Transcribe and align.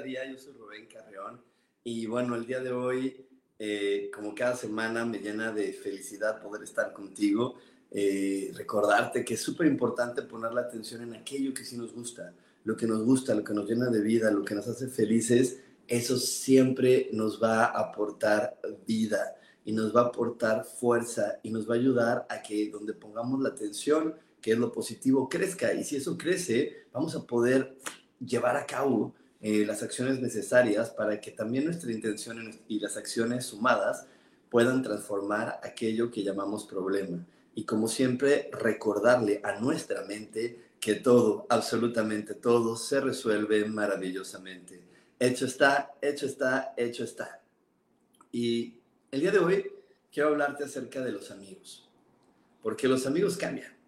Día. 0.00 0.24
Yo 0.30 0.38
soy 0.38 0.52
Rubén 0.54 0.86
Carreón 0.86 1.40
y 1.84 2.06
bueno, 2.06 2.34
el 2.34 2.46
día 2.46 2.60
de 2.60 2.72
hoy, 2.72 3.26
eh, 3.58 4.10
como 4.14 4.34
cada 4.34 4.56
semana, 4.56 5.04
me 5.04 5.18
llena 5.18 5.52
de 5.52 5.72
felicidad 5.72 6.42
poder 6.42 6.62
estar 6.62 6.92
contigo. 6.92 7.56
Eh, 7.90 8.52
recordarte 8.54 9.24
que 9.24 9.34
es 9.34 9.40
súper 9.40 9.66
importante 9.66 10.22
poner 10.22 10.52
la 10.52 10.62
atención 10.62 11.02
en 11.02 11.14
aquello 11.14 11.52
que 11.52 11.64
sí 11.64 11.76
nos 11.76 11.92
gusta, 11.92 12.32
lo 12.64 12.76
que 12.76 12.86
nos 12.86 13.02
gusta, 13.02 13.34
lo 13.34 13.42
que 13.42 13.52
nos 13.52 13.68
llena 13.68 13.90
de 13.90 14.00
vida, 14.00 14.30
lo 14.30 14.44
que 14.44 14.54
nos 14.54 14.68
hace 14.68 14.88
felices. 14.88 15.60
Eso 15.88 16.18
siempre 16.18 17.08
nos 17.12 17.42
va 17.42 17.64
a 17.64 17.80
aportar 17.80 18.60
vida 18.86 19.36
y 19.64 19.72
nos 19.72 19.94
va 19.94 20.02
a 20.02 20.04
aportar 20.06 20.64
fuerza 20.64 21.40
y 21.42 21.50
nos 21.50 21.68
va 21.68 21.74
a 21.74 21.78
ayudar 21.78 22.26
a 22.28 22.42
que 22.42 22.70
donde 22.70 22.92
pongamos 22.92 23.40
la 23.40 23.48
atención, 23.48 24.14
que 24.40 24.52
es 24.52 24.58
lo 24.58 24.70
positivo, 24.70 25.28
crezca. 25.28 25.74
Y 25.74 25.82
si 25.82 25.96
eso 25.96 26.16
crece, 26.16 26.84
vamos 26.92 27.16
a 27.16 27.26
poder 27.26 27.76
llevar 28.24 28.56
a 28.56 28.66
cabo 28.66 29.14
eh, 29.40 29.64
las 29.66 29.82
acciones 29.82 30.20
necesarias 30.20 30.90
para 30.90 31.20
que 31.20 31.30
también 31.30 31.64
nuestra 31.64 31.92
intención 31.92 32.58
y 32.68 32.80
las 32.80 32.96
acciones 32.96 33.46
sumadas 33.46 34.06
puedan 34.50 34.82
transformar 34.82 35.60
aquello 35.62 36.10
que 36.10 36.22
llamamos 36.22 36.66
problema. 36.66 37.24
Y 37.54 37.64
como 37.64 37.88
siempre, 37.88 38.50
recordarle 38.52 39.40
a 39.42 39.58
nuestra 39.60 40.04
mente 40.04 40.70
que 40.80 40.94
todo, 40.94 41.46
absolutamente 41.48 42.34
todo, 42.34 42.76
se 42.76 43.00
resuelve 43.00 43.64
maravillosamente. 43.66 44.80
Hecho 45.18 45.46
está, 45.46 45.92
hecho 46.00 46.26
está, 46.26 46.74
hecho 46.76 47.04
está. 47.04 47.40
Y 48.32 48.74
el 49.10 49.20
día 49.20 49.32
de 49.32 49.38
hoy 49.38 49.72
quiero 50.12 50.30
hablarte 50.30 50.64
acerca 50.64 51.00
de 51.00 51.12
los 51.12 51.30
amigos, 51.30 51.88
porque 52.62 52.88
los 52.88 53.06
amigos 53.06 53.36
cambian 53.36 53.80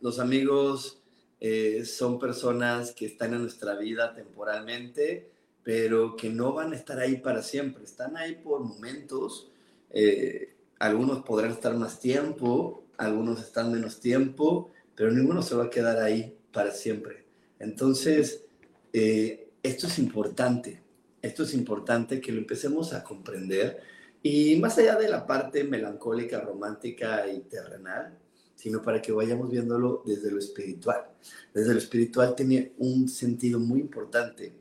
los 0.00 0.18
amigos 0.18 0.98
eh, 1.40 1.84
son 1.84 2.18
personas 2.18 2.92
que 2.92 3.06
están 3.06 3.34
en 3.34 3.42
nuestra 3.42 3.76
vida 3.76 4.14
temporalmente, 4.14 5.30
pero 5.62 6.16
que 6.16 6.30
no 6.30 6.52
van 6.52 6.72
a 6.72 6.76
estar 6.76 6.98
ahí 6.98 7.16
para 7.16 7.42
siempre. 7.42 7.84
Están 7.84 8.16
ahí 8.16 8.36
por 8.36 8.60
momentos. 8.60 9.50
Eh, 9.90 10.54
algunos 10.78 11.22
podrán 11.24 11.52
estar 11.52 11.74
más 11.76 12.00
tiempo, 12.00 12.84
algunos 12.96 13.40
están 13.40 13.72
menos 13.72 14.00
tiempo, 14.00 14.70
pero 14.94 15.10
ninguno 15.10 15.42
se 15.42 15.54
va 15.54 15.64
a 15.64 15.70
quedar 15.70 15.98
ahí 15.98 16.36
para 16.52 16.70
siempre. 16.70 17.24
Entonces, 17.58 18.44
eh, 18.92 19.50
esto 19.62 19.86
es 19.86 19.98
importante. 19.98 20.82
Esto 21.20 21.42
es 21.42 21.54
importante 21.54 22.20
que 22.20 22.32
lo 22.32 22.38
empecemos 22.38 22.92
a 22.92 23.02
comprender. 23.02 23.82
Y 24.22 24.56
más 24.56 24.78
allá 24.78 24.96
de 24.96 25.08
la 25.08 25.26
parte 25.26 25.64
melancólica, 25.64 26.40
romántica 26.40 27.26
y 27.28 27.40
terrenal, 27.40 28.18
sino 28.56 28.82
para 28.82 29.00
que 29.00 29.12
vayamos 29.12 29.50
viéndolo 29.50 30.02
desde 30.04 30.30
lo 30.30 30.38
espiritual. 30.38 31.06
Desde 31.54 31.72
lo 31.72 31.78
espiritual 31.78 32.34
tiene 32.34 32.72
un 32.78 33.08
sentido 33.08 33.60
muy 33.60 33.80
importante 33.80 34.52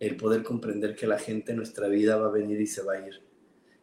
el 0.00 0.16
poder 0.16 0.42
comprender 0.42 0.96
que 0.96 1.06
la 1.06 1.18
gente 1.18 1.52
en 1.52 1.58
nuestra 1.58 1.86
vida 1.86 2.16
va 2.16 2.26
a 2.26 2.32
venir 2.32 2.60
y 2.60 2.66
se 2.66 2.82
va 2.82 2.94
a 2.94 3.06
ir, 3.06 3.22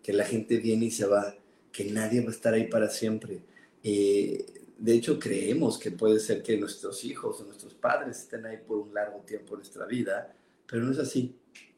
que 0.04 0.12
la 0.12 0.26
gente 0.26 0.58
viene 0.58 0.88
y 0.88 0.92
se 0.92 1.06
va, 1.06 1.34
que 1.72 1.86
nadie 1.86 2.20
va 2.20 2.28
a 2.28 2.34
estar 2.34 2.54
ahí 2.54 2.68
para 2.68 2.90
siempre. 2.90 3.42
Eh, 3.82 4.46
de 4.78 4.94
hecho, 4.94 5.18
creemos 5.18 5.78
que 5.78 5.92
puede 5.92 6.20
ser 6.20 6.42
que 6.42 6.58
nuestros 6.58 7.06
hijos 7.06 7.40
o 7.40 7.46
nuestros 7.46 7.74
padres 7.74 8.20
estén 8.20 8.46
ahí 8.46 8.58
por 8.58 8.80
un 8.80 8.94
largo 8.94 9.20
tiempo 9.20 9.54
en 9.54 9.60
nuestra 9.60 9.86
vida, 9.86 10.36
pero 10.68 10.84
no 10.84 10.92
es 10.92 11.00
así. 11.00 11.36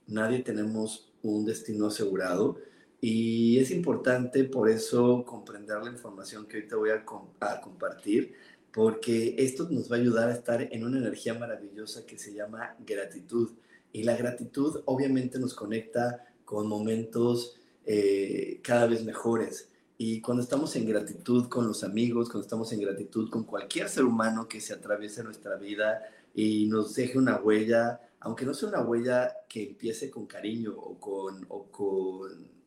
Nadie 0.07 0.40
tenemos 0.40 1.12
un 1.22 1.46
destino 1.46 1.88
asegurado 1.88 2.57
y 3.03 3.57
es 3.57 3.72
importante 3.72 4.44
por 4.44 4.69
eso 4.69 5.25
comprender 5.25 5.81
la 5.84 5.89
información 5.89 6.45
que 6.45 6.57
hoy 6.57 6.67
te 6.67 6.75
voy 6.75 6.91
a, 6.91 7.03
compartir, 7.03 8.35
porque 8.72 9.34
esto 9.39 9.67
nos 9.69 9.91
va 9.91 9.95
a 9.95 10.00
ayudar 10.00 10.29
a 10.29 10.34
estar 10.34 10.62
en 10.62 10.85
una 10.85 11.00
energía 11.00 11.34
maravillosa 11.34 12.06
que 12.06 12.19
se 12.19 12.31
llama 12.31 12.75
gratitud. 12.85 13.53
Y 13.91 14.03
la 14.03 14.16
gratitud 14.16 14.84
obviamente 14.85 15.39
nos 15.39 15.56
conecta 15.56 16.28
con 16.45 16.67
momentos 16.67 17.59
eh, 17.88 18.59
cada 18.62 18.85
vez 18.85 19.03
mejores. 19.03 19.69
Y 19.97 20.22
cuando 20.22 20.44
estamos 20.44 20.75
en 20.75 20.85
gratitud 20.85 21.50
con 21.50 21.68
los 21.68 21.83
amigos, 21.83 22.29
cuando 22.29 22.45
estamos 22.45 22.72
en 22.72 22.81
gratitud 22.81 23.31
con 23.31 23.45
cualquier 23.45 23.89
ser 23.89 24.06
humano 24.06 24.47
que 24.47 24.62
se 24.62 24.73
atraviese 24.73 25.23
nuestra 25.23 25.56
vida 25.56 26.03
y 26.35 26.68
nos 26.68 26.94
deje 26.94 27.18
una 27.18 27.38
huella, 27.38 28.00
aunque 28.19 28.45
no 28.45 28.53
sea 28.53 28.69
una 28.69 28.81
huella 28.81 29.33
que 29.50 29.69
empiece 29.69 30.12
con 30.12 30.28
cariño 30.28 30.75
o 30.78 31.00
con, 31.00 31.45
o 31.50 31.66
con 31.66 32.61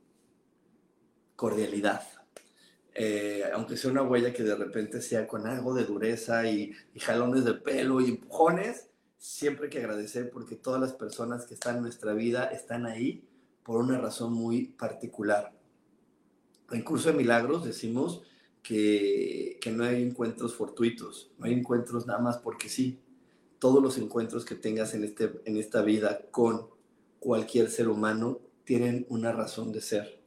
cordialidad. 1.37 2.03
Eh, 2.97 3.43
aunque 3.53 3.77
sea 3.77 3.91
una 3.91 4.03
huella 4.03 4.33
que 4.33 4.45
de 4.45 4.55
repente 4.55 5.03
sea 5.03 5.27
con 5.27 5.47
algo 5.49 5.75
de 5.75 5.85
dureza 5.85 6.49
y, 6.49 6.73
jalones 7.01 7.45
de 7.45 7.55
pelo 7.55 8.01
y 8.01 8.11
empujones, 8.11 8.89
siempre 9.19 9.65
hay 9.65 9.71
que 9.71 9.79
agradecer 9.79 10.31
porque 10.31 10.55
todas 10.55 10.81
las 10.81 10.93
personas 10.93 11.45
que 11.45 11.55
están 11.55 11.77
en 11.77 11.83
nuestra 11.83 12.13
vida 12.13 12.45
están 12.47 12.87
ahí 12.87 13.25
por 13.65 13.81
una 13.81 13.99
razón 13.99 14.33
muy 14.33 14.67
particular. 14.67 15.53
En 16.71 16.83
Curso 16.83 17.11
de 17.11 17.17
Milagros 17.17 17.65
decimos 17.65 18.23
que, 18.63 19.59
que 19.61 19.71
no 19.73 19.85
hay 19.85 20.03
encuentros 20.03 20.55
fortuitos, 20.55 21.33
no 21.39 21.47
hay 21.47 21.55
encuentros 21.55 22.07
nada 22.07 22.21
más 22.21 22.39
porque 22.39 22.69
sí. 22.69 23.01
Todos 23.59 23.83
los 23.83 23.99
encuentros 23.99 24.45
que 24.45 24.55
tengas 24.55 24.95
en, 24.95 25.05
este, 25.05 25.33
en 25.47 25.57
esta 25.57 25.83
vida 25.83 26.21
con 26.31 26.69
cualquier 27.19 27.71
ser 27.71 27.89
humano 27.89 28.41
tienen 28.65 29.07
una 29.09 29.33
razón 29.33 29.73
de 29.73 29.81
ser 29.81 30.24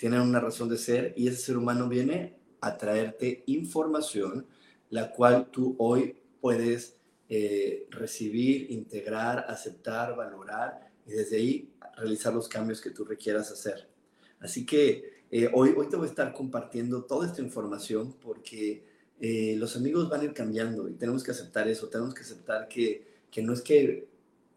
tienen 0.00 0.22
una 0.22 0.40
razón 0.40 0.70
de 0.70 0.78
ser 0.78 1.12
y 1.14 1.28
ese 1.28 1.42
ser 1.42 1.58
humano 1.58 1.86
viene 1.86 2.34
a 2.62 2.78
traerte 2.78 3.42
información, 3.44 4.46
la 4.88 5.12
cual 5.12 5.50
tú 5.50 5.76
hoy 5.78 6.16
puedes 6.40 6.96
eh, 7.28 7.86
recibir, 7.90 8.70
integrar, 8.70 9.44
aceptar, 9.46 10.16
valorar 10.16 10.90
y 11.06 11.10
desde 11.10 11.36
ahí 11.36 11.74
realizar 11.98 12.32
los 12.32 12.48
cambios 12.48 12.80
que 12.80 12.88
tú 12.88 13.04
requieras 13.04 13.50
hacer. 13.50 13.90
Así 14.38 14.64
que 14.64 15.24
eh, 15.30 15.50
hoy, 15.52 15.74
hoy 15.76 15.90
te 15.90 15.96
voy 15.96 16.06
a 16.06 16.10
estar 16.10 16.32
compartiendo 16.32 17.04
toda 17.04 17.26
esta 17.26 17.42
información 17.42 18.14
porque 18.22 18.82
eh, 19.20 19.54
los 19.58 19.76
amigos 19.76 20.08
van 20.08 20.22
a 20.22 20.24
ir 20.24 20.32
cambiando 20.32 20.88
y 20.88 20.94
tenemos 20.94 21.22
que 21.22 21.32
aceptar 21.32 21.68
eso, 21.68 21.90
tenemos 21.90 22.14
que 22.14 22.22
aceptar 22.22 22.68
que, 22.68 23.06
que 23.30 23.42
no 23.42 23.52
es 23.52 23.60
que 23.60 24.08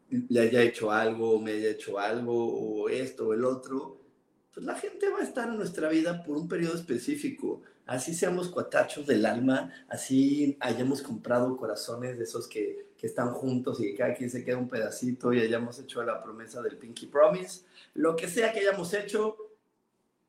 le 0.10 0.40
haya 0.40 0.62
hecho 0.62 0.90
algo, 0.90 1.42
me 1.42 1.52
haya 1.52 1.72
hecho 1.72 2.00
algo, 2.00 2.34
o 2.34 2.88
esto 2.88 3.28
o 3.28 3.34
el 3.34 3.44
otro, 3.44 4.03
pues 4.54 4.66
la 4.66 4.76
gente 4.76 5.10
va 5.10 5.20
a 5.20 5.24
estar 5.24 5.50
en 5.50 5.58
nuestra 5.58 5.90
vida 5.90 6.24
por 6.24 6.38
un 6.38 6.48
periodo 6.48 6.76
específico. 6.76 7.62
Así 7.86 8.14
seamos 8.14 8.50
cuatachos 8.50 9.08
del 9.08 9.26
alma, 9.26 9.72
así 9.90 10.56
hayamos 10.60 11.02
comprado 11.02 11.58
corazones 11.58 12.18
de 12.18 12.24
esos 12.24 12.48
que, 12.48 12.94
que 12.98 13.08
están 13.08 13.34
juntos 13.34 13.80
y 13.80 13.92
que 13.92 13.96
cada 13.96 14.14
quien 14.14 14.30
se 14.30 14.46
queda 14.46 14.58
un 14.58 14.70
pedacito 14.70 15.34
y 15.34 15.42
hayamos 15.42 15.80
hecho 15.80 16.04
la 16.04 16.24
promesa 16.24 16.62
del 16.62 16.78
Pinky 16.78 17.08
Promise. 17.08 17.64
Lo 17.96 18.16
que 18.16 18.28
sea 18.28 18.54
que 18.54 18.60
hayamos 18.60 18.94
hecho, 18.94 19.36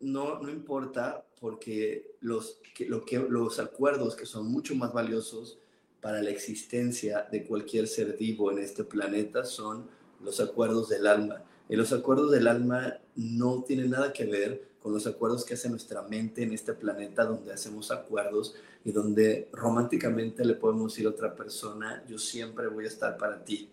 no, 0.01 0.41
no 0.41 0.51
importa, 0.51 1.25
porque 1.39 2.17
los, 2.21 2.61
que, 2.75 2.87
lo 2.87 3.05
que, 3.05 3.19
los 3.19 3.59
acuerdos 3.61 4.17
que 4.17 4.27
son 4.27 4.51
mucho 4.51 4.75
más 4.75 4.93
valiosos 4.93 5.59
para 6.01 6.23
la 6.23 6.31
existencia 6.31 7.29
de 7.31 7.45
cualquier 7.45 7.87
ser 7.87 8.17
vivo 8.17 8.51
en 8.51 8.59
este 8.59 8.85
planeta 8.85 9.45
son 9.45 9.89
los 10.21 10.41
acuerdos 10.41 10.89
del 10.89 11.07
alma 11.07 11.45
y 11.69 11.77
los 11.77 11.93
acuerdos 11.93 12.31
del 12.31 12.47
alma 12.47 12.99
no 13.17 13.63
tienen 13.63 13.91
nada 13.91 14.13
que 14.13 14.25
ver 14.27 14.75
con 14.81 14.93
los 14.93 15.07
acuerdos 15.07 15.47
que 15.47 15.55
hace 15.55 15.71
nuestra 15.71 16.03
mente 16.03 16.43
en 16.43 16.53
este 16.53 16.75
planeta, 16.75 17.25
donde 17.25 17.53
hacemos 17.53 17.91
acuerdos 17.91 18.55
y 18.85 18.93
donde 18.93 19.49
románticamente 19.51 20.45
le 20.45 20.55
podemos 20.55 20.93
decir 20.93 21.07
a 21.07 21.11
otra 21.11 21.35
persona, 21.35 22.05
yo 22.07 22.19
siempre 22.19 22.69
voy 22.69 22.85
a 22.85 22.89
estar 22.89 23.17
para 23.17 23.43
ti. 23.43 23.71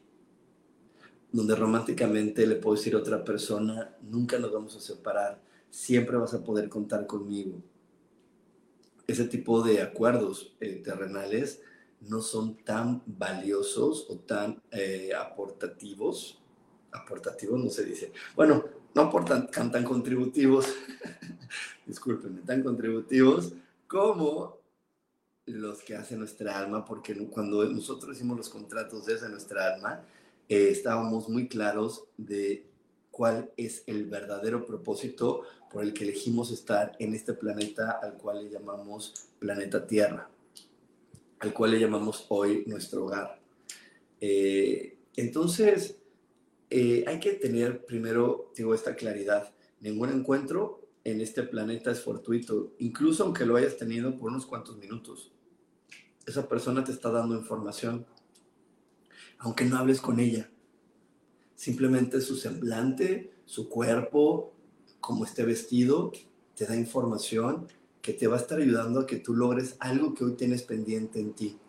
Donde 1.34 1.54
románticamente 1.56 2.48
le 2.48 2.56
puedo 2.56 2.78
decir 2.78 2.96
a 2.96 3.00
otra 3.00 3.26
persona, 3.26 3.94
nunca 4.02 4.40
nos 4.40 4.54
vamos 4.54 4.76
a 4.78 4.80
separar. 4.80 5.42
siempre 5.70 6.18
vas 6.18 6.34
a 6.34 6.44
poder 6.44 6.68
contar 6.68 7.08
conmigo. 7.08 7.62
Ese 9.08 9.26
tipo 9.26 9.62
de 9.62 9.82
acuerdos 9.82 10.54
eh, 10.60 10.82
terrenales 10.84 11.62
no 12.02 12.22
son 12.22 12.58
tan 12.64 13.04
valiosos 13.06 14.08
o 14.10 14.16
tan 14.16 14.62
eh, 14.72 15.12
aportativos. 15.18 16.41
Aportativos 16.92 17.64
no 17.64 17.70
se 17.70 17.86
dice. 17.86 18.12
Bueno, 18.36 18.66
no 18.94 19.02
aportan 19.04 19.50
tan, 19.50 19.84
contributivos, 19.84 20.68
discúlpenme, 21.86 22.42
tan 22.42 22.64
contributivos 22.64 23.54
como 23.88 24.60
los 25.46 25.82
que 25.82 25.96
hace 25.96 26.16
nuestra 26.16 26.60
alma, 26.60 26.86
porque 26.86 27.16
cuando 27.28 27.64
nosotros 27.66 28.16
hicimos 28.16 28.38
los 28.38 28.50
contratos 28.50 29.06
desde 29.06 29.30
nuestra 29.30 29.74
alma, 29.74 30.02
eh, 30.48 30.70
estábamos 30.70 31.30
muy 31.30 31.48
claros 31.48 32.04
de 32.18 32.66
cuál 33.10 33.52
es 33.58 33.84
el 33.88 34.06
verdadero 34.06 34.66
propósito 34.66 35.44
por 35.72 35.84
el 35.84 35.94
que 35.94 36.04
elegimos 36.04 36.52
estar 36.52 36.96
en 37.00 37.14
este 37.14 37.34
planeta 37.34 38.00
al 38.02 38.14
cual 38.14 38.44
le 38.44 38.50
llamamos 38.50 39.14
planeta 39.40 39.86
Tierra, 39.88 40.30
al 41.40 41.54
cual 41.54 41.72
le 41.72 41.80
llamamos 41.80 42.26
hoy 42.30 42.64
nuestro 42.68 43.06
hogar. 43.06 43.40
Eh, 44.20 44.98
entonces, 45.16 46.01
eh, 46.74 47.04
hay 47.06 47.20
que 47.20 47.34
tener 47.34 47.86
primero, 47.86 48.54
digo, 48.56 48.74
esta 48.74 48.96
claridad. 48.96 49.54
Ningún 49.82 50.10
encuentro 50.10 50.88
en 51.04 51.20
este 51.20 51.44
planeta 51.44 51.92
es 51.92 52.00
fortuito, 52.00 52.72
incluso 52.80 53.26
aunque 53.26 53.46
lo 53.46 53.58
hayas 53.58 53.76
tenido 53.76 54.18
por 54.18 54.30
unos 54.32 54.46
cuantos 54.46 54.78
minutos. 54.78 55.34
Esa 56.26 56.48
persona 56.48 56.82
te 56.84 56.94
está 56.94 57.12
dando 57.12 57.36
información, 57.36 58.06
aunque 59.40 59.66
no 59.66 59.78
hables 59.78 60.00
con 60.00 60.22
ella. 60.22 60.50
Simplemente 61.56 62.22
su 62.22 62.38
semblante, 62.38 63.34
su 63.46 63.68
cuerpo, 63.68 64.54
como 65.02 65.26
esté 65.26 65.44
vestido, 65.44 66.14
te 66.56 66.66
da 66.66 66.78
información 66.78 67.68
que 68.02 68.14
te 68.14 68.28
va 68.28 68.38
a 68.38 68.40
estar 68.40 68.60
ayudando 68.60 69.02
a 69.02 69.08
que 69.08 69.18
tú 69.18 69.36
logres 69.36 69.76
algo 69.80 70.14
que 70.14 70.24
hoy 70.24 70.36
tienes 70.38 70.64
pendiente 70.64 71.20
en 71.20 71.34
ti. 71.34 71.60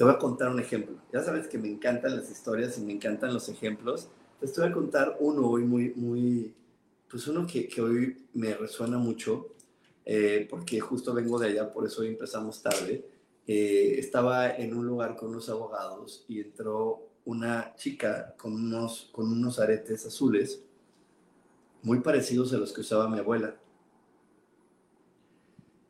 Te 0.00 0.04
voy 0.04 0.14
a 0.14 0.18
contar 0.18 0.48
un 0.48 0.58
ejemplo. 0.58 0.96
Ya 1.12 1.22
sabes 1.22 1.46
que 1.46 1.58
me 1.58 1.68
encantan 1.68 2.16
las 2.16 2.30
historias 2.30 2.78
y 2.78 2.80
me 2.80 2.94
encantan 2.94 3.34
los 3.34 3.50
ejemplos. 3.50 4.08
Te 4.40 4.46
voy 4.58 4.70
a 4.70 4.72
contar 4.72 5.18
uno 5.20 5.46
hoy 5.46 5.62
muy, 5.62 5.92
muy, 5.94 6.54
pues 7.06 7.28
uno 7.28 7.46
que, 7.46 7.68
que 7.68 7.82
hoy 7.82 8.26
me 8.32 8.54
resuena 8.54 8.96
mucho, 8.96 9.48
eh, 10.06 10.46
porque 10.48 10.80
justo 10.80 11.12
vengo 11.12 11.38
de 11.38 11.48
allá, 11.48 11.70
por 11.70 11.84
eso 11.84 12.00
hoy 12.00 12.08
empezamos 12.08 12.62
tarde. 12.62 13.04
Eh, 13.46 13.96
estaba 13.98 14.56
en 14.56 14.74
un 14.74 14.86
lugar 14.86 15.16
con 15.16 15.28
unos 15.28 15.50
abogados 15.50 16.24
y 16.28 16.40
entró 16.40 17.10
una 17.26 17.74
chica 17.76 18.34
con 18.38 18.54
unos, 18.54 19.10
con 19.12 19.30
unos 19.30 19.58
aretes 19.58 20.06
azules 20.06 20.62
muy 21.82 22.00
parecidos 22.00 22.54
a 22.54 22.56
los 22.56 22.72
que 22.72 22.80
usaba 22.80 23.06
mi 23.06 23.18
abuela. 23.18 23.54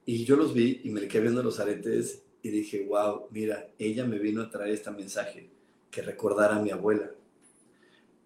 Y 0.04 0.24
yo 0.24 0.34
los 0.34 0.52
vi 0.52 0.80
y 0.82 0.90
me 0.90 1.06
quedé 1.06 1.22
viendo 1.22 1.44
los 1.44 1.60
aretes 1.60 2.24
y 2.42 2.50
dije, 2.50 2.86
wow, 2.86 3.26
mira, 3.30 3.68
ella 3.78 4.04
me 4.04 4.18
vino 4.18 4.42
a 4.42 4.50
traer 4.50 4.72
este 4.74 4.90
mensaje, 4.90 5.50
que 5.90 6.02
recordara 6.02 6.56
a 6.56 6.62
mi 6.62 6.70
abuela. 6.70 7.10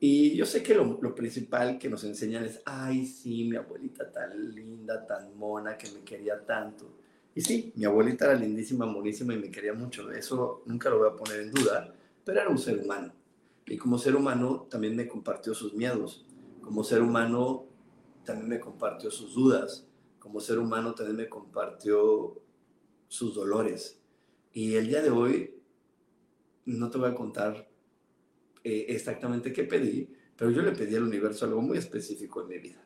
Y 0.00 0.36
yo 0.36 0.44
sé 0.44 0.62
que 0.62 0.74
lo, 0.74 0.98
lo, 1.00 1.14
principal 1.14 1.78
que 1.78 1.88
nos 1.88 2.04
enseñan 2.04 2.44
es, 2.44 2.60
ay, 2.64 3.06
sí, 3.06 3.44
mi 3.44 3.56
abuelita 3.56 4.10
tan 4.12 4.54
linda, 4.54 5.06
tan 5.06 5.36
mona, 5.36 5.78
que 5.78 5.90
me 5.90 6.00
quería 6.00 6.44
tanto. 6.44 6.98
Y 7.34 7.40
sí, 7.40 7.72
mi 7.74 7.84
abuelita 7.84 8.26
era 8.26 8.34
lindísima, 8.34 8.86
monísima 8.86 9.34
y 9.34 9.38
me 9.38 9.50
quería 9.50 9.72
mucho. 9.72 10.10
Eso 10.12 10.62
nunca 10.66 10.90
lo 10.90 10.98
voy 10.98 11.08
a 11.08 11.16
poner 11.16 11.40
en 11.40 11.52
duda, 11.52 11.94
pero 12.24 12.40
era 12.40 12.50
un 12.50 12.58
ser 12.58 12.78
humano. 12.78 13.12
Y 13.66 13.76
como 13.76 13.98
ser 13.98 14.14
humano 14.14 14.66
también 14.70 14.94
me 14.94 15.08
compartió 15.08 15.54
sus 15.54 15.74
miedos. 15.74 16.26
Como 16.60 16.84
ser 16.84 17.02
humano 17.02 17.66
también 18.24 18.48
me 18.48 18.60
compartió 18.60 19.10
sus 19.10 19.34
dudas. 19.34 19.86
Como 20.18 20.38
ser 20.38 20.58
humano 20.58 20.94
también 20.94 21.16
me 21.16 21.28
compartió 21.28 22.40
sus 23.08 23.34
dolores. 23.34 24.00
Y 24.54 24.76
el 24.76 24.86
día 24.86 25.02
de 25.02 25.10
hoy 25.10 25.52
no 26.66 26.88
te 26.88 26.96
voy 26.96 27.10
a 27.10 27.14
contar 27.14 27.68
eh, 28.62 28.86
exactamente 28.88 29.52
qué 29.52 29.64
pedí, 29.64 30.08
pero 30.36 30.50
yo 30.52 30.62
le 30.62 30.70
pedí 30.70 30.94
al 30.94 31.02
universo 31.02 31.44
algo 31.44 31.60
muy 31.60 31.76
específico 31.76 32.40
en 32.40 32.48
mi 32.48 32.58
vida. 32.58 32.80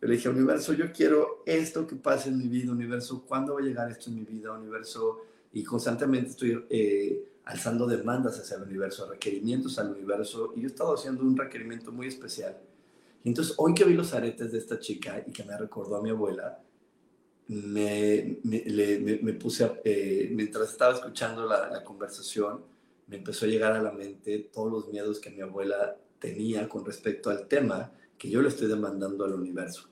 Yo 0.00 0.08
le 0.08 0.14
dije, 0.14 0.30
universo, 0.30 0.72
yo 0.72 0.90
quiero 0.90 1.42
esto 1.44 1.86
que 1.86 1.96
pase 1.96 2.30
en 2.30 2.38
mi 2.38 2.48
vida, 2.48 2.72
universo, 2.72 3.24
¿cuándo 3.28 3.54
va 3.54 3.60
a 3.60 3.62
llegar 3.62 3.90
esto 3.90 4.08
en 4.08 4.16
mi 4.16 4.24
vida, 4.24 4.52
universo? 4.52 5.20
Y 5.52 5.62
constantemente 5.62 6.30
estoy 6.30 6.64
eh, 6.70 7.24
alzando 7.44 7.86
demandas 7.86 8.40
hacia 8.40 8.56
el 8.56 8.62
universo, 8.62 9.08
requerimientos 9.08 9.78
al 9.78 9.92
universo, 9.92 10.54
y 10.56 10.62
yo 10.62 10.68
he 10.68 10.70
estado 10.70 10.94
haciendo 10.94 11.22
un 11.22 11.36
requerimiento 11.36 11.92
muy 11.92 12.06
especial. 12.08 12.58
Y 13.22 13.28
entonces, 13.28 13.54
hoy 13.58 13.74
que 13.74 13.84
vi 13.84 13.92
los 13.92 14.14
aretes 14.14 14.50
de 14.50 14.58
esta 14.58 14.78
chica 14.80 15.22
y 15.26 15.30
que 15.30 15.44
me 15.44 15.56
recordó 15.58 15.96
a 15.96 16.02
mi 16.02 16.08
abuela, 16.08 16.58
me, 17.48 18.38
me, 18.44 19.32
puse, 19.34 19.70
eh, 19.84 20.28
mientras 20.32 20.70
estaba 20.70 20.94
escuchando 20.94 21.46
la, 21.46 21.68
la 21.68 21.84
conversación, 21.84 22.64
me 23.06 23.16
empezó 23.16 23.44
a 23.44 23.48
llegar 23.48 23.72
a 23.72 23.82
la 23.82 23.92
mente 23.92 24.50
todos 24.52 24.72
los 24.72 24.88
miedos 24.88 25.20
que 25.20 25.30
mi 25.30 25.40
abuela 25.40 25.96
tenía 26.18 26.68
con 26.68 26.84
respecto 26.84 27.30
al 27.30 27.48
tema 27.48 27.92
que 28.16 28.30
yo 28.30 28.40
le 28.40 28.48
estoy 28.48 28.68
demandando 28.68 29.24
al 29.24 29.34
universo. 29.34 29.88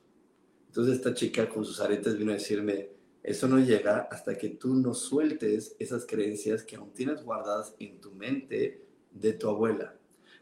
Entonces 0.69 0.94
esta 0.94 1.12
chica 1.12 1.49
con 1.49 1.64
sus 1.64 1.81
aretes 1.81 2.17
vino 2.17 2.31
a 2.31 2.35
decirme, 2.35 2.91
eso 3.23 3.49
no 3.49 3.58
llega 3.58 4.08
hasta 4.11 4.38
que 4.38 4.50
tú 4.50 4.75
no 4.75 4.94
sueltes 4.94 5.75
esas 5.79 6.06
creencias 6.06 6.62
que 6.62 6.76
aún 6.76 6.93
tienes 6.93 7.23
guardadas 7.25 7.75
en 7.79 8.00
tu 8.00 8.12
mente 8.12 8.87
de 9.11 9.32
tu 9.32 9.49
abuela. 9.49 9.97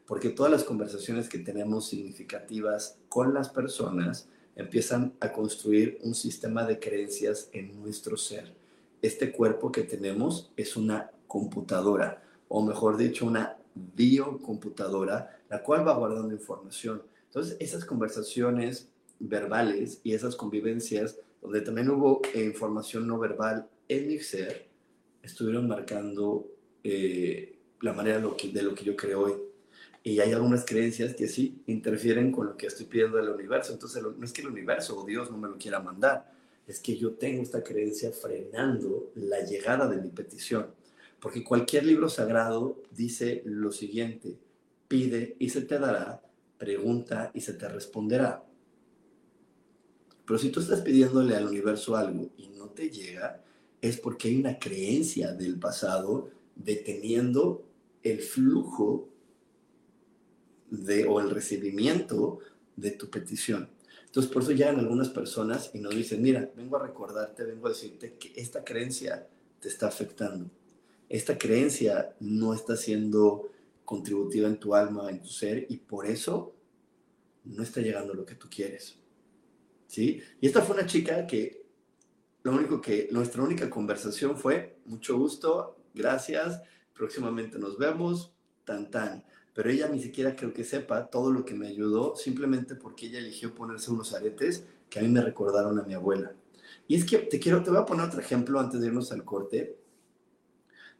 Porque 0.07 0.29
todas 0.29 0.53
las 0.53 0.65
conversaciones 0.65 1.29
que 1.29 1.39
tenemos 1.39 1.89
significativas 1.89 2.99
con 3.09 3.35
las 3.35 3.49
personas 3.49 4.29
empiezan 4.59 5.15
a 5.21 5.33
construir 5.33 5.99
un 6.03 6.15
sistema 6.15 6.65
de 6.65 6.79
creencias 6.79 7.49
en 7.53 7.81
nuestro 7.81 8.19
ser. 8.19 8.53
Este 9.01 9.33
cuerpo 9.33 9.73
que 9.73 9.85
tenemos 9.85 10.53
es 10.57 10.77
una 10.77 11.11
computadora 11.27 12.23
o 12.49 12.63
mejor 12.63 12.97
dicho, 12.97 13.27
una 13.27 13.57
biocomputadora, 13.75 15.39
la 15.49 15.63
cual 15.63 15.87
va 15.87 15.97
guardando 15.97 16.35
información. 16.35 17.03
Entonces, 17.27 17.57
esas 17.61 17.85
conversaciones 17.85 18.89
verbales 19.21 20.01
y 20.03 20.15
esas 20.15 20.35
convivencias, 20.35 21.19
donde 21.43 21.61
también 21.61 21.91
hubo 21.91 22.23
eh, 22.35 22.45
información 22.45 23.07
no 23.07 23.19
verbal 23.19 23.69
en 23.89 24.09
mi 24.09 24.19
ser, 24.19 24.67
estuvieron 25.23 25.69
marcando 25.69 26.47
eh, 26.83 27.59
la 27.81 27.93
manera 27.93 28.17
de 28.17 28.23
lo, 28.23 28.37
que, 28.75 28.85
yo 28.85 28.97
creo 28.97 29.21
hoy. 29.21 29.35
Y 30.03 30.21
hay 30.21 30.33
algunas 30.33 30.65
creencias 30.65 31.15
que 31.15 31.29
sí 31.29 31.63
interfieren 31.67 32.33
con 32.33 32.47
lo 32.47 32.57
que 32.57 32.67
estoy 32.67 32.87
pidiendo 32.87 33.17
del 33.17 33.29
universo. 33.31 33.73
Entonces, 33.73 34.03
no 34.03 34.25
es 34.25 34.33
que 34.33 34.43
el 34.43 34.49
universo 34.49 34.99
o 34.99 35.05
Dios 35.05 35.31
no 35.31 35.39
me 35.39 35.49
lo 35.49 35.59
quiera 35.59 35.81
mandar, 35.81 36.33
es 36.67 36.81
que 36.81 36.97
yo 36.97 37.13
tengo 37.13 37.43
esta 37.43 37.65
creencia 37.65 38.13
frenando 38.13 39.11
la 39.15 39.41
llegada 39.41 39.89
de 39.89 39.97
mi 39.97 40.11
petición. 40.11 40.67
Porque 41.21 41.43
cualquier 41.43 41.85
libro 41.85 42.09
sagrado 42.09 42.83
dice 42.95 43.43
lo 43.45 43.73
siguiente, 43.73 44.39
pide 44.87 45.37
y 45.39 45.51
se 45.51 45.63
te 45.63 45.79
dará, 45.79 46.23
pregunta 46.59 47.31
y 47.35 47.41
se 47.41 47.55
te 47.55 47.69
responderá. 47.69 48.45
Pero 50.27 50.39
si 50.39 50.51
tú 50.51 50.61
estás 50.61 50.83
pidiéndole 50.83 51.35
al 51.35 51.47
universo 51.47 51.97
algo 51.97 52.31
y 52.37 52.49
no 52.49 52.67
te 52.69 52.91
llega, 52.91 53.43
es 53.81 53.97
porque 53.99 54.29
hay 54.29 54.37
una 54.37 54.59
creencia 54.59 55.33
del 55.33 55.59
pasado 55.59 56.31
deteniendo 56.55 57.65
el 58.03 58.21
flujo 58.21 59.09
de, 60.71 61.07
o 61.07 61.21
el 61.21 61.31
recibimiento 61.31 62.41
de 62.77 62.93
tu 62.93 63.11
petición. 63.11 63.71
Entonces, 64.07 64.33
por 64.33 64.43
eso 64.43 64.53
llegan 64.53 64.79
algunas 64.79 65.11
personas 65.11 65.71
y 65.75 65.81
nos 65.81 65.95
dicen, 65.95 66.23
mira, 66.23 66.51
vengo 66.57 66.77
a 66.77 66.87
recordarte, 66.87 67.45
vengo 67.45 67.67
a 67.67 67.71
decirte 67.71 68.15
que 68.15 68.33
esta 68.41 68.65
creencia 68.65 69.29
te 69.61 69.69
está 69.69 69.89
afectando 69.89 70.51
esta 71.09 71.39
creencia 71.39 72.15
no 72.21 72.53
está 72.53 72.77
siendo 72.77 73.51
contributiva 73.85 74.47
en 74.49 74.59
tu 74.59 74.75
alma, 74.75 75.09
en 75.11 75.23
tu 75.23 75.29
ser, 75.29 75.67
y 75.69 75.79
por 75.79 76.07
eso 76.07 76.55
no 77.45 77.63
está 77.63 77.81
llegando 77.81 78.13
lo 78.13 78.27
que 78.27 78.35
tú 78.35 78.49
quieres. 78.51 78.99
¿Sí? 79.87 80.23
Y 80.41 80.47
esta 80.47 80.61
fue 80.61 80.77
una 80.77 80.87
chica 80.87 81.27
que 81.27 81.67
lo 82.43 82.53
único 82.53 82.81
que, 82.81 83.09
nuestra 83.11 83.43
única 83.43 83.71
conversación 83.71 84.37
fue, 84.37 84.79
mucho 84.85 85.17
gusto, 85.17 85.79
gracias, 85.95 86.61
próximamente 86.93 87.59
nos 87.59 87.79
vemos, 87.79 88.35
tan 88.65 88.91
tan. 88.91 89.25
Pero 89.59 89.71
ella 89.71 89.89
ni 89.89 90.01
siquiera 90.01 90.37
creo 90.37 90.55
que 90.55 90.63
sepa 90.63 91.11
todo 91.11 91.33
lo 91.33 91.45
que 91.45 91.53
me 91.53 91.67
ayudó, 91.67 92.15
simplemente 92.15 92.77
porque 92.77 93.07
ella 93.07 93.19
eligió 93.19 93.57
ponerse 93.57 93.91
unos 93.91 94.15
aretes 94.15 94.65
que 94.89 95.01
a 95.01 95.03
mí 95.03 95.09
me 95.09 95.21
recordaron 95.21 95.77
a 95.81 95.83
mi 95.83 95.95
abuela. 95.95 96.33
Y 96.87 96.95
es 96.95 97.05
que 97.05 97.19
te 97.19 97.41
quiero, 97.41 97.65
te 97.65 97.71
voy 97.71 97.81
a 97.81 97.85
poner 97.85 98.07
otro 98.07 98.21
ejemplo 98.21 98.61
antes 98.61 98.81
de 98.81 98.87
irnos 98.87 99.11
al 99.11 99.25
corte 99.25 99.77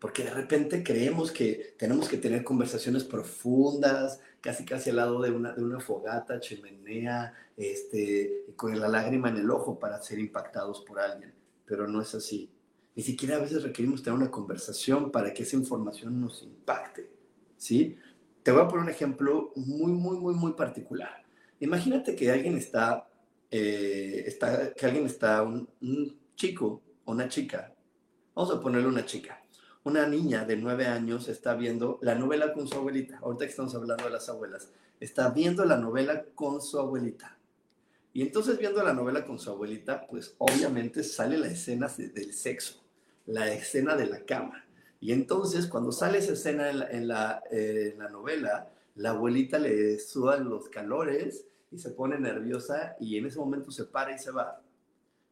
porque 0.01 0.25
de 0.25 0.31
repente 0.31 0.83
creemos 0.83 1.31
que 1.31 1.77
tenemos 1.79 2.09
que 2.09 2.17
tener 2.17 2.43
conversaciones 2.43 3.05
profundas, 3.05 4.19
casi 4.41 4.65
casi 4.65 4.91
al 4.91 4.97
lado 4.97 5.23
de 5.23 5.31
una, 5.31 5.53
de 5.53 5.63
una 5.63 5.79
fogata, 5.79 6.41
chimenea, 6.41 7.33
este, 7.57 8.45
con 8.57 8.77
la 8.81 8.89
lágrima 8.89 9.29
en 9.29 9.37
el 9.37 9.53
ojo 9.53 9.79
para 9.79 10.03
ser 10.03 10.19
impactados 10.19 10.81
por 10.81 10.99
alguien, 10.99 11.33
pero 11.65 11.87
no 11.87 12.03
es 12.03 12.13
así. 12.13 12.51
Ni 12.97 13.05
siquiera 13.05 13.37
a 13.37 13.41
veces 13.41 13.63
requerimos 13.63 14.03
tener 14.03 14.19
una 14.19 14.33
conversación 14.33 15.13
para 15.13 15.33
que 15.33 15.45
esa 15.45 15.55
información 15.55 16.21
nos 16.21 16.43
impacte, 16.43 17.09
¿sí? 17.57 17.97
Te 18.43 18.53
voy 18.53 18.63
a 18.63 18.69
poner 18.69 18.85
un 18.85 18.91
ejemplo 18.91 19.53
muy, 19.57 19.93
muy, 19.93 20.19
muy, 20.19 20.35
muy 20.35 20.53
particular. 20.53 21.25
Imagínate 21.61 22.15
que 22.15 22.31
alguien 22.31 22.57
está 22.57 23.09
eh, 23.51 24.25
está, 24.27 24.75
que 24.75 24.87
alguien 24.87 25.07
está, 25.07 25.43
un, 25.43 25.67
un 25.81 26.19
chico 26.37 26.83
o 27.05 27.13
una 27.13 27.29
chica, 27.29 27.75
vamos 28.35 28.55
a 28.55 28.61
ponerle 28.61 28.89
una 28.89 29.07
chica, 29.07 29.43
una 29.85 30.07
niña 30.07 30.45
de 30.45 30.57
nueve 30.57 30.87
años 30.87 31.29
está 31.29 31.55
viendo 31.55 31.99
la 32.03 32.15
novela 32.15 32.53
con 32.53 32.69
su 32.69 32.77
abuelita, 32.77 33.19
ahorita 33.23 33.47
que 33.47 33.51
estamos 33.51 33.75
hablando 33.75 34.05
de 34.05 34.11
las 34.11 34.29
abuelas, 34.29 34.71
está 35.01 35.31
viendo 35.31 35.65
la 35.65 35.79
novela 35.79 36.25
con 36.35 36.61
su 36.61 36.79
abuelita. 36.79 37.39
Y 38.13 38.21
entonces 38.21 38.59
viendo 38.59 38.83
la 38.83 38.93
novela 38.93 39.25
con 39.25 39.39
su 39.39 39.49
abuelita, 39.49 40.07
pues 40.07 40.35
obviamente 40.39 41.03
sale 41.03 41.39
la 41.39 41.47
escena 41.47 41.89
del 41.89 42.35
sexo, 42.35 42.83
la 43.27 43.51
escena 43.51 43.97
de 43.97 44.07
la 44.07 44.25
cama. 44.25 44.65
Y 45.01 45.13
entonces 45.13 45.67
cuando 45.67 45.93
sale 45.93 46.19
esa 46.19 46.33
escena 46.33 46.71
en 46.71 47.09
la, 47.09 47.43
la, 47.51 48.09
novela, 48.09 48.71
la 48.97 49.11
abuelita 49.11 49.59
le 49.59 49.99
sudan 50.01 50.49
los 50.49 50.69
calores 50.69 51.47
y 51.71 51.79
se 51.79 51.91
pone 51.91 52.19
nerviosa 52.19 52.97
y 52.99 53.17
en 53.17 53.27
ese 53.27 53.39
momento 53.39 53.71
se 53.71 53.85
para 53.85 54.15
y 54.15 54.19
se 54.19 54.33
va. 54.33 54.61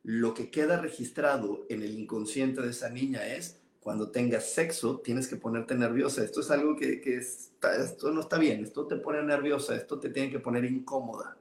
Lo 0.04 0.34
que 0.34 0.50
queda 0.50 0.80
registrado 0.80 1.66
en 1.68 1.82
el 1.82 1.98
inconsciente 1.98 2.62
de 2.62 2.70
esa 2.70 2.90
niña 2.90 3.26
es 3.26 3.60
cuando 3.80 4.10
tengas 4.10 4.52
sexo 4.52 4.98
tienes 4.98 5.26
que 5.26 5.36
ponerte 5.36 5.74
nerviosa. 5.74 6.22
Esto 6.22 6.40
es 6.40 6.50
algo 6.50 6.76
que, 6.76 7.00
que 7.00 7.16
esto 7.16 8.10
no 8.12 8.20
está 8.20 8.38
bien, 8.38 8.62
esto 8.62 8.86
te 8.86 8.96
pone 8.96 9.22
nerviosa, 9.22 9.74
esto 9.74 9.98
te 9.98 10.10
tiene 10.10 10.30
que 10.30 10.38
poner 10.38 10.64
incómoda. 10.64 11.36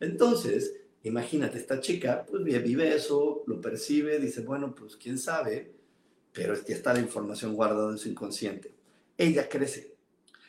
Entonces, 0.00 0.74
imagínate, 1.02 1.58
esta 1.58 1.80
chica 1.80 2.24
pues 2.28 2.42
vive 2.42 2.94
eso, 2.94 3.42
lo 3.46 3.60
percibe, 3.60 4.18
dice, 4.18 4.42
bueno, 4.42 4.74
pues 4.74 4.96
quién 4.96 5.18
sabe, 5.18 5.72
pero 6.34 6.54
ya 6.54 6.74
está 6.74 6.92
la 6.92 7.00
información 7.00 7.54
guardada 7.54 7.92
en 7.92 7.98
su 7.98 8.08
inconsciente. 8.08 8.74
Ella 9.16 9.48
crece. 9.48 9.94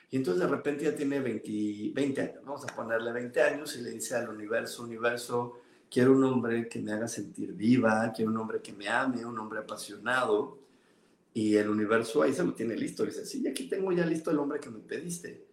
Y 0.09 0.17
entonces 0.17 0.41
de 0.41 0.49
repente 0.49 0.83
ya 0.83 0.95
tiene 0.95 1.19
20, 1.19 1.91
20 1.93 2.21
años, 2.21 2.35
vamos 2.43 2.63
a 2.63 2.75
ponerle 2.75 3.11
20 3.13 3.41
años 3.41 3.75
y 3.77 3.81
le 3.81 3.91
dice 3.91 4.15
al 4.15 4.29
universo, 4.29 4.83
universo, 4.83 5.61
quiero 5.89 6.13
un 6.13 6.23
hombre 6.23 6.67
que 6.67 6.79
me 6.79 6.91
haga 6.91 7.07
sentir 7.07 7.53
viva, 7.53 8.11
quiero 8.15 8.31
un 8.31 8.37
hombre 8.37 8.61
que 8.61 8.73
me 8.73 8.89
ame, 8.89 9.23
un 9.25 9.37
hombre 9.37 9.59
apasionado. 9.59 10.57
Y 11.33 11.55
el 11.55 11.69
universo 11.69 12.23
ahí 12.23 12.33
se 12.33 12.43
lo 12.43 12.53
tiene 12.53 12.75
listo. 12.75 13.05
dice, 13.05 13.25
sí, 13.25 13.47
aquí 13.47 13.67
tengo 13.67 13.91
ya 13.91 14.05
listo 14.05 14.31
el 14.31 14.39
hombre 14.39 14.59
que 14.59 14.69
me 14.69 14.79
pediste. 14.79 15.45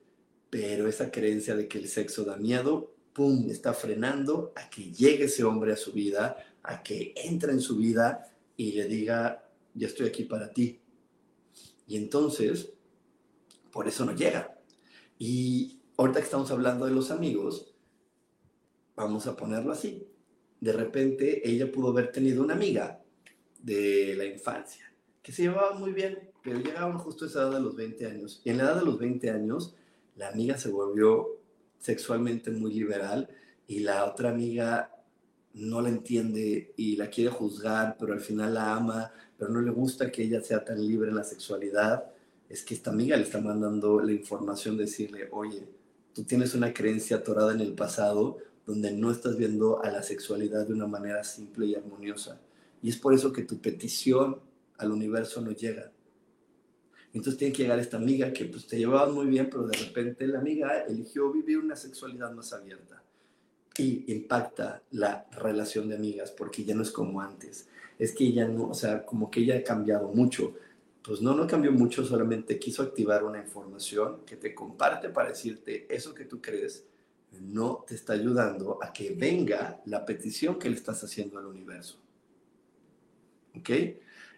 Pero 0.48 0.86
esa 0.86 1.10
creencia 1.10 1.54
de 1.54 1.68
que 1.68 1.78
el 1.78 1.88
sexo 1.88 2.24
da 2.24 2.36
miedo, 2.36 2.94
¡pum!, 3.12 3.50
está 3.50 3.74
frenando 3.74 4.52
a 4.54 4.70
que 4.70 4.92
llegue 4.92 5.24
ese 5.24 5.44
hombre 5.44 5.72
a 5.72 5.76
su 5.76 5.92
vida, 5.92 6.36
a 6.62 6.82
que 6.82 7.12
entre 7.16 7.52
en 7.52 7.60
su 7.60 7.76
vida 7.76 8.30
y 8.56 8.72
le 8.72 8.84
diga, 8.86 9.42
ya 9.74 9.86
estoy 9.86 10.06
aquí 10.06 10.24
para 10.24 10.52
ti. 10.52 10.80
Y 11.86 11.96
entonces, 11.96 12.72
por 13.70 13.88
eso 13.88 14.04
no 14.04 14.14
llega. 14.14 14.58
Y 15.18 15.80
ahorita 15.96 16.20
que 16.20 16.24
estamos 16.24 16.50
hablando 16.50 16.86
de 16.86 16.92
los 16.92 17.10
amigos, 17.10 17.74
vamos 18.94 19.26
a 19.26 19.36
ponerlo 19.36 19.72
así 19.72 20.08
de 20.62 20.72
repente 20.72 21.42
ella 21.44 21.72
pudo 21.72 21.88
haber 21.88 22.12
tenido 22.12 22.40
una 22.40 22.54
amiga 22.54 23.02
de 23.60 24.14
la 24.16 24.24
infancia 24.24 24.94
que 25.20 25.32
se 25.32 25.42
llevaba 25.42 25.76
muy 25.76 25.92
bien, 25.92 26.30
pero 26.40 26.60
llegaban 26.60 26.98
justo 26.98 27.24
a 27.24 27.28
esa 27.28 27.42
edad 27.42 27.54
de 27.54 27.60
los 27.60 27.74
20 27.74 28.06
años. 28.06 28.40
Y 28.44 28.50
en 28.50 28.58
la 28.58 28.64
edad 28.64 28.76
de 28.76 28.84
los 28.84 28.98
20 28.98 29.30
años, 29.30 29.74
la 30.14 30.28
amiga 30.28 30.56
se 30.56 30.68
volvió 30.68 31.40
sexualmente 31.78 32.52
muy 32.52 32.72
liberal 32.72 33.28
y 33.66 33.80
la 33.80 34.04
otra 34.04 34.30
amiga 34.30 34.91
no 35.54 35.80
la 35.80 35.88
entiende 35.88 36.72
y 36.76 36.96
la 36.96 37.10
quiere 37.10 37.30
juzgar, 37.30 37.96
pero 37.98 38.12
al 38.12 38.20
final 38.20 38.54
la 38.54 38.74
ama, 38.74 39.12
pero 39.38 39.50
no 39.50 39.60
le 39.60 39.70
gusta 39.70 40.10
que 40.10 40.22
ella 40.22 40.40
sea 40.40 40.64
tan 40.64 40.86
libre 40.86 41.10
en 41.10 41.16
la 41.16 41.24
sexualidad. 41.24 42.04
Es 42.48 42.62
que 42.64 42.74
esta 42.74 42.90
amiga 42.90 43.16
le 43.16 43.24
está 43.24 43.40
mandando 43.40 44.00
la 44.00 44.12
información, 44.12 44.76
decirle, 44.76 45.28
oye, 45.30 45.68
tú 46.14 46.24
tienes 46.24 46.54
una 46.54 46.72
creencia 46.72 47.18
atorada 47.18 47.52
en 47.52 47.60
el 47.60 47.74
pasado, 47.74 48.38
donde 48.66 48.92
no 48.92 49.10
estás 49.10 49.36
viendo 49.36 49.82
a 49.82 49.90
la 49.90 50.02
sexualidad 50.02 50.66
de 50.66 50.74
una 50.74 50.86
manera 50.86 51.24
simple 51.24 51.66
y 51.66 51.74
armoniosa. 51.74 52.40
Y 52.82 52.90
es 52.90 52.96
por 52.96 53.14
eso 53.14 53.32
que 53.32 53.42
tu 53.42 53.58
petición 53.60 54.38
al 54.78 54.92
universo 54.92 55.40
no 55.40 55.52
llega. 55.52 55.90
Entonces 57.12 57.38
tiene 57.38 57.52
que 57.52 57.62
llegar 57.62 57.78
esta 57.78 57.98
amiga 57.98 58.32
que 58.32 58.46
pues, 58.46 58.66
te 58.66 58.78
llevaba 58.78 59.12
muy 59.12 59.26
bien, 59.26 59.48
pero 59.50 59.66
de 59.66 59.76
repente 59.76 60.26
la 60.26 60.38
amiga 60.38 60.84
eligió 60.88 61.30
vivir 61.30 61.58
una 61.58 61.76
sexualidad 61.76 62.32
más 62.32 62.52
abierta. 62.52 63.01
Y 63.78 64.12
impacta 64.12 64.82
la 64.90 65.26
relación 65.32 65.88
de 65.88 65.96
amigas 65.96 66.30
porque 66.30 66.64
ya 66.64 66.74
no 66.74 66.82
es 66.82 66.90
como 66.90 67.20
antes. 67.20 67.68
Es 67.98 68.12
que 68.12 68.24
ella 68.24 68.46
no, 68.46 68.68
o 68.68 68.74
sea, 68.74 69.04
como 69.04 69.30
que 69.30 69.40
ella 69.40 69.58
ha 69.58 69.62
cambiado 69.62 70.08
mucho. 70.08 70.54
Pues 71.02 71.20
no, 71.20 71.34
no 71.34 71.46
cambió 71.46 71.72
mucho, 71.72 72.04
solamente 72.04 72.58
quiso 72.58 72.82
activar 72.82 73.24
una 73.24 73.38
información 73.38 74.18
que 74.26 74.36
te 74.36 74.54
comparte 74.54 75.08
para 75.08 75.30
decirte 75.30 75.86
eso 75.88 76.14
que 76.14 76.24
tú 76.24 76.40
crees 76.40 76.84
no 77.40 77.84
te 77.86 77.94
está 77.94 78.12
ayudando 78.12 78.78
a 78.82 78.92
que 78.92 79.14
venga 79.14 79.80
la 79.86 80.04
petición 80.04 80.58
que 80.58 80.68
le 80.68 80.76
estás 80.76 81.02
haciendo 81.02 81.38
al 81.38 81.46
universo. 81.46 81.98
¿Ok? 83.56 83.70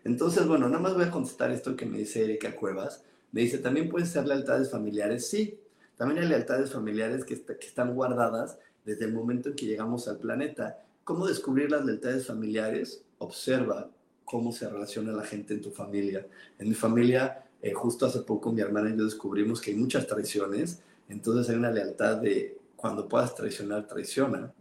Entonces, 0.05 0.47
bueno, 0.47 0.69
nada 0.69 0.83
más 0.83 0.95
voy 0.95 1.05
a 1.05 1.11
contestar 1.11 1.51
esto 1.51 1.77
que 1.77 1.87
me 1.87 1.99
dice 1.99 2.25
Erika 2.25 2.55
Cuevas. 2.55 3.05
Me 3.33 3.43
dice, 3.43 3.59
¿también 3.59 3.89
pueden 3.89 4.07
ser 4.07 4.27
lealtades 4.27 4.71
familiares? 4.71 5.29
Sí, 5.29 5.59
también 5.97 6.23
hay 6.23 6.29
lealtades 6.29 6.73
familiares 6.73 7.25
que, 7.25 7.41
que 7.41 7.67
están 7.67 7.95
guardadas 7.95 8.59
desde 8.85 9.07
el 9.07 9.13
momento 9.13 9.49
en 9.49 9.57
que 9.57 9.67
llegamos 9.67 10.09
al 10.09 10.19
planeta. 10.19 10.83
¿Cómo 11.05 11.27
descubrir 11.27 11.71
las 11.71 11.85
lealtades 11.85 12.27
familiares? 12.27 13.03
Observa 13.19 13.91
cómo 14.25 14.53
se 14.53 14.69
relaciona 14.69 15.13
la 15.13 15.25
gente 15.25 15.55
en 15.55 15.63
tu 15.63 15.71
familia. 15.71 16.27
En 16.59 16.69
mi 16.69 16.75
familia, 16.75 17.45
eh, 17.63 17.73
justo 17.73 18.07
hace 18.07 18.21
poco 18.21 18.53
mi 18.53 18.61
hermana 18.61 18.91
y 18.91 18.97
yo 18.97 19.05
descubrimos 19.05 19.61
que 19.61 19.71
hay 19.71 19.77
muchas 19.77 20.07
traiciones, 20.07 20.83
entonces 21.09 21.49
hay 21.51 21.57
una 21.57 21.71
lealtad 21.71 22.19
de 22.19 22.59
cuando 22.77 23.09
puedas 23.09 23.35
traicionar, 23.35 23.87
traiciona. 23.87 24.53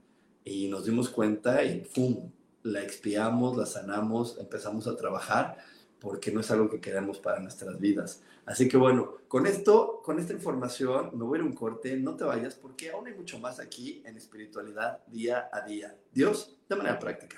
Y 0.45 0.67
nos 0.67 0.85
dimos 0.85 1.09
cuenta 1.09 1.63
y 1.63 1.87
¡pum! 1.93 2.29
La 2.63 2.81
expiamos, 2.81 3.57
la 3.57 3.65
sanamos, 3.65 4.37
empezamos 4.39 4.87
a 4.87 4.95
trabajar 4.95 5.57
porque 6.03 6.31
no 6.31 6.41
es 6.41 6.51
algo 6.51 6.69
que 6.69 6.81
queremos 6.81 7.17
para 7.19 7.39
nuestras 7.39 7.79
vidas. 7.79 8.21
Así 8.45 8.67
que 8.67 8.75
bueno, 8.75 9.19
con 9.29 9.47
esto, 9.47 10.01
con 10.03 10.19
esta 10.19 10.33
información, 10.33 11.11
me 11.13 11.23
voy 11.23 11.37
a 11.37 11.41
ir 11.41 11.47
un 11.47 11.53
corte, 11.53 11.95
no 11.95 12.17
te 12.17 12.25
vayas 12.25 12.55
porque 12.55 12.91
aún 12.91 13.07
hay 13.07 13.13
mucho 13.13 13.39
más 13.39 13.61
aquí 13.61 14.03
en 14.05 14.17
espiritualidad 14.17 14.99
día 15.07 15.49
a 15.49 15.61
día. 15.61 15.95
Dios, 16.11 16.59
de 16.67 16.75
manera 16.75 16.99
práctica. 16.99 17.37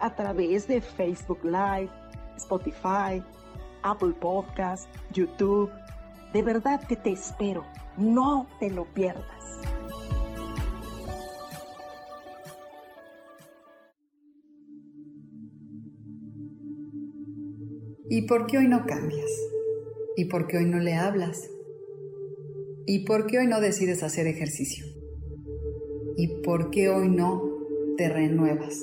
a 0.00 0.14
través 0.14 0.66
de 0.66 0.80
Facebook 0.80 1.40
Live, 1.44 1.90
Spotify, 2.36 3.22
Apple 3.82 4.14
Podcast, 4.20 4.88
YouTube. 5.12 5.70
De 6.32 6.42
verdad 6.42 6.80
que 6.86 6.96
te 6.96 7.10
espero. 7.10 7.64
No 7.96 8.46
te 8.58 8.70
lo 8.70 8.84
pierdas. 8.94 9.24
¿Y 18.08 18.22
por 18.22 18.46
qué 18.46 18.58
hoy 18.58 18.68
no 18.68 18.86
cambias? 18.86 19.30
¿Y 20.16 20.24
por 20.24 20.48
qué 20.48 20.58
hoy 20.58 20.64
no 20.64 20.80
le 20.80 20.94
hablas? 20.94 21.48
¿Y 22.86 23.04
por 23.04 23.26
qué 23.26 23.38
hoy 23.38 23.46
no 23.46 23.60
decides 23.60 24.02
hacer 24.02 24.26
ejercicio? 24.26 24.84
¿Y 26.16 26.42
por 26.42 26.70
qué 26.70 26.88
hoy 26.88 27.08
no 27.08 27.40
te 27.96 28.08
renuevas? 28.08 28.82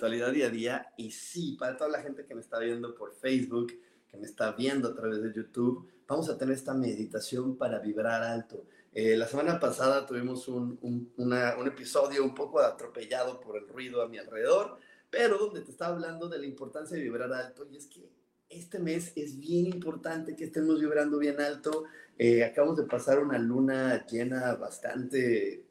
Espiritualidad 0.00 0.32
Día 0.32 0.46
a 0.46 0.50
Día. 0.50 0.94
Y 0.96 1.10
sí, 1.10 1.56
para 1.58 1.76
toda 1.76 1.90
la 1.90 2.02
gente 2.02 2.24
que 2.24 2.34
me 2.34 2.40
está 2.40 2.58
viendo 2.58 2.94
por 2.94 3.12
Facebook, 3.12 3.72
que 4.08 4.16
me 4.16 4.24
está 4.24 4.52
viendo 4.52 4.88
a 4.88 4.94
través 4.94 5.22
de 5.22 5.32
YouTube, 5.32 5.86
vamos 6.08 6.30
a 6.30 6.38
tener 6.38 6.54
esta 6.54 6.72
meditación 6.72 7.56
para 7.56 7.80
vibrar 7.80 8.22
alto. 8.22 8.64
Eh, 8.94 9.14
la 9.16 9.26
semana 9.26 9.60
pasada 9.60 10.06
tuvimos 10.06 10.48
un, 10.48 10.78
un, 11.16 11.66
episodio 11.66 12.24
un 12.24 12.34
poco 12.34 12.60
atropellado 12.60 13.40
por 13.40 13.58
el 13.58 13.68
ruido 13.68 14.00
a 14.00 14.08
mi 14.08 14.16
alrededor, 14.16 14.78
pero 15.10 15.36
donde 15.36 15.60
te 15.60 15.70
estaba 15.70 15.94
hablando 15.94 16.28
de 16.30 16.38
la 16.38 16.46
importancia 16.46 16.96
de 16.96 17.02
vibrar 17.02 17.30
alto. 17.34 17.68
Y 17.70 17.76
es 17.76 17.86
que 17.86 18.08
este 18.48 18.78
mes 18.78 19.12
es 19.16 19.38
bien 19.38 19.66
importante 19.66 20.34
que 20.34 20.44
estemos 20.44 20.80
vibrando 20.80 21.18
bien 21.18 21.38
alto. 21.42 21.84
Eh, 22.16 22.42
acabamos 22.42 22.78
de 22.78 22.84
pasar 22.84 23.18
una 23.18 23.38
luna 23.38 24.06
llena 24.06 24.54
bastante 24.54 25.62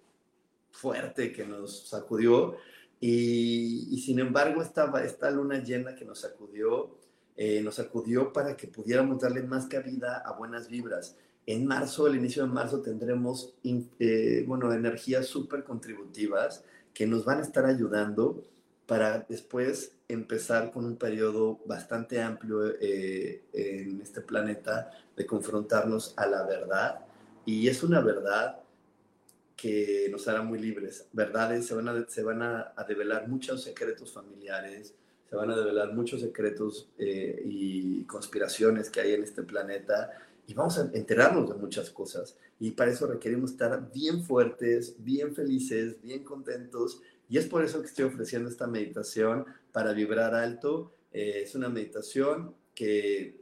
fuerte 0.72 1.34
que 1.34 1.46
nos 1.46 1.90
sacudió 1.90 2.58
y, 3.02 4.02
sin 4.06 4.20
embargo 4.20 4.62
esta, 4.62 4.92
esta 5.04 5.32
luna 5.32 5.64
llena 5.64 5.96
que 5.96 6.06
nos 6.06 6.20
sacudió, 6.20 6.98
eh, 7.38 7.62
nos 7.62 7.76
sacudió 7.76 8.34
para 8.34 8.58
que 8.58 8.68
pudiéramos 8.68 9.22
darle 9.22 9.44
más 9.44 9.68
cabida 9.68 10.18
a 10.26 10.34
buenas 10.34 10.68
vibras. 10.68 11.16
En 11.46 11.66
marzo, 11.66 12.08
el 12.08 12.18
inicio 12.18 12.44
de 12.44 12.50
marzo, 12.50 12.82
tendremos, 12.82 13.56
eh, 13.64 14.44
bueno, 14.46 14.72
energías 14.74 15.28
súper 15.28 15.64
contributivas 15.64 16.64
que 16.94 17.08
nos 17.08 17.24
van 17.24 17.40
a 17.40 17.44
estar 17.44 17.66
ayudando 17.66 18.44
para 18.86 19.20
después 19.30 19.94
empezar 20.08 20.72
con 20.72 20.86
un 20.86 20.98
periodo 20.98 21.60
bastante 21.66 22.22
amplio 22.22 22.76
eh, 22.82 23.44
en 23.54 24.02
este 24.02 24.22
planeta 24.22 24.92
de 25.16 25.26
confrontarnos 25.26 26.14
a 26.18 26.26
la 26.26 26.44
verdad. 26.46 27.06
Y 27.46 27.68
es 27.68 27.84
una 27.84 28.02
verdad 28.02 28.60
que 29.60 30.08
nos 30.10 30.28
hará 30.28 30.42
muy 30.42 30.60
libres. 30.60 31.08
Verdades, 31.12 31.66
se 31.66 31.74
van 31.74 31.90
a, 31.90 32.06
se 32.08 32.24
van 32.24 32.42
a, 32.42 32.74
develar 32.88 33.28
muchos 33.28 33.64
secretos 33.64 34.14
familiares, 34.14 34.96
se 35.30 35.36
van 35.36 35.52
a 35.52 35.58
develar 35.58 35.94
muchos 35.94 36.22
secretos 36.22 36.90
eh, 36.98 37.42
y 37.46 38.04
conspiraciones 38.06 38.90
que 38.90 39.02
hay 39.02 39.14
en 39.14 39.24
este 39.24 39.44
planeta 39.44 40.12
y 40.48 40.54
vamos 40.54 40.80
a 40.80 40.90
enterarnos 40.94 41.50
de 41.50 41.56
muchas 41.56 41.90
cosas. 41.90 42.36
Y 42.60 42.72
para 42.72 42.92
eso 42.92 43.06
requerimos 43.06 43.52
estar 43.52 43.92
bien 43.94 44.24
fuertes, 44.24 44.96
bien 44.98 45.36
felices, 45.36 46.02
bien 46.02 46.24
contentos. 46.24 47.02
Y 47.30 47.38
es 47.38 47.46
por 47.46 47.64
eso 47.64 47.82
que 47.82 47.88
estoy 47.88 48.06
ofreciendo 48.06 48.50
esta 48.50 48.66
meditación 48.66 49.46
para 49.72 49.94
vibrar 49.94 50.34
alto. 50.34 50.92
Eh, 51.12 51.42
es 51.44 51.54
una 51.54 51.70
meditación 51.70 52.56
que 52.74 53.40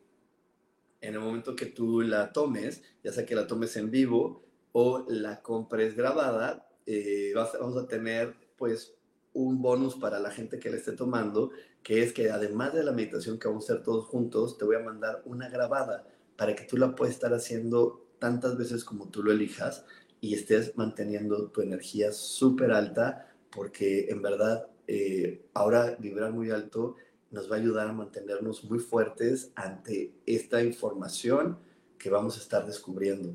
en 1.00 1.14
el 1.14 1.20
momento 1.20 1.56
que 1.56 1.68
tú 1.68 2.02
la 2.02 2.34
tomes, 2.34 2.82
ya 3.04 3.14
sea 3.14 3.26
que 3.26 3.36
la 3.36 3.48
tomes 3.48 3.78
en 3.78 3.90
vivo, 3.90 4.44
o 4.80 5.04
la 5.08 5.42
compres 5.42 5.96
grabada, 5.96 6.70
eh, 6.86 7.34
vamos 7.34 7.78
a 7.78 7.88
tener 7.88 8.36
pues 8.56 8.94
un 9.34 9.60
bonus 9.60 9.96
para 9.96 10.20
la 10.20 10.30
gente 10.30 10.60
que 10.60 10.70
la 10.70 10.78
esté 10.78 10.92
tomando, 10.92 11.50
que 11.82 12.04
es 12.04 12.14
que 12.14 12.30
además 12.30 12.76
de 12.76 12.84
la 12.84 12.92
meditación 12.92 13.40
que 13.40 13.48
vamos 13.48 13.68
a 13.68 13.74
hacer 13.74 13.84
todos 13.84 14.06
juntos, 14.06 14.56
te 14.56 14.66
voy 14.66 14.76
a 14.76 14.82
mandar 14.82 15.24
una 15.26 15.50
grabada 15.50 16.06
para 16.36 16.56
que 16.56 16.64
tú 16.66 16.78
la 16.78 16.94
puedas 16.94 17.16
estar 17.16 17.34
haciendo 17.34 18.06
tantas 18.20 18.56
veces 18.56 18.84
como 18.84 19.10
tú 19.10 19.24
lo 19.24 19.32
elijas 19.32 19.84
y 20.22 20.36
estés 20.36 20.78
manteniendo 20.78 21.50
tu 21.50 21.62
energía 21.62 22.12
súper 22.12 22.72
alta, 22.72 23.34
porque 23.50 24.10
en 24.10 24.22
verdad 24.22 24.68
eh, 24.86 25.48
ahora 25.56 25.98
vibrar 26.00 26.34
muy 26.34 26.52
alto 26.52 26.98
nos 27.32 27.52
va 27.52 27.56
a 27.56 27.60
ayudar 27.60 27.88
a 27.88 27.94
mantenernos 27.94 28.64
muy 28.64 28.78
fuertes 28.78 29.52
ante 29.56 30.14
esta 30.28 30.62
información 30.62 31.58
que 31.98 32.12
vamos 32.12 32.38
a 32.38 32.42
estar 32.42 32.64
descubriendo. 32.64 33.34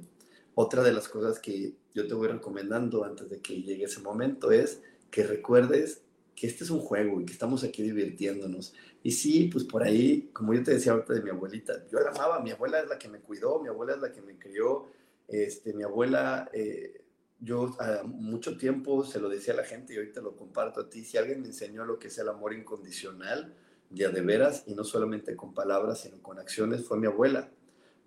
Otra 0.55 0.83
de 0.83 0.93
las 0.93 1.09
cosas 1.09 1.39
que 1.39 1.75
yo 1.95 2.07
te 2.07 2.15
voy 2.15 2.29
recomendando 2.29 3.05
antes 3.05 3.29
de 3.31 3.41
que 3.41 3.63
llegue 3.63 3.85
ese 3.85 4.01
momento 4.01 4.53
es 4.53 4.83
que 5.11 5.27
recuerdes 5.27 6.03
que 6.35 6.47
este 6.47 6.65
es 6.65 6.71
un 6.71 6.81
juego 6.81 7.21
y 7.21 7.25
que 7.25 7.33
estamos 7.33 7.65
aquí 7.65 7.83
divirtiéndonos. 7.83 8.75
Y 9.03 9.13
sí, 9.13 9.49
pues 9.53 9.65
por 9.65 9.83
ahí, 9.83 10.31
como 10.33 10.55
yo 10.55 10.63
te 10.63 10.75
decía 10.75 10.93
ahorita 10.93 11.15
de 11.15 11.23
mi 11.23 11.31
abuelita, 11.31 11.87
yo 11.91 12.01
la 12.01 12.11
amaba, 12.11 12.41
mi 12.41 12.51
abuela 12.51 12.81
es 12.81 12.89
la 12.89 12.99
que 12.99 13.09
me 13.09 13.21
cuidó, 13.21 13.61
mi 13.61 13.69
abuela 13.69 13.95
es 13.95 14.01
la 14.01 14.13
que 14.13 14.23
me 14.23 14.39
crió, 14.39 14.87
este, 15.29 15.73
mi 15.73 15.83
abuela, 15.83 16.51
eh, 16.53 17.05
yo 17.41 17.75
a 17.81 18.03
mucho 18.05 18.57
tiempo 18.57 19.05
se 19.05 19.21
lo 19.21 19.29
decía 19.29 19.55
a 19.55 19.57
la 19.57 19.65
gente 19.65 19.95
y 19.95 19.97
ahorita 19.97 20.21
lo 20.21 20.37
comparto 20.37 20.81
a 20.81 20.89
ti, 20.89 21.05
si 21.05 21.17
alguien 21.17 21.41
me 21.41 21.49
enseñó 21.49 21.85
lo 21.85 21.99
que 21.99 22.09
es 22.09 22.19
el 22.19 22.29
amor 22.29 22.53
incondicional, 22.53 23.55
ya 23.91 24.11
de 24.11 24.21
veras, 24.23 24.65
y 24.67 24.75
no 24.75 24.85
solamente 24.85 25.37
con 25.37 25.53
palabras, 25.53 26.01
sino 26.01 26.23
con 26.23 26.39
acciones, 26.39 26.85
fue 26.85 26.99
mi 26.99 27.07
abuela 27.07 27.51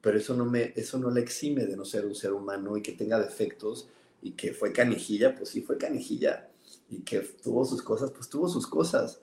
pero 0.05 0.19
eso 0.19 0.35
no, 0.35 0.45
me, 0.45 0.71
eso 0.75 0.99
no 0.99 1.09
le 1.09 1.19
exime 1.19 1.65
de 1.65 1.75
no 1.75 1.83
ser 1.83 2.05
un 2.05 2.13
ser 2.13 2.31
humano 2.31 2.77
y 2.77 2.83
que 2.83 2.91
tenga 2.91 3.19
defectos 3.19 3.89
y 4.21 4.33
que 4.33 4.53
fue 4.53 4.71
canijilla, 4.71 5.33
pues 5.35 5.49
sí 5.49 5.63
fue 5.63 5.79
canijilla 5.79 6.47
y 6.91 6.99
que 6.99 7.21
tuvo 7.21 7.65
sus 7.65 7.81
cosas, 7.81 8.11
pues 8.11 8.29
tuvo 8.29 8.47
sus 8.47 8.67
cosas. 8.67 9.19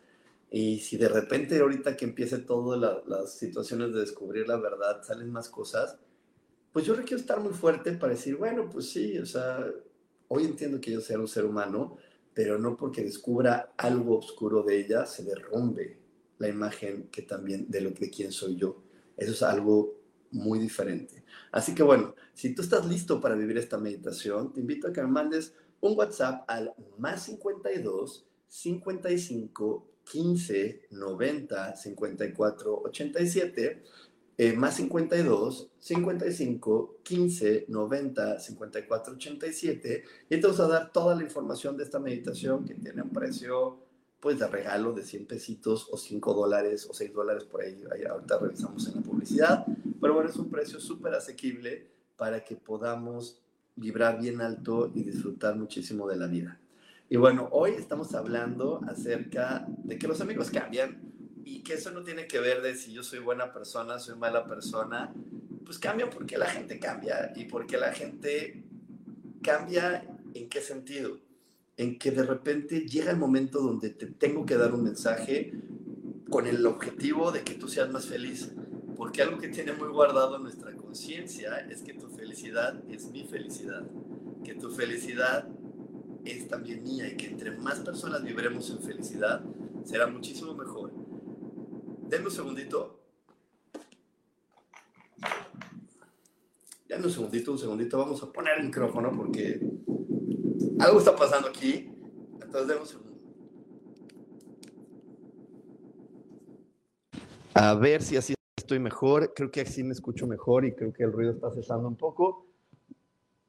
Y 0.51 0.81
si 0.81 0.97
de 0.97 1.09
repente 1.09 1.61
ahorita 1.61 1.97
que 1.97 2.05
empiece 2.05 2.38
todas 2.38 3.01
las 3.07 3.33
situaciones 3.33 3.95
de 3.95 4.01
descubrir 4.01 4.49
la 4.49 4.57
verdad, 4.57 5.05
salen 5.05 5.31
más 5.31 5.49
cosas, 5.49 5.99
pues 6.73 6.85
yo 6.85 6.95
requiero 6.95 7.21
estar 7.21 7.38
muy 7.38 7.53
fuerte 7.53 7.92
para 7.92 8.14
decir, 8.14 8.35
bueno, 8.35 8.68
pues 8.68 8.90
sí, 8.90 9.16
o 9.21 9.27
sea, 9.27 9.64
hoy 10.27 10.47
entiendo 10.47 10.81
que 10.81 10.90
yo 10.90 11.01
sea 11.01 11.16
un 11.16 11.29
ser 11.29 11.45
humano, 11.45 11.97
pero 12.35 12.59
no 12.59 12.77
porque 12.77 13.05
descubra 13.05 13.73
algo 13.77 14.18
oscuro 14.18 14.64
de 14.64 14.81
ella 14.81 15.07
se 15.07 15.23
derrumbe 15.23 16.01
la 16.38 16.49
imagen 16.49 17.05
que 17.12 17.23
también 17.23 17.71
de 17.71 17.83
lo 17.83 17.95
que 17.95 18.11
quién 18.11 18.33
soy 18.33 18.57
yo. 18.57 18.83
Eso 19.16 19.31
es 19.31 19.42
algo 19.45 20.02
muy 20.33 20.59
diferente. 20.59 21.25
Así 21.51 21.75
que 21.75 21.83
bueno, 21.83 22.14
si 22.35 22.55
tú 22.55 22.62
estás 22.62 22.87
listo 22.87 23.21
para 23.21 23.35
vivir 23.35 23.59
esta 23.59 23.79
meditación, 23.79 24.53
te 24.53 24.61
invito 24.61 24.88
a 24.88 24.92
que 24.92 25.03
me 25.03 25.09
mandes 25.09 25.55
un 25.81 25.97
WhatsApp 25.97 26.45
al 26.49 26.75
más 26.99 27.25
52 27.25 28.27
55 28.49 29.88
15 30.05 30.88
90 30.90 31.77
54 31.77 32.83
87 32.85 33.83
más 34.57 34.77
52 34.77 35.71
55 35.79 36.97
15 37.03 37.66
90 37.68 38.40
54 38.40 39.14
87 39.14 40.05
y 40.29 40.37
te 40.37 40.42
vamos 40.42 40.61
a 40.61 40.68
dar 40.68 40.92
toda 40.92 41.14
la 41.14 41.23
información 41.23 41.77
de 41.77 41.85
esta 41.85 41.99
meditación 41.99 42.64
que 42.64 42.75
tiene 42.75 43.03
un 43.03 43.11
precio 43.11 43.91
pues 44.22 44.38
de 44.38 44.46
regalo 44.46 44.94
de 44.94 45.02
100 45.02 45.26
pesitos 45.26 45.88
o 45.90 45.98
5 45.98 46.32
dólares 46.32 46.87
o 46.88 46.94
6 46.94 47.12
dólares 47.12 47.44
por 47.44 47.61
ahí, 47.61 47.82
ahí 47.92 48.04
ahorita 48.04 48.38
revisamos 48.38 48.87
en 48.87 48.94
la 48.94 49.02
publicidad 49.02 49.66
pero 50.02 50.14
bueno, 50.14 50.28
es 50.28 50.37
un 50.37 50.50
precio 50.50 50.80
súper 50.80 51.14
asequible 51.14 51.87
para 52.16 52.42
que 52.44 52.56
podamos 52.56 53.40
vibrar 53.76 54.20
bien 54.20 54.40
alto 54.40 54.90
y 54.92 55.04
disfrutar 55.04 55.54
muchísimo 55.54 56.08
de 56.08 56.16
la 56.16 56.26
vida. 56.26 56.58
Y 57.08 57.16
bueno, 57.16 57.48
hoy 57.52 57.74
estamos 57.78 58.12
hablando 58.16 58.80
acerca 58.88 59.64
de 59.85 59.98
que 59.98 60.08
los 60.08 60.20
amigos 60.20 60.50
cambian 60.50 61.00
y 61.44 61.62
que 61.62 61.74
eso 61.74 61.92
no 61.92 62.02
tiene 62.02 62.26
que 62.26 62.40
ver 62.40 62.62
de 62.62 62.74
si 62.74 62.92
yo 62.92 63.04
soy 63.04 63.20
buena 63.20 63.52
persona, 63.52 64.00
soy 64.00 64.18
mala 64.18 64.44
persona, 64.44 65.14
pues 65.64 65.78
cambian 65.78 66.11
porque 66.11 66.37
la 66.37 66.46
gente 66.46 66.80
cambia 66.80 67.32
y 67.37 67.44
porque 67.44 67.78
la 67.78 67.92
gente 67.92 68.64
cambia 69.40 70.04
en 70.35 70.48
qué 70.48 70.61
sentido, 70.61 71.16
en 71.83 71.99
que 71.99 72.11
de 72.11 72.23
repente 72.23 72.81
llega 72.81 73.11
el 73.11 73.18
momento 73.18 73.61
donde 73.61 73.90
te 73.90 74.07
tengo 74.07 74.47
que 74.47 74.57
dar 74.57 74.75
un 74.75 74.85
mensaje 74.85 75.53
con 76.31 76.47
el 76.47 76.64
objetivo 76.64 77.33
de 77.33 77.42
que 77.42 77.55
tú 77.55 77.68
seas 77.68 77.90
más 77.90 78.07
feliz 78.07 78.53
porque 79.03 79.21
algo 79.21 79.37
que 79.38 79.49
tiene 79.49 79.73
muy 79.73 79.88
guardado 79.88 80.38
nuestra 80.38 80.73
conciencia 80.77 81.59
es 81.68 81.83
que 81.83 81.92
tu 81.92 82.09
felicidad 82.09 82.81
es 82.88 83.11
mi 83.11 83.25
felicidad, 83.25 83.85
que 84.45 84.55
tu 84.55 84.71
felicidad 84.71 85.49
es 86.25 86.47
también 86.47 86.85
mía 86.85 87.09
y 87.09 87.16
que 87.16 87.27
entre 87.27 87.51
más 87.51 87.81
personas 87.81 88.23
vivremos 88.23 88.71
en 88.71 88.81
felicidad, 88.81 89.42
será 89.85 90.07
muchísimo 90.07 90.55
mejor. 90.55 90.92
Denme 92.09 92.27
un 92.27 92.31
segundito. 92.31 93.01
Denme 96.88 97.07
un 97.07 97.12
segundito, 97.12 97.51
un 97.51 97.59
segundito. 97.59 97.99
Vamos 97.99 98.23
a 98.23 98.31
poner 98.31 98.59
el 98.59 98.66
micrófono 98.66 99.11
porque 99.16 99.61
algo 100.83 100.99
está 100.99 101.14
pasando 101.14 101.49
aquí. 101.49 101.90
Entonces, 102.35 102.68
denme 102.68 102.81
un 102.81 102.87
segundo. 102.87 103.12
A 107.55 107.75
ver 107.75 108.03
si 108.03 108.16
así 108.16 108.35
estoy 108.57 108.79
mejor. 108.79 109.33
Creo 109.35 109.51
que 109.51 109.61
así 109.61 109.83
me 109.85 109.92
escucho 109.92 110.27
mejor 110.27 110.64
y 110.64 110.73
creo 110.73 110.92
que 110.92 111.05
el 111.05 111.12
ruido 111.12 111.33
está 111.33 111.51
cesando 111.53 111.87
un 111.87 111.97
poco. 111.97 112.47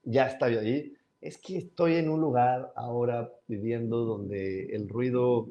Ya 0.04 0.28
estoy 0.28 0.58
ahí. 0.58 0.94
Es 1.22 1.38
que 1.38 1.58
estoy 1.58 1.96
en 1.96 2.10
un 2.10 2.20
lugar 2.20 2.74
ahora 2.76 3.32
viviendo 3.48 4.04
donde 4.04 4.76
el 4.76 4.90
ruido 4.90 5.48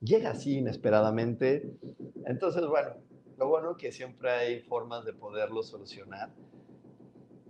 llega 0.00 0.30
así 0.30 0.58
inesperadamente. 0.58 1.74
Entonces, 2.24 2.66
bueno, 2.66 2.94
lo 3.36 3.48
bueno 3.48 3.76
que 3.76 3.92
siempre 3.92 4.30
hay 4.30 4.60
formas 4.60 5.04
de 5.04 5.12
poderlo 5.12 5.62
solucionar. 5.62 6.30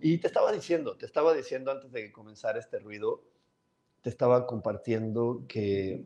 Y 0.00 0.18
te 0.18 0.26
estaba 0.26 0.50
diciendo, 0.50 0.96
te 0.96 1.06
estaba 1.06 1.32
diciendo 1.34 1.70
antes 1.70 1.92
de 1.92 2.02
que 2.02 2.12
comenzara 2.12 2.58
este 2.58 2.78
ruido, 2.78 3.22
te 4.02 4.10
estaba 4.10 4.46
compartiendo 4.46 5.44
que, 5.48 6.04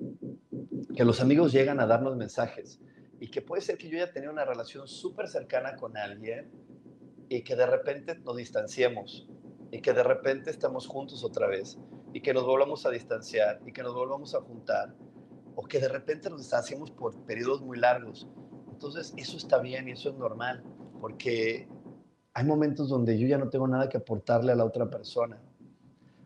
que 0.97 1.05
los 1.05 1.21
amigos 1.21 1.53
llegan 1.53 1.81
a 1.81 1.87
darnos 1.87 2.17
mensajes 2.17 2.81
y 3.21 3.29
que 3.31 3.41
puede 3.41 3.63
ser 3.63 3.79
que 3.79 3.89
yo 3.89 3.99
ya 3.99 4.13
tenía 4.13 4.31
una 4.31 4.45
relación 4.45 4.89
súper 4.89 5.29
cercana 5.29 5.77
con 5.77 5.97
alguien 5.97 6.51
y 7.29 7.43
que 7.43 7.57
de 7.57 7.67
repente 7.67 8.17
nos 8.19 8.37
distanciemos 8.37 9.29
y 9.71 9.81
que 9.81 9.93
de 9.93 10.03
repente 10.03 10.51
estamos 10.51 10.87
juntos 10.87 11.25
otra 11.25 11.47
vez 11.47 11.79
y 12.13 12.21
que 12.21 12.35
nos 12.35 12.45
volvamos 12.45 12.85
a 12.87 12.91
distanciar 12.91 13.61
y 13.67 13.73
que 13.73 13.83
nos 13.83 13.95
volvamos 13.95 14.35
a 14.35 14.41
juntar 14.41 14.95
o 15.57 15.65
que 15.65 15.79
de 15.79 15.89
repente 15.89 16.29
nos 16.31 16.41
distanciemos 16.41 16.91
por 16.91 17.15
periodos 17.25 17.63
muy 17.63 17.79
largos. 17.79 18.29
Entonces 18.71 19.15
eso 19.17 19.37
está 19.37 19.59
bien 19.59 19.89
y 19.89 19.93
eso 19.93 20.11
es 20.11 20.17
normal 20.17 20.63
porque 21.01 21.69
hay 22.33 22.45
momentos 22.45 22.89
donde 22.89 23.19
yo 23.19 23.27
ya 23.29 23.39
no 23.39 23.49
tengo 23.49 23.69
nada 23.69 23.89
que 23.89 23.97
aportarle 23.97 24.53
a 24.53 24.57
la 24.57 24.65
otra 24.65 24.91
persona. 24.91 25.41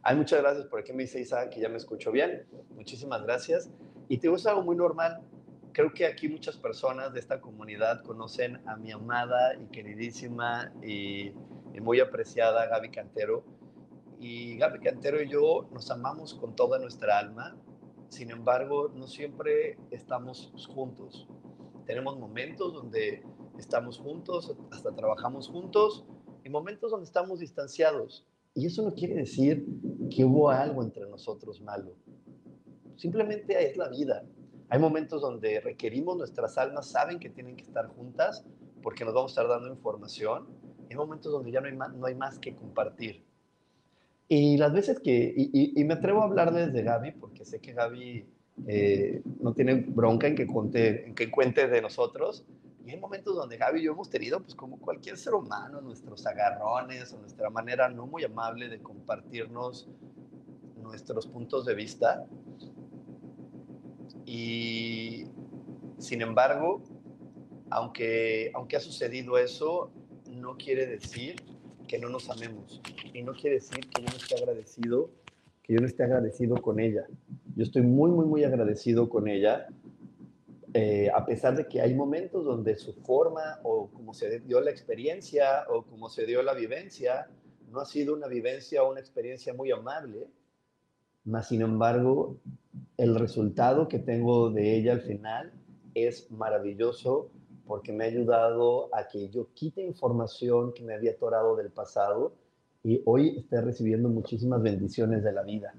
Hay 0.03 0.17
muchas 0.17 0.41
gracias 0.41 0.67
por 0.67 0.81
aquí 0.81 0.93
me 0.93 1.03
dice 1.03 1.21
Isa 1.21 1.51
que 1.51 1.61
ya 1.61 1.69
me 1.69 1.77
escucho 1.77 2.13
bien. 2.13 2.47
Muchísimas 2.71 3.23
gracias. 3.23 3.71
Y 4.09 4.19
te 4.19 4.29
gusta 4.29 4.51
algo 4.51 4.63
muy 4.63 4.77
normal. 4.77 5.21
Creo 5.73 5.93
que 5.93 6.07
aquí 6.07 6.29
muchas 6.29 6.57
personas 6.57 7.13
de 7.13 7.21
esta 7.21 7.41
comunidad 7.41 8.03
conocen 8.03 8.61
a 8.67 8.77
mi 8.77 8.91
amada 8.91 9.55
y 9.57 9.67
queridísima 9.67 10.73
y, 10.83 11.33
y 11.75 11.81
muy 11.81 12.01
apreciada 12.01 12.67
Gaby 12.67 12.91
Cantero. 12.91 13.45
Y 14.19 14.57
Gaby 14.57 14.81
Cantero 14.81 15.23
y 15.23 15.29
yo 15.29 15.69
nos 15.73 15.91
amamos 15.91 16.35
con 16.35 16.57
toda 16.57 16.79
nuestra 16.79 17.19
alma. 17.19 17.57
Sin 18.09 18.31
embargo, 18.31 18.91
no 18.95 19.07
siempre 19.07 19.79
estamos 19.91 20.53
juntos. 20.75 21.29
Tenemos 21.87 22.19
momentos 22.19 22.73
donde 22.73 23.23
estamos 23.59 23.99
juntos, 23.99 24.55
hasta 24.71 24.95
trabajamos 24.95 25.49
juntos, 25.49 26.05
y 26.45 26.49
momentos 26.49 26.91
donde 26.91 27.07
estamos 27.07 27.41
distanciados. 27.41 28.27
Y 28.59 28.66
eso 28.66 28.83
no 28.83 28.92
quiere 28.92 29.14
decir 29.14 29.64
que 30.11 30.25
hubo 30.25 30.51
algo 30.51 30.83
entre 30.83 31.09
nosotros 31.09 31.61
malo. 31.61 31.94
Simplemente 32.97 33.55
es 33.64 33.77
la 33.77 33.88
vida. 33.88 34.25
Hay 34.68 34.81
momentos 34.81 35.23
donde 35.23 35.61
requerimos, 35.61 36.16
nuestras 36.16 36.59
almas 36.59 36.90
saben 36.90 37.21
que 37.21 37.31
tienen 37.31 37.55
que 37.55 37.62
estar 37.62 37.87
juntas 37.87 38.44
porque 38.83 39.05
nos 39.05 39.14
vamos 39.14 39.31
a 39.31 39.42
estar 39.42 39.49
dando 39.49 39.73
información. 39.73 40.49
Hay 40.90 40.97
momentos 40.97 41.31
donde 41.31 41.53
ya 41.53 41.61
no 41.61 42.05
hay 42.05 42.14
más, 42.16 42.40
que 42.40 42.57
compartir. 42.57 43.23
Y 44.27 44.57
las 44.57 44.73
veces 44.73 44.99
que, 44.99 45.33
y, 45.37 45.85
me 45.85 45.94
atrevo 45.94 46.23
a 46.23 46.25
hablar 46.25 46.53
desde 46.53 46.83
Gaby, 46.83 47.12
porque 47.12 47.44
sé 47.44 47.61
que 47.61 47.75
Gaby 47.75 48.27
eh, 48.66 49.23
no 49.40 49.55
tiene 49.55 49.75
bronca 49.75 50.27
en 50.27 50.35
que, 50.35 50.49
cuente, 50.49 51.07
en 51.07 51.14
que 51.14 51.31
cuente 51.31 51.68
de 51.68 51.81
nosotros, 51.81 52.44
hay 52.90 52.98
momentos 52.98 53.35
donde 53.37 53.57
Gaby 53.57 53.81
y 53.81 53.85
yo 53.85 53.92
hemos 53.92 54.09
tenido, 54.09 54.40
pues 54.40 54.55
como 54.55 54.79
cualquier 54.79 55.16
ser 55.16 55.35
humano, 55.35 55.81
nuestros 55.81 56.27
agarrones 56.27 57.12
o 57.12 57.18
nuestra 57.18 57.51
manera 57.51 57.88
no 57.88 58.07
muy 58.07 58.24
amable 58.24 58.68
de 58.68 58.81
compartirnos 58.81 59.88
nuestros 60.77 61.27
puntos 61.27 61.66
de 61.66 61.74
vista. 61.74 62.24
Y 64.24 65.27
sin 65.98 66.22
embargo, 66.22 66.83
aunque, 67.70 68.51
aunque 68.55 68.77
ha 68.77 68.81
sucedido 68.81 69.38
eso, 69.38 69.90
no 70.31 70.57
quiere 70.57 70.87
decir 70.87 71.37
que 71.87 71.98
no 71.98 72.09
nos 72.09 72.31
amemos. 72.31 72.81
Y 73.12 73.22
no 73.22 73.33
quiere 73.33 73.57
decir 73.57 73.81
que 73.81 74.03
yo 74.03 74.09
no 74.09 74.16
esté 74.16 74.37
agradecido, 74.37 75.11
que 75.62 75.74
yo 75.74 75.81
no 75.81 75.87
esté 75.87 76.05
agradecido 76.05 76.57
con 76.62 76.79
ella. 76.79 77.07
Yo 77.57 77.64
estoy 77.64 77.83
muy, 77.83 78.11
muy, 78.11 78.27
muy 78.27 78.44
agradecido 78.44 79.09
con 79.09 79.29
ella 79.29 79.66
eh, 80.75 81.11
a 81.15 81.25
pesar 81.25 81.57
de 81.57 81.67
que 81.67 81.81
hay 81.81 81.95
momentos 81.95 82.45
donde 82.45 82.77
su 82.77 82.93
forma 82.93 83.61
o 83.63 83.89
como 83.89 84.13
se 84.13 84.41
dio 84.41 84.61
la 84.61 84.71
experiencia 84.71 85.65
o 85.71 85.83
como 85.83 86.09
se 86.11 86.27
dio 86.27 86.43
la 86.43 86.55
vivencia 86.55 87.29
no 87.71 87.81
ha 87.81 87.87
sido 87.87 88.15
una 88.15 88.27
vivencia 88.27 88.83
o 88.83 88.91
una 88.91 89.01
experiencia 89.01 89.55
muy 89.55 89.71
amable, 89.71 90.29
mas 91.25 91.49
sin 91.49 91.63
embargo 91.63 92.37
el 92.97 93.15
resultado 93.19 93.89
que 93.89 93.99
tengo 93.99 94.51
de 94.51 94.77
ella 94.77 94.93
al 94.93 95.01
final 95.03 95.53
es 95.95 96.31
maravilloso 96.31 97.31
porque 97.67 97.93
me 97.93 98.05
ha 98.05 98.07
ayudado 98.09 98.95
a 98.95 99.09
que 99.09 99.29
yo 99.29 99.49
quite 99.55 99.83
información 99.83 100.73
que 100.73 100.83
me 100.83 100.95
había 100.95 101.13
atorado 101.13 101.57
del 101.57 101.71
pasado 101.71 102.33
y 102.83 103.03
hoy 103.05 103.39
esté 103.39 103.61
recibiendo 103.61 104.09
muchísimas 104.09 104.63
bendiciones 104.63 105.23
de 105.23 105.33
la 105.33 105.43
vida. 105.43 105.75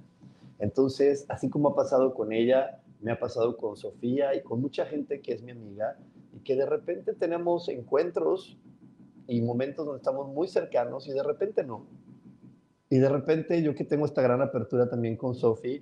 Entonces, 0.59 1.25
así 1.29 1.49
como 1.49 1.69
ha 1.69 1.75
pasado 1.75 2.13
con 2.13 2.31
ella, 2.33 2.78
me 2.99 3.11
ha 3.11 3.19
pasado 3.19 3.57
con 3.57 3.77
Sofía 3.77 4.35
y 4.35 4.43
con 4.43 4.61
mucha 4.61 4.85
gente 4.85 5.21
que 5.21 5.33
es 5.33 5.41
mi 5.41 5.51
amiga 5.51 5.97
y 6.33 6.39
que 6.39 6.55
de 6.55 6.65
repente 6.65 7.13
tenemos 7.13 7.69
encuentros 7.69 8.57
y 9.27 9.41
momentos 9.41 9.85
donde 9.85 9.99
estamos 9.99 10.27
muy 10.27 10.47
cercanos 10.47 11.07
y 11.07 11.11
de 11.11 11.23
repente 11.23 11.63
no. 11.63 11.87
Y 12.89 12.97
de 12.97 13.09
repente 13.09 13.61
yo 13.61 13.75
que 13.75 13.85
tengo 13.85 14.05
esta 14.05 14.21
gran 14.21 14.41
apertura 14.41 14.89
también 14.89 15.15
con 15.15 15.35
Sofía, 15.35 15.81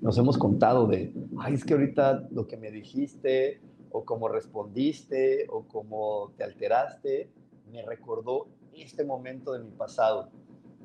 nos 0.00 0.18
hemos 0.18 0.38
contado 0.38 0.86
de, 0.86 1.12
ay, 1.38 1.54
es 1.54 1.64
que 1.64 1.74
ahorita 1.74 2.28
lo 2.30 2.46
que 2.46 2.56
me 2.56 2.70
dijiste 2.70 3.60
o 3.90 4.04
cómo 4.04 4.28
respondiste 4.28 5.46
o 5.50 5.66
cómo 5.68 6.32
te 6.36 6.44
alteraste, 6.44 7.30
me 7.70 7.82
recordó 7.82 8.48
este 8.74 9.04
momento 9.04 9.52
de 9.52 9.60
mi 9.60 9.70
pasado, 9.70 10.30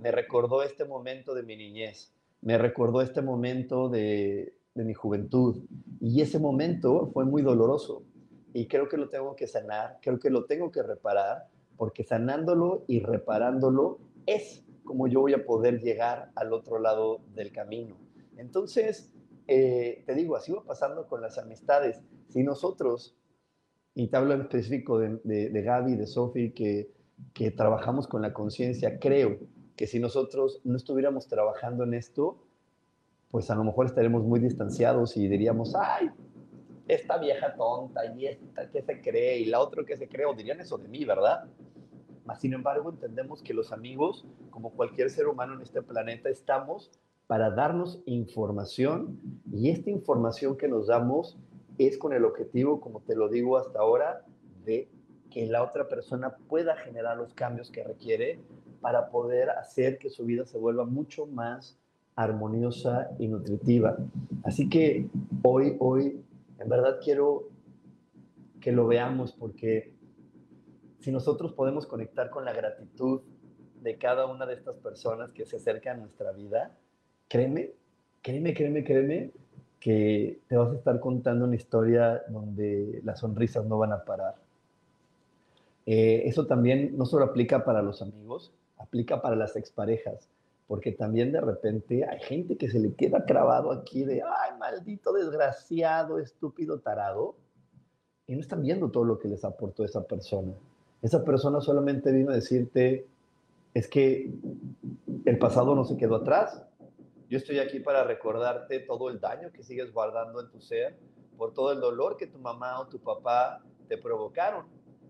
me 0.02 0.12
recordó 0.12 0.62
este 0.64 0.86
momento 0.86 1.34
de 1.34 1.44
mi 1.44 1.56
niñez, 1.56 2.14
me 2.42 2.58
recordó 2.58 3.02
este 3.02 3.22
momento 3.22 3.90
de, 3.90 4.59
de 4.76 4.86
mi 4.86 4.94
juventud. 4.94 5.64
Y 6.00 6.22
ese 6.22 6.40
momento 6.40 7.10
fue 7.14 7.26
muy 7.26 7.42
doloroso. 7.42 8.04
Y 8.54 8.68
creo 8.68 8.88
que 8.88 8.98
lo 8.98 9.10
tengo 9.10 9.36
que 9.36 9.48
sanar, 9.48 10.00
creo 10.02 10.20
que 10.20 10.30
lo 10.30 10.46
tengo 10.46 10.72
que 10.72 10.82
reparar, 10.82 11.48
porque 11.78 12.04
sanándolo 12.04 12.84
y 12.88 13.00
reparándolo 13.00 14.00
es 14.26 14.64
como 14.84 15.08
yo 15.08 15.22
voy 15.22 15.34
a 15.34 15.46
poder 15.46 15.80
llegar 15.82 16.32
al 16.36 16.52
otro 16.52 16.80
lado 16.80 17.22
del 17.36 17.52
camino. 17.52 17.96
Entonces, 18.38 19.14
eh, 19.48 20.04
te 20.06 20.16
digo, 20.16 20.36
así 20.36 20.52
va 20.52 20.64
pasando 20.64 21.08
con 21.08 21.22
las 21.22 21.38
amistades. 21.38 22.02
Si 22.30 22.42
nosotros, 22.42 23.16
y 23.94 24.08
te 24.08 24.18
hablo 24.18 24.34
en 24.34 24.42
específico 24.42 24.98
de, 24.98 25.20
de, 25.24 25.50
de 25.50 25.62
Gaby, 25.62 25.96
de 25.96 26.08
Sophie, 26.08 26.54
que, 26.54 26.92
que 27.34 27.52
trabajamos 27.52 28.08
con 28.08 28.22
la 28.24 28.34
conciencia, 28.34 29.00
creo 29.00 29.38
que 29.76 29.88
si 29.88 30.00
nosotros 30.00 30.62
no 30.64 30.76
estuviéramos 30.76 31.28
trabajando 31.28 31.84
en 31.84 31.94
esto, 31.94 32.44
pues 33.32 33.50
a 33.52 33.56
lo 33.56 33.64
mejor 33.64 33.86
estaremos 33.86 34.24
muy 34.24 34.40
distanciados 34.40 35.16
y 35.18 35.28
diríamos, 35.28 35.76
ay, 35.76 36.10
esta 36.88 37.18
vieja 37.18 37.54
tonta 37.56 38.06
y 38.16 38.26
esta 38.26 38.70
que 38.70 38.82
se 38.82 39.02
cree 39.02 39.40
y 39.40 39.46
la 39.46 39.60
otra 39.60 39.86
que 39.86 39.96
se 39.96 40.08
cree, 40.08 40.26
o 40.26 40.34
dirían 40.34 40.60
eso 40.60 40.78
de 40.78 40.88
mí, 40.88 41.06
¿verdad? 41.06 41.46
Mas, 42.26 42.42
sin 42.42 42.54
embargo, 42.54 42.90
entendemos 42.90 43.42
que 43.44 43.54
los 43.54 43.72
amigos, 43.72 44.26
como 44.50 44.72
cualquier 44.72 45.10
ser 45.10 45.28
humano 45.28 45.54
en 45.54 45.62
este 45.62 45.82
planeta, 45.82 46.30
estamos 46.30 46.92
para 47.28 47.52
darnos 47.52 48.02
información 48.06 49.20
y 49.52 49.70
esta 49.70 49.92
información 49.92 50.58
que 50.58 50.68
nos 50.68 50.88
damos 50.88 51.38
es 51.78 51.98
con 51.98 52.14
el 52.14 52.26
objetivo, 52.26 52.82
como 52.82 53.02
te 53.02 53.16
lo 53.16 53.30
digo 53.30 53.58
hasta 53.58 53.80
ahora, 53.80 54.26
de 54.66 54.90
que 55.30 55.46
la 55.46 55.64
otra 55.64 55.88
persona 55.88 56.36
pueda 56.48 56.76
generar 56.76 57.18
los 57.18 57.36
cambios 57.36 57.70
que 57.70 57.84
requiere 57.84 58.40
para 58.82 59.10
poder 59.12 59.52
hacer 59.52 60.00
que 60.00 60.10
su 60.10 60.26
vida 60.26 60.46
se 60.46 60.58
vuelva 60.58 60.86
mucho 60.86 61.28
más 61.28 61.80
armoniosa 62.16 63.12
y 63.18 63.28
nutritiva. 63.28 63.98
Así 64.44 64.70
que 64.70 65.08
hoy, 65.44 65.76
hoy, 65.80 66.22
en 66.60 66.70
verdad 66.70 67.00
quiero 67.04 67.50
que 68.60 68.72
lo 68.72 68.88
veamos 68.88 69.32
porque 69.34 69.94
si 71.00 71.12
nosotros 71.12 71.54
podemos 71.54 71.86
conectar 71.86 72.30
con 72.30 72.44
la 72.46 72.54
gratitud 72.54 73.22
de 73.82 73.98
cada 73.98 74.26
una 74.26 74.46
de 74.46 74.56
estas 74.56 74.76
personas 74.76 75.32
que 75.32 75.46
se 75.46 75.56
acercan 75.56 75.98
a 75.98 76.02
nuestra 76.02 76.32
vida, 76.34 76.76
créeme, 77.30 77.72
créeme, 78.22 78.54
créeme, 78.54 78.84
créeme 78.84 79.32
que 79.80 80.42
te 80.48 80.58
vas 80.58 80.72
a 80.72 80.76
estar 80.76 81.00
contando 81.00 81.46
una 81.46 81.56
historia 81.56 82.22
donde 82.28 83.00
las 83.06 83.20
sonrisas 83.20 83.66
no 83.66 83.78
van 83.78 83.94
a 83.94 84.04
parar. 84.04 84.36
Eh, 85.86 86.24
eso 86.26 86.46
también 86.46 86.98
no 86.98 87.06
solo 87.06 87.26
aplica 87.26 87.64
para 87.64 87.82
los 87.82 88.02
amigos, 88.02 88.54
aplica 88.78 89.22
para 89.22 89.36
las 89.36 89.56
exparejas 89.56 90.30
porque 90.70 90.92
también 90.92 91.32
de 91.32 91.42
repente 91.42 92.06
hay 92.08 92.20
gente 92.20 92.56
que 92.56 92.70
se 92.70 92.80
le 92.80 92.94
queda 92.94 93.26
clavado 93.26 93.72
aquí 93.72 94.06
de, 94.06 94.22
ay, 94.22 94.52
maldito 94.60 95.12
desgraciado, 95.12 96.20
estúpido 96.20 96.80
tarado, 96.80 97.38
y 98.28 98.36
no 98.36 98.42
están 98.42 98.62
viendo 98.62 98.92
todo 98.92 99.04
lo 99.04 99.18
que 99.18 99.28
les 99.28 99.44
aportó 99.44 99.84
esa 99.84 100.06
persona. 100.06 100.54
Esa 101.02 101.26
persona 101.26 101.60
solamente 101.60 102.12
vino 102.12 102.30
a 102.30 102.36
decirte, 102.36 103.08
es 103.74 103.88
que 103.88 104.32
el 105.26 105.40
pasado 105.40 105.74
no 105.74 105.86
se 105.86 105.98
quedó 105.98 106.18
atrás. 106.18 106.64
Yo 107.30 107.40
estoy 107.40 107.58
aquí 107.58 107.80
para 107.80 108.04
recordarte 108.04 108.80
todo 108.82 109.10
el 109.10 109.20
daño 109.20 109.52
que 109.52 109.64
sigues 109.64 109.92
guardando 109.92 110.40
en 110.40 110.52
tu 110.52 110.62
ser, 110.62 111.00
por 111.36 111.52
todo 111.52 111.72
el 111.72 111.80
dolor 111.80 112.16
que 112.16 112.28
tu 112.28 112.38
mamá 112.38 112.80
o 112.80 112.88
tu 112.90 113.00
papá 113.00 113.64
te 113.88 113.98
provocaron. 113.98 114.68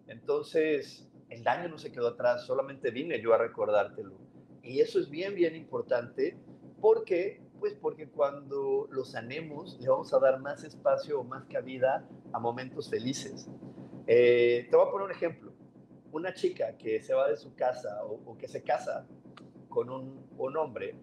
Entonces, 0.08 1.06
el 1.28 1.44
daño 1.44 1.68
no 1.68 1.78
se 1.78 1.92
quedó 1.92 2.08
atrás, 2.08 2.46
solamente 2.46 2.92
vine 2.92 3.22
yo 3.22 3.34
a 3.34 3.38
recordártelo. 3.38 4.29
Y 4.70 4.82
eso 4.82 5.00
es 5.00 5.10
bien, 5.10 5.34
bien 5.34 5.56
importante 5.56 6.38
porque, 6.80 7.42
pues 7.60 7.74
porque 7.74 8.08
cuando 8.08 8.88
lo 8.92 9.04
sanemos, 9.04 9.80
le 9.82 9.90
vamos 9.90 10.14
a 10.14 10.20
dar 10.20 10.40
más 10.40 10.64
espacio 10.64 11.20
o 11.20 11.24
más 11.24 11.46
cabida 11.46 12.08
a 12.32 12.40
momentos 12.40 12.88
felices. 12.88 13.50
Eh, 14.06 14.68
te 14.70 14.78
voy 14.78 14.88
a 14.88 14.92
poner 14.92 15.06
un 15.06 15.12
ejemplo. 15.12 15.54
Una 16.12 16.36
chica 16.36 16.78
que 16.78 17.02
se 17.02 17.16
va 17.16 17.28
de 17.30 17.38
su 17.38 17.56
casa 17.56 18.06
o, 18.06 18.38
que 18.38 18.48
se 18.48 18.62
casa 18.62 19.08
con 19.70 19.90
un, 19.90 20.28
un 20.38 20.56
hombre, 20.56 20.96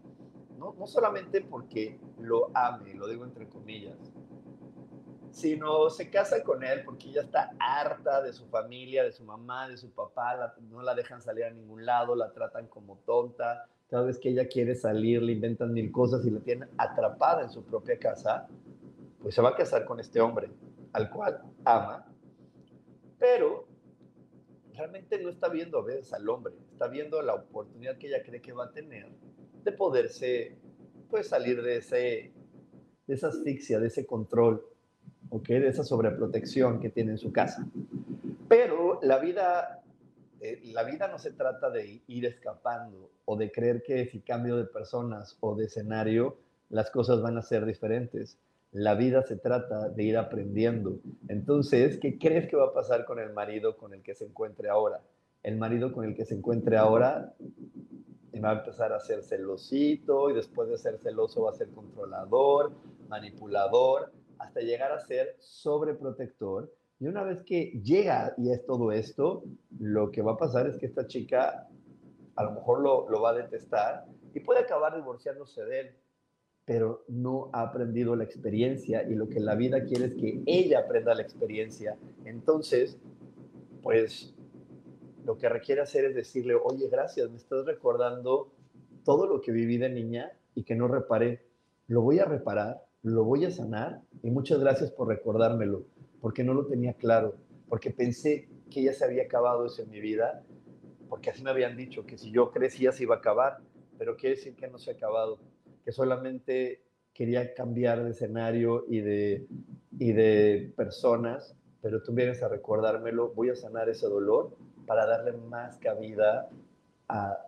¿no? 0.57 0.76
no 0.79 0.87
solamente 0.87 1.40
porque 1.40 1.98
lo 2.20 2.57
ame, 2.57 2.94
lo 2.94 3.09
digo 3.09 3.24
entre 3.24 3.48
comillas, 3.48 3.98
sino 5.37 5.90
se 5.90 6.09
casa 6.09 6.42
con 6.42 6.64
él 6.64 6.83
porque 6.83 7.11
ella 7.11 7.20
está 7.20 7.55
harta 7.59 8.22
de 8.22 8.33
su 8.33 8.46
familia, 8.46 9.05
de 9.05 9.12
su 9.12 9.22
mamá, 9.22 9.68
de 9.68 9.77
su 9.77 9.90
papá, 9.90 10.55
no 10.70 10.81
la 10.81 10.94
dejan 10.94 11.20
salir 11.20 11.44
a 11.44 11.51
ningún 11.51 11.85
lado, 11.85 12.16
la 12.16 12.33
tratan 12.33 12.68
como 12.68 12.96
tonta, 13.05 13.68
cada 13.90 14.05
vez 14.05 14.18
que 14.18 14.31
ella 14.31 14.49
quiere 14.49 14.75
salir 14.75 15.22
le 15.22 15.33
inventan 15.33 15.75
mil 15.75 15.92
cosas 15.92 16.25
y 16.25 16.31
la 16.31 16.40
tienen 16.40 16.70
atrapada 16.79 17.42
en 17.42 17.51
su 17.51 17.62
propia 17.66 17.99
casa, 17.99 18.49
pues 19.20 19.35
se 19.35 19.42
va 19.42 19.51
a 19.51 19.55
casar 19.55 19.85
con 19.85 20.01
este 20.01 20.22
hombre 20.22 20.49
al 20.94 21.11
cual 21.11 21.42
ama, 21.66 22.11
pero 23.18 23.68
realmente 24.72 25.22
no 25.22 25.29
está 25.29 25.51
viendo 25.51 25.81
a 25.81 25.85
veces 25.85 26.14
al 26.14 26.27
hombre, 26.31 26.55
está 26.72 26.88
viendo 26.88 27.20
la 27.20 27.35
oportunidad 27.35 27.99
que 27.99 28.07
ella 28.07 28.22
cree 28.22 28.40
que 28.40 28.55
va 28.55 28.64
a 28.64 28.72
tener 28.72 29.12
de 29.64 29.72
poderse 29.72 30.57
pues 31.11 31.29
salir 31.29 31.62
de 31.62 31.77
ese 31.77 32.33
de 33.07 33.14
esa 33.14 33.29
asfixia, 33.29 33.79
de 33.79 33.88
ese 33.88 34.07
control 34.07 34.66
¿ok? 35.30 35.48
De 35.48 35.68
esa 35.68 35.84
sobreprotección 35.84 36.80
que 36.80 36.90
tiene 36.90 37.12
en 37.12 37.18
su 37.18 37.32
casa. 37.32 37.66
Pero 38.48 39.00
la 39.02 39.18
vida, 39.18 39.82
eh, 40.40 40.60
la 40.72 40.84
vida 40.84 41.08
no 41.08 41.18
se 41.18 41.32
trata 41.32 41.70
de 41.70 42.02
ir 42.06 42.26
escapando 42.26 43.10
o 43.24 43.36
de 43.36 43.50
creer 43.50 43.82
que 43.82 44.06
si 44.06 44.20
cambio 44.20 44.56
de 44.56 44.64
personas 44.64 45.36
o 45.40 45.54
de 45.54 45.66
escenario, 45.66 46.36
las 46.68 46.90
cosas 46.90 47.22
van 47.22 47.38
a 47.38 47.42
ser 47.42 47.64
diferentes. 47.64 48.38
La 48.72 48.94
vida 48.94 49.22
se 49.22 49.36
trata 49.36 49.88
de 49.88 50.02
ir 50.02 50.16
aprendiendo. 50.16 50.98
Entonces, 51.28 51.98
¿qué 51.98 52.18
crees 52.18 52.48
que 52.48 52.56
va 52.56 52.66
a 52.66 52.72
pasar 52.72 53.04
con 53.04 53.18
el 53.18 53.32
marido 53.32 53.76
con 53.76 53.94
el 53.94 54.02
que 54.02 54.14
se 54.14 54.24
encuentre 54.24 54.68
ahora? 54.68 55.00
El 55.42 55.56
marido 55.56 55.92
con 55.92 56.04
el 56.04 56.14
que 56.14 56.24
se 56.24 56.34
encuentre 56.34 56.76
ahora 56.76 57.34
va 58.40 58.50
a 58.50 58.58
empezar 58.58 58.92
a 58.92 59.00
ser 59.00 59.22
celosito 59.22 60.30
y 60.30 60.34
después 60.34 60.68
de 60.68 60.78
ser 60.78 60.98
celoso 60.98 61.42
va 61.42 61.50
a 61.50 61.54
ser 61.54 61.68
controlador, 61.70 62.72
manipulador, 63.08 64.12
hasta 64.46 64.61
llegar 64.61 64.92
a 64.92 65.00
ser 65.00 65.37
sobreprotector. 65.40 66.72
Y 66.98 67.09
una 67.09 67.22
vez 67.22 67.42
que 67.42 67.80
llega 67.82 68.35
y 68.38 68.50
es 68.50 68.64
todo 68.64 68.92
esto, 68.92 69.44
lo 69.78 70.11
que 70.11 70.22
va 70.22 70.32
a 70.32 70.37
pasar 70.37 70.66
es 70.66 70.76
que 70.78 70.87
esta 70.87 71.06
chica 71.06 71.68
a 72.37 72.44
lo 72.44 72.52
mejor 72.52 72.80
lo, 72.80 73.09
lo 73.09 73.20
va 73.20 73.30
a 73.30 73.35
detestar 73.35 74.06
y 74.35 74.40
puede 74.40 74.61
acabar 74.61 74.94
divorciándose 74.94 75.64
de 75.64 75.80
él, 75.80 75.94
pero 76.64 77.04
no 77.09 77.50
ha 77.52 77.62
aprendido 77.62 78.16
la 78.16 78.24
experiencia 78.24 79.02
y 79.02 79.14
lo 79.14 79.28
que 79.28 79.40
la 79.40 79.54
vida 79.54 79.85
quiere 79.85 80.06
es 80.06 80.14
que 80.14 80.42
ella 80.46 80.80
aprenda 80.80 81.14
la 81.14 81.22
experiencia. 81.22 81.96
Entonces, 82.24 82.98
pues 83.82 84.35
lo 85.24 85.37
que 85.38 85.48
requiere 85.48 85.80
hacer 85.80 86.04
es 86.04 86.14
decirle, 86.14 86.54
oye, 86.54 86.88
gracias, 86.88 87.30
me 87.30 87.37
estás 87.37 87.66
recordando 87.66 88.52
todo 89.04 89.26
lo 89.26 89.40
que 89.40 89.52
viví 89.52 89.76
de 89.76 89.88
niña 89.88 90.32
y 90.54 90.64
que 90.64 90.74
no 90.74 90.88
reparé. 90.88 91.44
Lo 91.88 92.02
voy 92.02 92.18
a 92.18 92.24
reparar 92.24 92.86
lo 93.06 93.22
voy 93.22 93.44
a 93.44 93.52
sanar 93.52 94.02
y 94.24 94.32
muchas 94.32 94.58
gracias 94.58 94.90
por 94.90 95.06
recordármelo, 95.06 95.84
porque 96.20 96.42
no 96.42 96.54
lo 96.54 96.66
tenía 96.66 96.94
claro, 96.94 97.36
porque 97.68 97.92
pensé 97.92 98.48
que 98.68 98.82
ya 98.82 98.92
se 98.92 99.04
había 99.04 99.22
acabado 99.22 99.64
eso 99.64 99.80
en 99.82 99.90
mi 99.90 100.00
vida, 100.00 100.42
porque 101.08 101.30
así 101.30 101.40
me 101.44 101.50
habían 101.50 101.76
dicho 101.76 102.04
que 102.04 102.18
si 102.18 102.32
yo 102.32 102.50
crecía 102.50 102.90
se 102.90 103.04
iba 103.04 103.14
a 103.14 103.18
acabar, 103.18 103.58
pero 103.96 104.16
quiere 104.16 104.34
decir 104.34 104.56
que 104.56 104.66
no 104.66 104.78
se 104.78 104.90
ha 104.90 104.94
acabado, 104.94 105.38
que 105.84 105.92
solamente 105.92 106.82
quería 107.14 107.54
cambiar 107.54 108.02
de 108.02 108.10
escenario 108.10 108.84
y 108.88 109.00
de, 109.02 109.46
y 110.00 110.12
de 110.12 110.72
personas, 110.76 111.54
pero 111.82 112.02
tú 112.02 112.12
vienes 112.12 112.42
a 112.42 112.48
recordármelo, 112.48 113.32
voy 113.34 113.50
a 113.50 113.54
sanar 113.54 113.88
ese 113.88 114.08
dolor 114.08 114.56
para 114.84 115.06
darle 115.06 115.30
más 115.30 115.78
cabida 115.78 116.50
a 117.08 117.38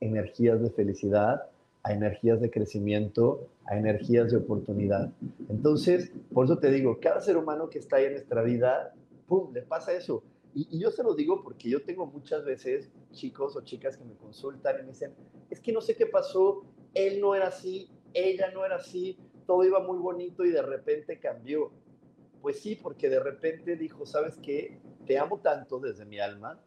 energías 0.00 0.62
de 0.62 0.70
felicidad, 0.70 1.50
a 1.82 1.92
energías 1.92 2.40
de 2.40 2.50
crecimiento, 2.50 3.51
a 3.66 3.76
energías 3.76 4.30
de 4.30 4.38
oportunidad. 4.38 5.12
Entonces, 5.48 6.12
por 6.32 6.46
eso 6.46 6.58
te 6.58 6.70
digo, 6.70 6.98
cada 7.00 7.20
ser 7.20 7.36
humano 7.36 7.68
que 7.68 7.78
está 7.78 7.96
ahí 7.96 8.06
en 8.06 8.12
nuestra 8.12 8.42
vida, 8.42 8.94
¡pum!, 9.26 9.52
le 9.52 9.62
pasa 9.62 9.92
eso. 9.92 10.22
Y, 10.54 10.78
yo 10.78 10.90
se 10.90 11.02
lo 11.02 11.14
digo 11.14 11.42
porque 11.42 11.70
yo 11.70 11.82
tengo 11.82 12.06
muchas 12.06 12.44
veces 12.44 12.90
chicos 13.12 13.56
o 13.56 13.62
chicas 13.62 13.96
que 13.96 14.04
me 14.04 14.14
consultan 14.14 14.76
y 14.80 14.82
me 14.82 14.88
dicen, 14.88 15.14
es 15.50 15.60
que 15.60 15.72
no 15.72 15.80
sé 15.80 15.96
qué 15.96 16.06
pasó, 16.06 16.64
él 16.94 17.20
no 17.20 17.34
era 17.34 17.48
así, 17.48 17.88
ella 18.12 18.50
no 18.52 18.64
era 18.64 18.76
así, 18.76 19.18
todo 19.46 19.64
iba 19.64 19.80
muy 19.80 19.98
bonito 19.98 20.44
y 20.44 20.50
de 20.50 20.62
repente 20.62 21.18
cambió. 21.18 21.70
Pues 22.40 22.60
sí, 22.60 22.74
porque 22.74 23.08
de 23.08 23.20
repente 23.20 23.76
dijo, 23.76 24.04
¿sabes 24.04 24.36
qué? 24.42 24.78
Te 25.06 25.18
amo 25.18 25.40
tanto 25.40 25.78
desde 25.78 26.04
mi 26.04 26.18
alma 26.18 26.60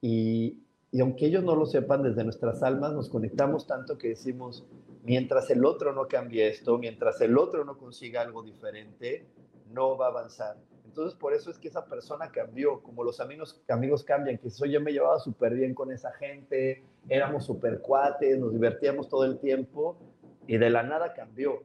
y, 0.00 0.65
y 0.92 1.00
aunque 1.00 1.26
ellos 1.26 1.44
no 1.44 1.56
lo 1.56 1.66
sepan, 1.66 2.02
desde 2.02 2.24
nuestras 2.24 2.62
almas 2.62 2.92
nos 2.92 3.08
conectamos 3.08 3.66
tanto 3.66 3.98
que 3.98 4.08
decimos, 4.08 4.66
mientras 5.02 5.50
el 5.50 5.64
otro 5.64 5.92
no 5.92 6.08
cambie 6.08 6.48
esto, 6.48 6.78
mientras 6.78 7.20
el 7.20 7.36
otro 7.38 7.64
no 7.64 7.76
consiga 7.76 8.22
algo 8.22 8.42
diferente, 8.42 9.26
no 9.72 9.96
va 9.96 10.06
a 10.06 10.10
avanzar. 10.10 10.56
Entonces, 10.84 11.18
por 11.18 11.34
eso 11.34 11.50
es 11.50 11.58
que 11.58 11.68
esa 11.68 11.84
persona 11.84 12.30
cambió, 12.30 12.82
como 12.82 13.04
los 13.04 13.20
amigos, 13.20 13.62
amigos 13.68 14.02
cambian, 14.02 14.38
que 14.38 14.48
yo 14.48 14.80
me 14.80 14.92
llevaba 14.92 15.18
súper 15.18 15.54
bien 15.54 15.74
con 15.74 15.92
esa 15.92 16.10
gente, 16.12 16.84
éramos 17.08 17.44
súper 17.44 17.80
cuates, 17.82 18.38
nos 18.38 18.52
divertíamos 18.52 19.08
todo 19.08 19.24
el 19.24 19.38
tiempo, 19.38 19.98
y 20.46 20.56
de 20.56 20.70
la 20.70 20.82
nada 20.82 21.12
cambió. 21.12 21.62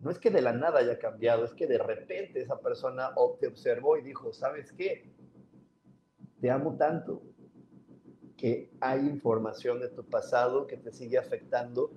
No 0.00 0.10
es 0.10 0.18
que 0.18 0.30
de 0.30 0.42
la 0.42 0.52
nada 0.52 0.80
haya 0.80 0.98
cambiado, 0.98 1.44
es 1.44 1.52
que 1.52 1.66
de 1.66 1.78
repente 1.78 2.40
esa 2.40 2.58
persona 2.60 3.14
te 3.40 3.46
observó 3.46 3.96
y 3.96 4.02
dijo, 4.02 4.32
¿sabes 4.32 4.72
qué? 4.72 5.10
Te 6.40 6.50
amo 6.50 6.76
tanto, 6.76 7.22
que 8.40 8.70
hay 8.80 9.00
información 9.00 9.80
de 9.80 9.88
tu 9.88 10.02
pasado 10.02 10.66
que 10.66 10.78
te 10.78 10.92
sigue 10.92 11.18
afectando 11.18 11.90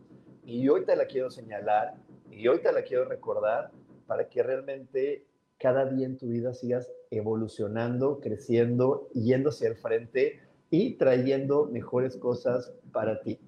y 0.45 0.67
hoy 0.67 0.83
te 0.83 0.97
la 0.97 1.05
quiero 1.05 1.31
señalar 1.31 1.95
y 2.29 2.45
hoy 2.49 2.59
te 2.59 2.73
la 2.73 2.83
quiero 2.83 3.05
recordar 3.05 3.71
para 4.07 4.27
que 4.27 4.43
realmente 4.43 5.25
cada 5.57 5.85
día 5.85 6.05
en 6.05 6.17
tu 6.17 6.27
vida 6.27 6.53
sigas 6.53 6.91
evolucionando, 7.11 8.19
creciendo, 8.19 9.07
yendo 9.13 9.51
hacia 9.51 9.69
el 9.69 9.77
frente 9.77 10.41
y 10.69 10.95
trayendo 10.95 11.69
mejores 11.71 12.17
cosas 12.17 12.73
para 12.91 13.21
ti. 13.21 13.39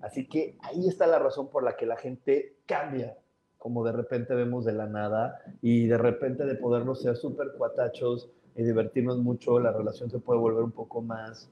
Así 0.00 0.28
que 0.28 0.56
ahí 0.60 0.86
está 0.86 1.08
la 1.08 1.18
razón 1.18 1.50
por 1.50 1.64
la 1.64 1.76
que 1.76 1.86
la 1.86 1.96
gente 1.96 2.58
cambia, 2.64 3.18
como 3.58 3.82
de 3.82 3.90
repente 3.90 4.36
vemos 4.36 4.64
de 4.64 4.72
la 4.72 4.86
nada 4.86 5.40
y 5.60 5.88
de 5.88 5.98
repente 5.98 6.44
de 6.44 6.54
podernos 6.54 7.02
ser 7.02 7.16
súper 7.16 7.54
cuatachos 7.58 8.30
y 8.54 8.62
divertirnos 8.62 9.18
mucho, 9.18 9.58
la 9.58 9.72
relación 9.72 10.10
se 10.10 10.20
puede 10.20 10.38
volver 10.38 10.62
un 10.62 10.70
poco 10.70 11.02
más 11.02 11.50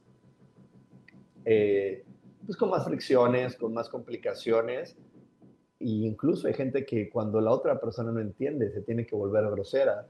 eh, 1.44 2.05
pues 2.46 2.57
con 2.57 2.70
más 2.70 2.85
fricciones, 2.85 3.57
con 3.57 3.72
más 3.72 3.88
complicaciones. 3.88 4.96
E 5.78 5.87
incluso 5.87 6.46
hay 6.46 6.55
gente 6.55 6.85
que 6.85 7.11
cuando 7.11 7.40
la 7.40 7.50
otra 7.50 7.81
persona 7.81 8.12
no 8.12 8.20
entiende, 8.20 8.70
se 8.70 8.83
tiene 8.83 9.07
que 9.07 9.16
volver 9.16 9.44
grosera. 9.50 10.07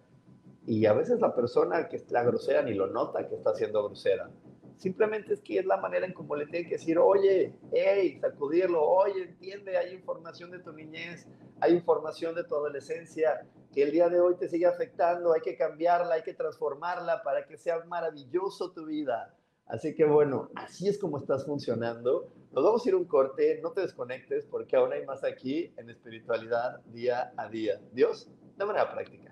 Y 0.66 0.86
a 0.86 0.92
veces 0.92 1.20
la 1.20 1.34
persona 1.34 1.88
que 1.88 1.96
es 1.96 2.10
la 2.10 2.22
grosera 2.22 2.62
ni 2.62 2.74
lo 2.74 2.86
nota 2.86 3.26
que 3.28 3.34
está 3.34 3.54
siendo 3.54 3.84
grosera. 3.84 4.30
Simplemente 4.76 5.34
es 5.34 5.40
que 5.40 5.58
es 5.58 5.66
la 5.66 5.76
manera 5.76 6.06
en 6.06 6.12
cómo 6.12 6.34
le 6.34 6.46
tiene 6.46 6.68
que 6.68 6.74
decir, 6.74 6.98
oye, 6.98 7.54
hey, 7.72 8.18
sacudirlo, 8.20 8.82
oye, 8.82 9.22
entiende, 9.22 9.76
hay 9.76 9.94
información 9.94 10.50
de 10.50 10.58
tu 10.58 10.72
niñez, 10.72 11.28
hay 11.60 11.74
información 11.74 12.34
de 12.34 12.42
tu 12.44 12.56
adolescencia, 12.56 13.46
que 13.72 13.84
el 13.84 13.92
día 13.92 14.08
de 14.08 14.20
hoy 14.20 14.34
te 14.36 14.48
sigue 14.48 14.66
afectando, 14.66 15.32
hay 15.32 15.40
que 15.40 15.56
cambiarla, 15.56 16.14
hay 16.14 16.22
que 16.22 16.34
transformarla 16.34 17.22
para 17.22 17.46
que 17.46 17.56
sea 17.56 17.84
maravilloso 17.84 18.72
tu 18.72 18.86
vida 18.86 19.36
Así 19.72 19.94
que 19.94 20.04
bueno, 20.04 20.50
así 20.54 20.86
es 20.86 20.98
como 20.98 21.16
estás 21.16 21.46
funcionando. 21.46 22.30
Nos 22.52 22.62
vamos 22.62 22.84
a 22.84 22.88
ir 22.90 22.94
un 22.94 23.06
corte, 23.06 23.58
no 23.62 23.72
te 23.72 23.80
desconectes 23.80 24.44
porque 24.44 24.76
aún 24.76 24.92
hay 24.92 25.06
más 25.06 25.24
aquí 25.24 25.72
en 25.78 25.88
espiritualidad 25.88 26.80
día 26.92 27.32
a 27.38 27.48
día. 27.48 27.80
Dios, 27.90 28.30
de 28.58 28.66
manera 28.66 28.92
práctica. 28.92 29.31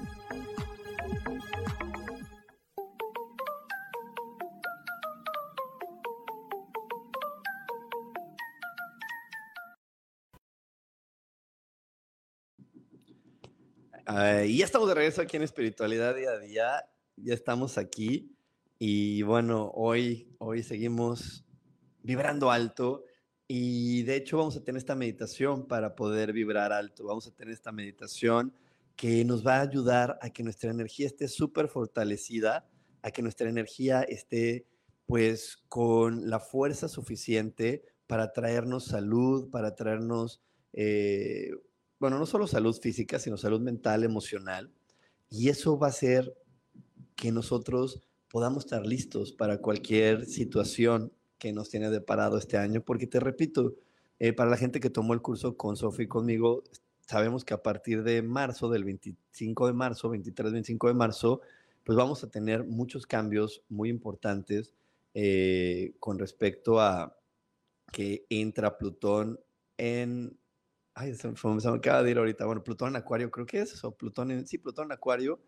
Y 14.45 14.57
ya 14.57 14.65
estamos 14.65 14.87
de 14.87 14.95
regreso 14.95 15.21
aquí 15.21 15.37
en 15.37 15.43
Espiritualidad 15.43 16.15
Día 16.15 16.31
a 16.31 16.39
Día. 16.39 16.85
Ya 17.15 17.33
estamos 17.33 17.77
aquí. 17.77 18.35
Y 18.77 19.21
bueno, 19.23 19.71
hoy, 19.73 20.35
hoy 20.37 20.63
seguimos 20.63 21.45
vibrando 22.03 22.51
alto. 22.51 23.05
Y 23.47 24.03
de 24.03 24.17
hecho 24.17 24.37
vamos 24.37 24.55
a 24.55 24.63
tener 24.63 24.77
esta 24.77 24.95
meditación 24.95 25.67
para 25.67 25.95
poder 25.95 26.33
vibrar 26.33 26.71
alto. 26.71 27.05
Vamos 27.05 27.25
a 27.27 27.31
tener 27.31 27.53
esta 27.53 27.71
meditación 27.71 28.53
que 28.95 29.25
nos 29.25 29.45
va 29.45 29.57
a 29.57 29.61
ayudar 29.61 30.19
a 30.21 30.29
que 30.29 30.43
nuestra 30.43 30.69
energía 30.69 31.07
esté 31.07 31.27
súper 31.27 31.67
fortalecida, 31.67 32.69
a 33.01 33.11
que 33.11 33.21
nuestra 33.21 33.49
energía 33.49 34.03
esté 34.03 34.67
pues 35.07 35.57
con 35.67 36.29
la 36.29 36.39
fuerza 36.39 36.87
suficiente 36.87 37.83
para 38.07 38.33
traernos 38.33 38.85
salud, 38.85 39.49
para 39.49 39.75
traernos 39.75 40.41
eh, 40.73 41.51
bueno, 42.01 42.17
no 42.17 42.25
solo 42.25 42.47
salud 42.47 42.75
física, 42.75 43.19
sino 43.19 43.37
salud 43.37 43.61
mental, 43.61 44.03
emocional. 44.03 44.71
Y 45.29 45.49
eso 45.49 45.77
va 45.77 45.85
a 45.85 45.89
hacer 45.91 46.35
que 47.15 47.31
nosotros 47.31 48.01
podamos 48.27 48.65
estar 48.65 48.87
listos 48.87 49.31
para 49.31 49.59
cualquier 49.59 50.25
situación 50.25 51.13
que 51.37 51.53
nos 51.53 51.69
tiene 51.69 51.91
deparado 51.91 52.39
este 52.39 52.57
año, 52.57 52.81
porque 52.81 53.05
te 53.05 53.19
repito, 53.19 53.75
eh, 54.17 54.33
para 54.33 54.49
la 54.49 54.57
gente 54.57 54.79
que 54.79 54.89
tomó 54.89 55.13
el 55.13 55.21
curso 55.21 55.55
con 55.57 55.77
Sofía 55.77 56.05
y 56.05 56.07
conmigo, 56.07 56.63
sabemos 57.01 57.45
que 57.45 57.53
a 57.53 57.61
partir 57.61 58.01
de 58.01 58.23
marzo, 58.23 58.67
del 58.67 58.83
25 58.83 59.67
de 59.67 59.73
marzo, 59.73 60.09
23, 60.09 60.53
25 60.53 60.87
de 60.87 60.93
marzo, 60.95 61.41
pues 61.83 61.95
vamos 61.95 62.23
a 62.23 62.31
tener 62.31 62.63
muchos 62.63 63.05
cambios 63.05 63.61
muy 63.69 63.89
importantes 63.89 64.73
eh, 65.13 65.93
con 65.99 66.17
respecto 66.17 66.79
a 66.79 67.15
que 67.91 68.25
entra 68.27 68.79
Plutón 68.79 69.39
en 69.77 70.40
ay, 70.93 71.15
se, 71.15 71.27
me 71.27 71.33
acaba 71.75 72.03
de 72.03 72.11
ir 72.11 72.17
ahorita, 72.17 72.45
bueno, 72.45 72.63
Plutón 72.63 72.89
en 72.89 72.95
Acuario, 72.97 73.31
creo 73.31 73.45
que 73.45 73.61
es 73.61 73.73
eso, 73.73 73.91
Plutón 73.91 74.31
en, 74.31 74.47
sí, 74.47 74.57
Plutón 74.57 74.85
en 74.85 74.93
Acuario, 74.93 75.39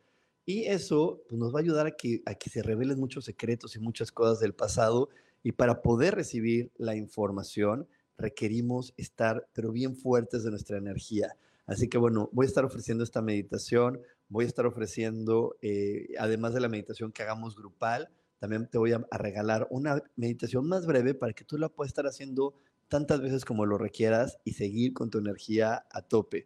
y 0.46 0.66
eso 0.66 1.24
pues, 1.28 1.40
nos 1.40 1.54
va 1.54 1.60
a 1.60 1.62
ayudar 1.62 1.88
a 1.88 1.92
que, 1.92 2.22
a 2.26 2.36
que 2.36 2.50
se 2.50 2.62
revelen 2.62 3.00
muchos 3.00 3.26
secretos 3.26 3.76
y 3.76 3.80
muchas 3.80 4.12
cosas 4.12 4.40
del 4.40 4.54
pasado, 4.54 5.10
y 5.44 5.52
para 5.52 5.82
poder 5.82 6.16
recibir 6.16 6.72
la 6.78 6.96
información 6.96 7.88
requerimos 8.18 8.94
estar, 8.98 9.48
pero 9.54 9.72
bien 9.72 9.96
fuertes 9.96 10.44
de 10.44 10.52
nuestra 10.52 10.78
energía. 10.78 11.36
Así 11.66 11.90
que 11.90 11.98
bueno, 11.98 12.30
voy 12.32 12.46
a 12.46 12.48
estar 12.48 12.64
ofreciendo 12.64 13.04
esta 13.04 13.22
meditación, 13.22 14.02
voy 14.30 14.46
a 14.46 14.48
estar 14.48 14.66
ofreciendo, 14.66 15.58
eh, 15.62 16.10
además 16.20 16.54
de 16.54 16.62
la 16.62 16.70
meditación 16.70 17.12
que 17.12 17.24
hagamos 17.24 17.56
grupal, 17.56 18.10
también 18.40 18.68
te 18.70 18.78
voy 18.78 18.92
a, 18.92 19.06
a, 19.10 19.18
regalar 19.18 19.68
una 19.70 20.04
meditación 20.18 20.68
más 20.68 20.86
breve 20.86 21.14
para 21.14 21.34
que 21.34 21.46
tú 21.46 21.58
la 21.58 21.70
puedas 21.70 21.90
estar 21.90 22.06
haciendo 22.06 22.54
tantas 22.94 23.22
veces 23.22 23.44
como 23.44 23.66
lo 23.66 23.80
requieras 23.80 24.38
y 24.44 24.54
seguir 24.54 24.94
con 24.94 25.10
tu 25.10 25.18
energía 25.18 25.84
a 25.90 26.04
tope. 26.04 26.46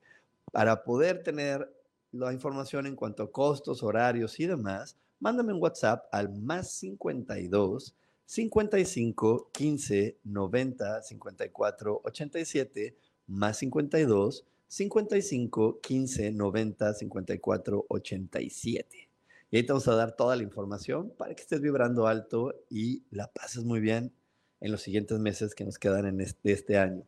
Para 0.54 0.86
poder 0.86 1.22
tener 1.22 1.70
la 2.14 2.32
información 2.32 2.86
en 2.88 2.96
cuanto 2.96 3.24
a 3.24 3.32
costos, 3.34 3.84
horarios 3.84 4.40
y 4.40 4.46
demás, 4.46 4.96
mándame 5.20 5.52
un 5.52 5.62
WhatsApp 5.62 6.06
al 6.10 6.30
más 6.30 6.72
52 6.72 7.94
55 8.26 9.50
15 9.52 10.20
90 10.24 11.02
54 11.02 12.02
87 12.06 12.98
más 13.28 13.58
52 13.58 14.46
55 14.70 15.82
15 15.82 16.32
90 16.32 16.94
54 16.94 17.86
87. 17.90 19.10
Y 19.52 19.58
ahí 19.58 19.64
te 19.64 19.74
vamos 19.74 19.88
a 19.90 19.96
dar 19.96 20.16
toda 20.16 20.38
la 20.38 20.44
información 20.44 21.14
para 21.18 21.36
que 21.36 21.42
estés 21.42 21.60
vibrando 21.60 22.08
alto 22.08 22.56
y 22.70 23.04
la 23.12 23.28
pases 23.34 23.66
muy 23.66 23.82
bien 23.82 24.14
en 24.60 24.72
los 24.72 24.82
siguientes 24.82 25.20
meses 25.20 25.56
que 25.56 25.66
nos 25.66 25.78
quedan 25.78 26.06
en 26.06 26.22
este, 26.22 26.52
este 26.52 26.78
año. 26.78 27.04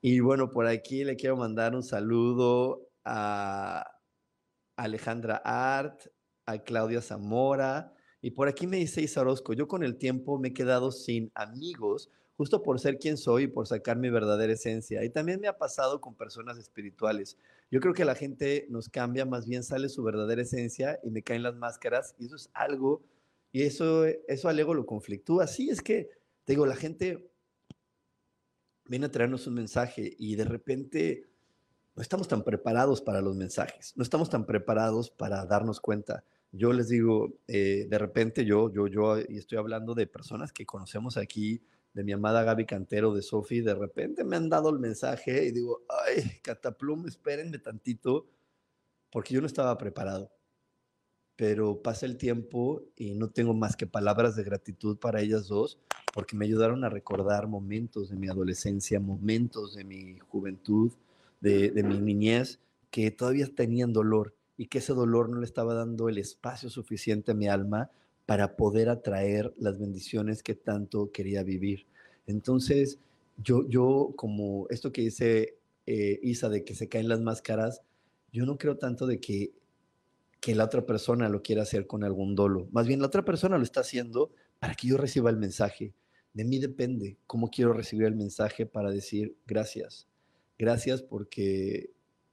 Y 0.00 0.20
bueno, 0.20 0.50
por 0.50 0.66
aquí 0.66 1.04
le 1.04 1.16
quiero 1.16 1.36
mandar 1.36 1.74
un 1.74 1.82
saludo 1.82 2.88
a 3.04 3.98
Alejandra 4.76 5.40
Art, 5.44 6.08
a 6.46 6.58
Claudia 6.58 7.00
Zamora, 7.00 7.94
y 8.20 8.30
por 8.30 8.48
aquí 8.48 8.66
me 8.66 8.78
dice 8.78 9.02
Isa 9.02 9.20
Orozco, 9.20 9.52
yo 9.52 9.68
con 9.68 9.82
el 9.82 9.96
tiempo 9.96 10.38
me 10.38 10.48
he 10.48 10.52
quedado 10.54 10.90
sin 10.90 11.30
amigos 11.34 12.10
justo 12.36 12.62
por 12.62 12.80
ser 12.80 12.98
quien 12.98 13.16
soy 13.16 13.44
y 13.44 13.48
por 13.48 13.66
sacar 13.66 13.96
mi 13.96 14.10
verdadera 14.10 14.52
esencia. 14.52 15.04
Y 15.04 15.10
también 15.10 15.40
me 15.40 15.48
ha 15.48 15.56
pasado 15.56 16.00
con 16.00 16.14
personas 16.14 16.58
espirituales. 16.58 17.36
Yo 17.70 17.80
creo 17.80 17.94
que 17.94 18.04
la 18.04 18.14
gente 18.14 18.66
nos 18.70 18.88
cambia, 18.88 19.24
más 19.24 19.46
bien 19.46 19.62
sale 19.62 19.88
su 19.88 20.02
verdadera 20.02 20.42
esencia 20.42 20.98
y 21.02 21.10
me 21.10 21.22
caen 21.22 21.42
las 21.42 21.54
máscaras 21.56 22.14
y 22.18 22.26
eso 22.26 22.36
es 22.36 22.50
algo, 22.54 23.02
y 23.52 23.62
eso, 23.62 24.04
eso 24.04 24.48
al 24.48 24.58
ego 24.58 24.74
lo 24.74 24.86
conflictúa. 24.86 25.46
Sí, 25.46 25.70
es 25.70 25.80
que 25.80 26.10
te 26.44 26.52
digo, 26.52 26.66
la 26.66 26.76
gente 26.76 27.30
viene 28.86 29.06
a 29.06 29.10
traernos 29.10 29.46
un 29.46 29.54
mensaje 29.54 30.14
y 30.18 30.36
de 30.36 30.44
repente 30.44 31.30
no 31.96 32.02
estamos 32.02 32.28
tan 32.28 32.42
preparados 32.42 33.00
para 33.00 33.20
los 33.20 33.34
mensajes, 33.36 33.96
no 33.96 34.02
estamos 34.02 34.28
tan 34.28 34.44
preparados 34.46 35.10
para 35.10 35.46
darnos 35.46 35.80
cuenta. 35.80 36.24
Yo 36.52 36.72
les 36.72 36.88
digo, 36.88 37.38
eh, 37.48 37.86
de 37.88 37.98
repente 37.98 38.44
yo, 38.44 38.72
yo, 38.72 38.86
yo, 38.86 39.18
y 39.18 39.38
estoy 39.38 39.58
hablando 39.58 39.94
de 39.94 40.06
personas 40.06 40.52
que 40.52 40.66
conocemos 40.66 41.16
aquí, 41.16 41.62
de 41.92 42.04
mi 42.04 42.12
amada 42.12 42.42
Gaby 42.42 42.66
Cantero, 42.66 43.14
de 43.14 43.22
Sofi, 43.22 43.60
de 43.60 43.74
repente 43.74 44.24
me 44.24 44.36
han 44.36 44.48
dado 44.48 44.70
el 44.70 44.78
mensaje 44.78 45.46
y 45.46 45.52
digo, 45.52 45.82
ay, 45.88 46.40
Cataplum, 46.42 47.06
espérenme 47.06 47.58
tantito, 47.58 48.26
porque 49.10 49.34
yo 49.34 49.40
no 49.40 49.46
estaba 49.46 49.76
preparado 49.78 50.30
pero 51.36 51.82
pasa 51.82 52.06
el 52.06 52.16
tiempo 52.16 52.82
y 52.96 53.14
no 53.14 53.28
tengo 53.28 53.54
más 53.54 53.76
que 53.76 53.86
palabras 53.86 54.36
de 54.36 54.44
gratitud 54.44 54.98
para 54.98 55.20
ellas 55.20 55.48
dos, 55.48 55.78
porque 56.12 56.36
me 56.36 56.44
ayudaron 56.44 56.84
a 56.84 56.88
recordar 56.88 57.48
momentos 57.48 58.08
de 58.08 58.16
mi 58.16 58.28
adolescencia, 58.28 59.00
momentos 59.00 59.74
de 59.74 59.84
mi 59.84 60.18
juventud, 60.28 60.92
de, 61.40 61.72
mi 61.82 61.98
niñez, 61.98 62.60
que 62.90 63.10
todavía 63.10 63.46
tenían 63.54 63.92
dolor 63.92 64.34
y 64.56 64.66
que 64.66 64.78
ese 64.78 64.94
dolor 64.94 65.28
no 65.28 65.40
le 65.40 65.46
estaba 65.46 65.74
dando 65.74 66.08
el 66.08 66.18
espacio 66.18 66.70
suficiente 66.70 67.32
a 67.32 67.34
mi 67.34 67.48
alma 67.48 67.90
para 68.26 68.56
poder 68.56 68.88
atraer 68.88 69.52
las 69.58 69.78
bendiciones 69.78 70.42
que 70.42 70.54
tanto 70.54 71.10
quería 71.10 71.42
vivir. 71.42 71.84
Entonces, 72.26 72.98
yo, 73.42 73.68
yo 73.68 74.12
como 74.16 74.68
esto 74.70 74.92
que 74.92 75.02
dice 75.02 75.58
eh, 75.86 76.20
Isa 76.22 76.48
de 76.48 76.64
que 76.64 76.74
se 76.74 76.88
caen 76.88 77.08
las 77.08 77.20
máscaras, 77.20 77.82
yo 78.32 78.46
no 78.46 78.56
creo 78.56 78.76
tanto 78.78 79.06
de 79.06 79.20
que, 79.20 79.52
que 80.44 80.54
la 80.54 80.64
otra 80.64 80.84
persona 80.84 81.30
lo 81.30 81.40
quiera 81.40 81.62
hacer 81.62 81.86
con 81.86 82.04
algún 82.04 82.34
dolo. 82.34 82.68
Más 82.70 82.86
bien, 82.86 83.00
la 83.00 83.06
otra 83.06 83.24
persona 83.24 83.56
lo 83.56 83.64
está 83.64 83.80
haciendo 83.80 84.30
para 84.58 84.74
que 84.74 84.88
yo 84.88 84.98
reciba 84.98 85.30
el 85.30 85.38
mensaje. 85.38 85.94
De 86.34 86.44
mí 86.44 86.58
depende 86.58 87.16
cómo 87.26 87.48
quiero 87.48 87.72
recibir 87.72 88.04
el 88.04 88.14
mensaje 88.14 88.66
para 88.66 88.90
decir 88.90 89.38
gracias. 89.46 90.06
Gracias 90.58 91.00
porque 91.00 91.92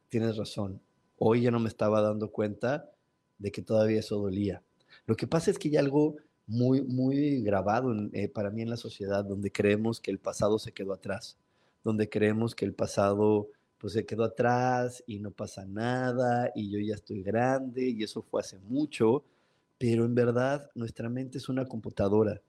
tienes 0.09 0.35
razón. 0.35 0.81
Hoy 1.19 1.43
ya 1.43 1.51
no 1.51 1.61
me 1.61 1.69
estaba 1.69 2.01
dando 2.01 2.33
cuenta 2.33 2.91
de 3.37 3.49
que 3.49 3.61
todavía 3.61 4.01
eso 4.01 4.17
dolía. 4.17 4.61
Lo 5.05 5.15
que 5.15 5.25
pasa 5.25 5.49
es 5.49 5.57
que 5.57 5.69
hay 5.69 5.77
algo 5.77 6.17
muy, 6.47 6.81
muy 6.81 7.41
grabado 7.41 7.95
eh, 8.11 8.27
para 8.27 8.49
mí 8.49 8.61
en 8.61 8.71
la 8.71 8.75
sociedad 8.75 9.23
donde 9.23 9.53
creemos 9.53 10.01
que 10.01 10.11
el 10.11 10.19
pasado 10.19 10.59
se 10.59 10.73
quedó 10.73 10.91
atrás, 10.91 11.37
donde 11.81 12.09
creemos 12.09 12.55
que 12.55 12.65
el 12.65 12.73
pasado 12.73 13.47
pues 13.81 13.93
se 13.93 14.05
quedó 14.05 14.23
atrás 14.23 15.03
y 15.07 15.19
no 15.19 15.31
pasa 15.31 15.65
nada 15.65 16.51
y 16.55 16.69
yo 16.69 16.79
ya 16.79 16.93
estoy 16.93 17.23
grande 17.23 17.89
y 17.89 18.03
eso 18.03 18.21
fue 18.21 18.41
hace 18.41 18.59
mucho, 18.59 19.25
pero 19.79 20.05
en 20.05 20.13
verdad 20.13 20.69
nuestra 20.75 21.09
mente 21.09 21.39
es 21.39 21.49
una 21.49 21.65
computadora 21.65 22.41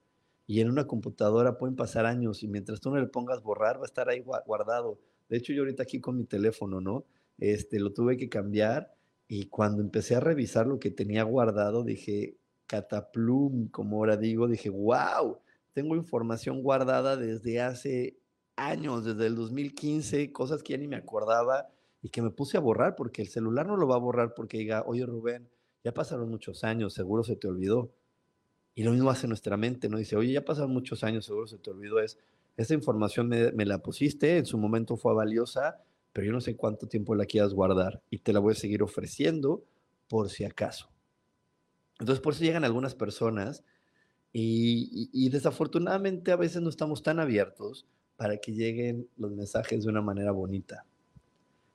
y 0.45 0.61
en 0.61 0.69
una 0.69 0.85
computadora 0.85 1.57
pueden 1.57 1.75
pasar 1.75 2.05
años 2.05 2.43
y 2.43 2.47
mientras 2.47 2.79
tú 2.79 2.91
no 2.91 2.99
le 2.99 3.07
pongas 3.07 3.41
borrar 3.41 3.79
va 3.79 3.83
a 3.83 3.85
estar 3.85 4.09
ahí 4.09 4.23
guardado. 4.45 4.99
De 5.27 5.37
hecho 5.37 5.53
yo 5.53 5.63
ahorita 5.63 5.81
aquí 5.83 5.99
con 5.99 6.15
mi 6.17 6.25
teléfono, 6.25 6.79
¿no? 6.79 7.05
este, 7.37 7.79
lo 7.79 7.93
tuve 7.93 8.17
que 8.17 8.29
cambiar 8.29 8.93
y 9.27 9.47
cuando 9.47 9.81
empecé 9.81 10.15
a 10.15 10.19
revisar 10.19 10.67
lo 10.67 10.79
que 10.79 10.91
tenía 10.91 11.23
guardado, 11.23 11.83
dije, 11.83 12.37
cataplum, 12.67 13.69
como 13.69 13.97
ahora 13.97 14.17
digo, 14.17 14.47
dije, 14.47 14.69
wow, 14.69 15.39
tengo 15.73 15.95
información 15.95 16.61
guardada 16.61 17.17
desde 17.17 17.61
hace 17.61 18.17
años, 18.55 19.05
desde 19.05 19.27
el 19.27 19.35
2015, 19.35 20.31
cosas 20.31 20.63
que 20.63 20.73
ya 20.73 20.77
ni 20.77 20.87
me 20.87 20.95
acordaba 20.95 21.69
y 22.01 22.09
que 22.09 22.21
me 22.21 22.29
puse 22.29 22.57
a 22.57 22.59
borrar 22.59 22.95
porque 22.95 23.21
el 23.21 23.27
celular 23.27 23.65
no 23.65 23.77
lo 23.77 23.87
va 23.87 23.95
a 23.95 23.99
borrar 23.99 24.33
porque 24.33 24.57
diga, 24.57 24.83
oye 24.85 25.05
Rubén, 25.05 25.49
ya 25.83 25.93
pasaron 25.93 26.29
muchos 26.29 26.63
años, 26.63 26.93
seguro 26.93 27.23
se 27.23 27.35
te 27.35 27.47
olvidó. 27.47 27.91
Y 28.75 28.83
lo 28.83 28.91
mismo 28.91 29.09
hace 29.09 29.27
nuestra 29.27 29.55
mente, 29.55 29.87
¿no? 29.87 29.97
Dice, 29.97 30.15
oye, 30.15 30.33
ya 30.33 30.43
pasaron 30.43 30.71
muchos 30.71 31.03
años, 31.03 31.25
seguro 31.25 31.47
se 31.47 31.59
te 31.59 31.69
olvidó. 31.69 31.99
Es, 31.99 32.17
esta 32.57 32.73
información 32.73 33.27
me, 33.27 33.51
me 33.51 33.65
la 33.65 33.79
pusiste, 33.79 34.37
en 34.37 34.45
su 34.45 34.57
momento 34.57 34.97
fue 34.97 35.13
valiosa, 35.13 35.79
pero 36.11 36.25
yo 36.25 36.33
no 36.33 36.41
sé 36.41 36.55
cuánto 36.55 36.87
tiempo 36.87 37.15
la 37.15 37.25
quieras 37.25 37.53
guardar 37.53 38.01
y 38.09 38.19
te 38.19 38.33
la 38.33 38.39
voy 38.39 38.53
a 38.53 38.55
seguir 38.55 38.81
ofreciendo 38.83 39.63
por 40.07 40.29
si 40.29 40.43
acaso. 40.43 40.89
Entonces, 41.99 42.21
por 42.21 42.33
eso 42.33 42.43
llegan 42.43 42.63
algunas 42.63 42.95
personas 42.95 43.63
y, 44.31 45.29
desafortunadamente 45.29 46.31
a 46.31 46.35
veces 46.35 46.61
no 46.61 46.69
estamos 46.69 47.03
tan 47.03 47.19
abiertos 47.19 47.85
para 48.15 48.37
que 48.37 48.53
lleguen 48.53 49.07
los 49.17 49.31
mensajes 49.31 49.83
de 49.83 49.89
una 49.89 50.01
manera 50.01 50.31
bonita. 50.31 50.85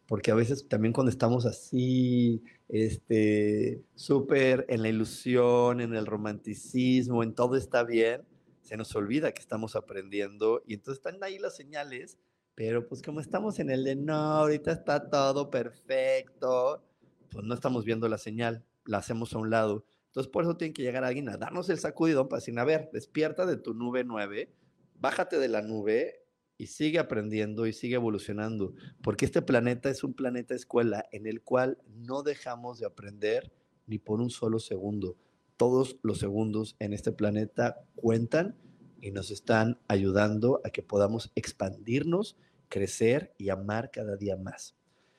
Porque 0.06 0.30
a 0.30 0.34
veces 0.34 0.66
también 0.68 0.92
cuando 0.92 1.10
estamos 1.10 1.44
así, 1.44 2.42
este, 2.68 3.82
súper 3.94 4.64
en 4.68 4.82
la 4.82 4.88
ilusión, 4.88 5.80
en 5.80 5.94
el 5.94 6.06
romanticismo, 6.06 7.22
en 7.22 7.34
todo 7.34 7.56
está 7.56 7.84
bien, 7.84 8.22
se 8.62 8.76
nos 8.76 8.94
olvida 8.96 9.32
que 9.32 9.42
estamos 9.42 9.76
aprendiendo 9.76 10.62
y 10.66 10.74
entonces 10.74 10.98
están 10.98 11.22
ahí 11.22 11.38
las 11.38 11.56
señales 11.56 12.18
pero 12.58 12.88
pues 12.88 13.02
como 13.02 13.20
estamos 13.20 13.60
en 13.60 13.70
el 13.70 13.84
de 13.84 13.94
no, 13.94 14.14
ahorita 14.14 14.72
está 14.72 15.08
todo 15.08 15.48
perfecto, 15.48 16.82
pues 17.30 17.44
no 17.44 17.54
estamos 17.54 17.84
viendo 17.84 18.08
la 18.08 18.18
señal, 18.18 18.64
la 18.84 18.98
hacemos 18.98 19.32
a 19.32 19.38
un 19.38 19.48
lado. 19.48 19.86
Entonces 20.06 20.28
por 20.28 20.42
eso 20.42 20.56
tiene 20.56 20.74
que 20.74 20.82
llegar 20.82 21.04
alguien 21.04 21.28
a 21.28 21.36
darnos 21.36 21.70
el 21.70 21.78
sacudidón 21.78 22.28
para 22.28 22.40
decir, 22.40 22.58
a 22.58 22.64
ver, 22.64 22.90
despierta 22.92 23.46
de 23.46 23.58
tu 23.58 23.74
nube 23.74 24.02
9, 24.02 24.52
bájate 24.96 25.38
de 25.38 25.46
la 25.46 25.62
nube 25.62 26.24
y 26.58 26.66
sigue 26.66 26.98
aprendiendo 26.98 27.66
y 27.66 27.72
sigue 27.72 27.94
evolucionando, 27.94 28.74
porque 29.00 29.24
este 29.24 29.40
planeta 29.40 29.88
es 29.88 30.02
un 30.02 30.12
planeta 30.12 30.54
escuela 30.54 31.08
en 31.12 31.26
el 31.26 31.40
cual 31.40 31.78
no 31.86 32.24
dejamos 32.24 32.80
de 32.80 32.86
aprender 32.86 33.52
ni 33.86 33.98
por 33.98 34.20
un 34.20 34.28
solo 34.28 34.58
segundo. 34.58 35.16
Todos 35.56 35.98
los 36.02 36.18
segundos 36.18 36.76
en 36.80 36.92
este 36.92 37.12
planeta 37.12 37.84
cuentan 37.94 38.56
y 39.00 39.12
nos 39.12 39.30
están 39.30 39.78
ayudando 39.86 40.60
a 40.64 40.70
que 40.70 40.82
podamos 40.82 41.30
expandirnos 41.36 42.36
crecer 42.68 43.34
y 43.38 43.48
amar 43.48 43.90
cada 43.90 44.16
día 44.16 44.36
más. 44.36 44.76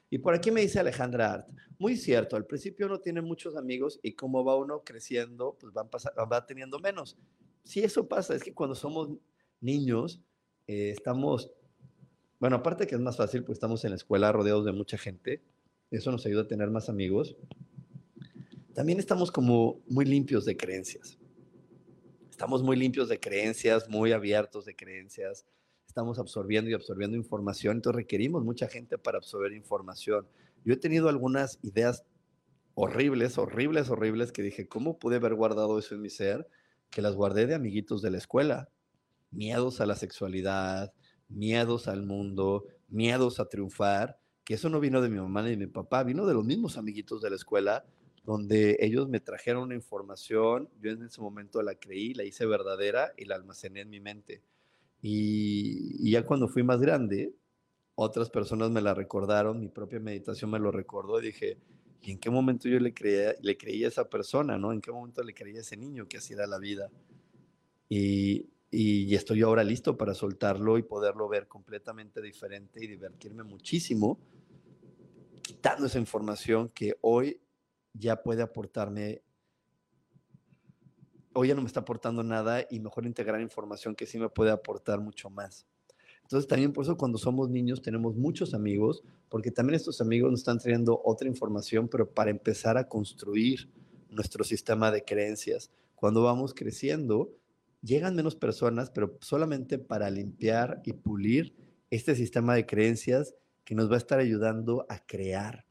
Y 0.09 0.17
por 0.17 0.33
aquí 0.33 0.51
me 0.51 0.61
dice 0.61 0.79
Alejandra 0.79 1.33
Art, 1.33 1.49
muy 1.77 1.95
cierto, 1.95 2.35
al 2.35 2.45
principio 2.45 2.87
uno 2.87 2.99
tiene 2.99 3.21
muchos 3.21 3.55
amigos 3.55 3.99
y 4.03 4.13
como 4.13 4.43
va 4.43 4.57
uno 4.57 4.83
creciendo, 4.83 5.57
pues 5.59 5.71
van 5.71 5.87
va 5.87 6.45
teniendo 6.45 6.79
menos. 6.79 7.17
Si 7.63 7.79
eso 7.81 8.07
pasa, 8.07 8.35
es 8.35 8.43
que 8.43 8.53
cuando 8.53 8.75
somos 8.75 9.09
niños, 9.61 10.21
eh, 10.69 10.91
estamos, 10.91 11.51
bueno, 12.39 12.57
aparte 12.57 12.87
que 12.87 12.95
es 12.95 13.01
más 13.01 13.17
fácil, 13.17 13.43
pues 13.43 13.57
estamos 13.57 13.83
en 13.85 13.91
la 13.91 13.95
escuela 13.95 14.31
rodeados 14.31 14.65
de 14.65 14.71
mucha 14.71 14.97
gente, 14.97 15.41
eso 15.91 16.11
nos 16.11 16.25
ayuda 16.25 16.43
a 16.43 16.47
tener 16.47 16.69
más 16.69 16.89
amigos. 16.89 17.35
También 18.73 18.99
estamos 18.99 19.31
como 19.31 19.81
muy 19.87 20.05
limpios 20.05 20.45
de 20.45 20.55
creencias. 20.55 21.17
Estamos 22.29 22.63
muy 22.63 22.77
limpios 22.77 23.09
de 23.09 23.19
creencias, 23.19 23.89
muy 23.89 24.11
abiertos 24.11 24.65
de 24.65 24.75
creencias 24.75 25.45
estamos 25.89 26.19
absorbiendo 26.19 26.69
y 26.69 26.73
absorbiendo 26.73 27.17
información, 27.17 27.77
entonces 27.77 27.97
requerimos 27.97 28.45
mucha 28.45 28.67
gente 28.67 28.97
para 28.99 29.17
absorber 29.17 29.53
información. 29.53 30.27
Yo 30.63 30.73
he 30.75 30.77
tenido 30.77 31.09
algunas 31.09 31.57
ideas 31.63 32.05
horribles, 32.75 33.39
horribles, 33.39 33.89
horribles, 33.89 34.31
que 34.31 34.43
dije, 34.43 34.67
¿cómo 34.67 34.99
pude 34.99 35.15
haber 35.15 35.33
guardado 35.33 35.79
eso 35.79 35.95
en 35.95 36.01
mi 36.01 36.11
ser? 36.11 36.47
Que 36.91 37.01
las 37.01 37.15
guardé 37.15 37.47
de 37.47 37.55
amiguitos 37.55 38.03
de 38.03 38.11
la 38.11 38.19
escuela. 38.19 38.69
Miedos 39.31 39.81
a 39.81 39.85
la 39.85 39.95
sexualidad, 39.95 40.93
miedos 41.27 41.87
al 41.87 42.03
mundo, 42.03 42.65
miedos 42.87 43.39
a 43.39 43.45
triunfar, 43.47 44.19
que 44.43 44.55
eso 44.55 44.69
no 44.69 44.79
vino 44.79 45.01
de 45.01 45.09
mi 45.09 45.19
mamá 45.19 45.43
ni 45.43 45.51
de 45.51 45.57
mi 45.57 45.67
papá, 45.67 46.03
vino 46.03 46.25
de 46.25 46.33
los 46.33 46.43
mismos 46.43 46.77
amiguitos 46.77 47.21
de 47.21 47.29
la 47.29 47.35
escuela, 47.35 47.85
donde 48.23 48.77
ellos 48.79 49.07
me 49.07 49.19
trajeron 49.19 49.63
una 49.63 49.75
información, 49.75 50.69
yo 50.81 50.91
en 50.91 51.03
ese 51.03 51.21
momento 51.21 51.61
la 51.61 51.75
creí, 51.75 52.13
la 52.13 52.23
hice 52.23 52.45
verdadera 52.45 53.13
y 53.17 53.25
la 53.25 53.35
almacené 53.35 53.81
en 53.81 53.89
mi 53.89 53.99
mente. 53.99 54.43
Y, 55.01 56.11
ya 56.11 56.25
cuando 56.25 56.47
fui 56.47 56.63
más 56.63 56.79
grande, 56.81 57.33
otras 57.95 58.29
personas 58.29 58.71
me 58.71 58.81
la 58.81 58.93
recordaron, 58.93 59.59
mi 59.59 59.69
propia 59.69 59.99
meditación 59.99 60.51
me 60.51 60.59
lo 60.59 60.71
recordó 60.71 61.19
y 61.19 61.27
dije, 61.27 61.57
¿y 62.01 62.11
en 62.11 62.19
qué 62.19 62.29
momento 62.29 62.67
yo 62.67 62.79
le 62.79 62.93
creía, 62.93 63.35
le 63.41 63.57
creía 63.57 63.87
a 63.87 63.89
esa 63.89 64.09
persona, 64.09 64.57
no? 64.57 64.73
¿En 64.73 64.81
qué 64.81 64.91
momento 64.91 65.23
le 65.23 65.33
creía 65.33 65.59
a 65.59 65.61
ese 65.61 65.77
niño 65.77 66.07
que 66.07 66.17
así 66.17 66.33
era 66.33 66.47
la 66.47 66.59
vida? 66.59 66.89
Y, 67.87 68.47
y 68.71 69.13
estoy 69.15 69.41
ahora 69.41 69.63
listo 69.63 69.97
para 69.97 70.13
soltarlo 70.13 70.77
y 70.77 70.83
poderlo 70.83 71.27
ver 71.27 71.47
completamente 71.47 72.21
diferente 72.21 72.83
y 72.83 72.87
divertirme 72.87 73.43
muchísimo, 73.43 74.19
quitando 75.41 75.87
esa 75.87 75.99
información 75.99 76.69
que 76.69 76.97
hoy 77.01 77.41
ya 77.93 78.21
puede 78.21 78.43
aportarme 78.43 79.23
hoy 81.33 81.47
ya 81.47 81.55
no 81.55 81.61
me 81.61 81.67
está 81.67 81.81
aportando 81.81 82.23
nada 82.23 82.65
y 82.69 82.79
mejor 82.79 83.05
integrar 83.05 83.39
información 83.41 83.95
que 83.95 84.05
sí 84.05 84.17
me 84.17 84.29
puede 84.29 84.51
aportar 84.51 84.99
mucho 84.99 85.29
más. 85.29 85.65
Entonces 86.23 86.47
también 86.47 86.73
por 86.73 86.83
eso 86.83 86.97
cuando 86.97 87.17
somos 87.17 87.49
niños 87.49 87.81
tenemos 87.81 88.15
muchos 88.15 88.53
amigos, 88.53 89.03
porque 89.29 89.49
también 89.49 89.75
estos 89.75 90.01
amigos 90.01 90.31
nos 90.31 90.41
están 90.41 90.59
trayendo 90.59 91.01
otra 91.03 91.27
información, 91.27 91.87
pero 91.87 92.09
para 92.09 92.29
empezar 92.29 92.77
a 92.77 92.87
construir 92.87 93.69
nuestro 94.09 94.43
sistema 94.43 94.91
de 94.91 95.03
creencias. 95.03 95.71
Cuando 95.95 96.23
vamos 96.23 96.53
creciendo, 96.53 97.31
llegan 97.81 98.15
menos 98.15 98.35
personas, 98.35 98.89
pero 98.91 99.17
solamente 99.21 99.79
para 99.79 100.09
limpiar 100.09 100.81
y 100.83 100.93
pulir 100.93 101.55
este 101.89 102.15
sistema 102.15 102.55
de 102.55 102.65
creencias 102.65 103.35
que 103.63 103.75
nos 103.75 103.89
va 103.89 103.95
a 103.95 103.99
estar 103.99 104.19
ayudando 104.19 104.85
a 104.89 104.99
crear. 104.99 105.65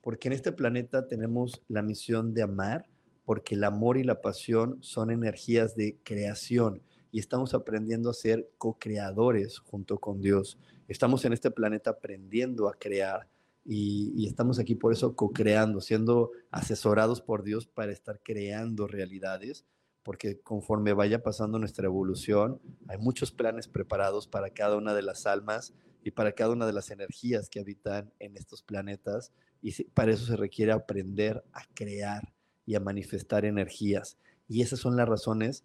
Porque 0.00 0.28
en 0.28 0.34
este 0.34 0.52
planeta 0.52 1.06
tenemos 1.06 1.62
la 1.68 1.82
misión 1.82 2.34
de 2.34 2.42
amar, 2.42 2.88
porque 3.24 3.54
el 3.54 3.64
amor 3.64 3.98
y 3.98 4.04
la 4.04 4.20
pasión 4.20 4.78
son 4.80 5.10
energías 5.10 5.76
de 5.76 5.98
creación 6.02 6.82
y 7.12 7.20
estamos 7.20 7.54
aprendiendo 7.54 8.10
a 8.10 8.14
ser 8.14 8.50
co-creadores 8.58 9.58
junto 9.58 9.98
con 9.98 10.20
Dios. 10.20 10.58
Estamos 10.88 11.24
en 11.24 11.34
este 11.34 11.50
planeta 11.50 11.90
aprendiendo 11.90 12.68
a 12.68 12.74
crear 12.74 13.28
y, 13.64 14.26
estamos 14.26 14.58
aquí 14.58 14.74
por 14.74 14.92
eso 14.92 15.14
co-creando, 15.14 15.80
siendo 15.80 16.32
asesorados 16.50 17.20
por 17.20 17.44
Dios 17.44 17.66
para 17.66 17.92
estar 17.92 18.20
creando 18.22 18.88
realidades, 18.88 19.64
porque 20.02 20.40
conforme 20.40 20.92
vaya 20.92 21.22
pasando 21.22 21.58
nuestra 21.58 21.86
evolución, 21.86 22.60
hay 22.88 22.98
muchos 22.98 23.32
planes 23.32 23.68
preparados 23.68 24.26
para 24.26 24.50
cada 24.50 24.76
una 24.76 24.94
de 24.94 25.02
las 25.02 25.26
almas 25.26 25.74
y 26.02 26.10
para 26.10 26.32
cada 26.32 26.50
una 26.50 26.66
de 26.66 26.72
las 26.72 26.90
energías 26.90 27.48
que 27.48 27.60
habitan 27.60 28.12
en 28.18 28.36
estos 28.36 28.62
planetas 28.62 29.32
y 29.60 29.84
para 29.84 30.12
eso 30.12 30.26
se 30.26 30.36
requiere 30.36 30.72
aprender 30.72 31.44
a 31.52 31.62
crear 31.74 32.32
y 32.66 32.74
a 32.74 32.80
manifestar 32.80 33.44
energías. 33.44 34.18
Y 34.48 34.62
esas 34.62 34.80
son 34.80 34.96
las 34.96 35.08
razones 35.08 35.64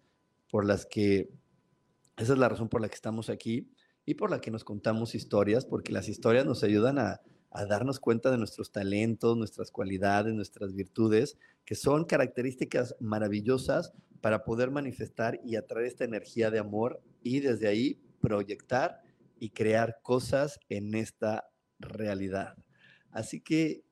por 0.50 0.64
las 0.64 0.86
que, 0.86 1.30
esa 2.16 2.32
es 2.32 2.38
la 2.38 2.48
razón 2.48 2.68
por 2.68 2.80
la 2.80 2.88
que 2.88 2.94
estamos 2.94 3.28
aquí 3.28 3.70
y 4.06 4.14
por 4.14 4.30
la 4.30 4.40
que 4.40 4.50
nos 4.50 4.64
contamos 4.64 5.14
historias, 5.14 5.66
porque 5.66 5.92
las 5.92 6.08
historias 6.08 6.46
nos 6.46 6.62
ayudan 6.62 6.98
a, 6.98 7.20
a 7.50 7.64
darnos 7.66 8.00
cuenta 8.00 8.30
de 8.30 8.38
nuestros 8.38 8.72
talentos, 8.72 9.36
nuestras 9.36 9.70
cualidades, 9.70 10.34
nuestras 10.34 10.74
virtudes, 10.74 11.38
que 11.64 11.74
son 11.74 12.04
características 12.04 12.96
maravillosas 13.00 13.92
para 14.20 14.44
poder 14.44 14.70
manifestar 14.70 15.40
y 15.44 15.56
atraer 15.56 15.86
esta 15.86 16.04
energía 16.04 16.50
de 16.50 16.58
amor 16.58 17.00
y 17.22 17.40
desde 17.40 17.68
ahí 17.68 18.00
proyectar 18.20 19.00
y 19.38 19.50
crear 19.50 20.00
cosas 20.02 20.58
en 20.68 20.94
esta 20.94 21.50
realidad. 21.78 22.56
Así 23.10 23.40
que, 23.40 23.84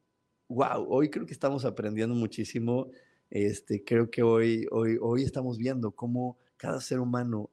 wow, 0.49 0.87
hoy 0.89 1.11
creo 1.11 1.27
que 1.27 1.33
estamos 1.33 1.65
aprendiendo 1.65 2.15
muchísimo. 2.15 2.91
Este, 3.31 3.85
creo 3.85 4.11
que 4.11 4.23
hoy, 4.23 4.67
hoy, 4.71 4.99
hoy 5.01 5.23
estamos 5.23 5.59
viendo 5.59 5.93
cómo 5.93 6.39
cada 6.57 6.81
ser 6.81 7.01
humano 7.01 7.51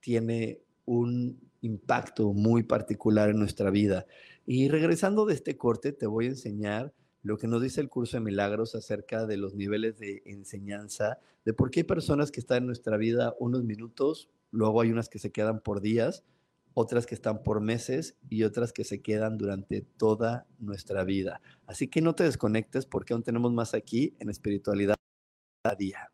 tiene 0.00 0.60
un 0.84 1.38
impacto 1.60 2.32
muy 2.32 2.62
particular 2.62 3.30
en 3.30 3.38
nuestra 3.38 3.70
vida. 3.70 4.06
Y 4.46 4.68
regresando 4.68 5.24
de 5.24 5.34
este 5.34 5.56
corte, 5.56 5.92
te 5.92 6.06
voy 6.06 6.26
a 6.26 6.30
enseñar 6.30 6.92
lo 7.22 7.38
que 7.38 7.48
nos 7.48 7.62
dice 7.62 7.80
el 7.80 7.88
curso 7.88 8.18
de 8.18 8.20
milagros 8.22 8.74
acerca 8.74 9.26
de 9.26 9.38
los 9.38 9.54
niveles 9.54 9.98
de 9.98 10.22
enseñanza, 10.26 11.18
de 11.44 11.54
por 11.54 11.70
qué 11.70 11.80
hay 11.80 11.84
personas 11.84 12.30
que 12.30 12.40
están 12.40 12.58
en 12.58 12.66
nuestra 12.66 12.98
vida 12.98 13.34
unos 13.40 13.64
minutos, 13.64 14.28
luego 14.50 14.82
hay 14.82 14.92
unas 14.92 15.08
que 15.08 15.18
se 15.18 15.32
quedan 15.32 15.60
por 15.60 15.80
días, 15.80 16.22
otras 16.74 17.06
que 17.06 17.14
están 17.14 17.42
por 17.42 17.62
meses 17.62 18.16
y 18.28 18.42
otras 18.42 18.72
que 18.72 18.84
se 18.84 19.00
quedan 19.00 19.38
durante 19.38 19.80
toda 19.80 20.46
nuestra 20.58 21.04
vida. 21.04 21.40
Así 21.66 21.88
que 21.88 22.02
no 22.02 22.14
te 22.14 22.24
desconectes 22.24 22.84
porque 22.84 23.14
aún 23.14 23.22
tenemos 23.22 23.52
más 23.52 23.72
aquí 23.72 24.14
en 24.18 24.28
espiritualidad 24.28 24.96
a 25.64 25.74
día. 25.74 26.13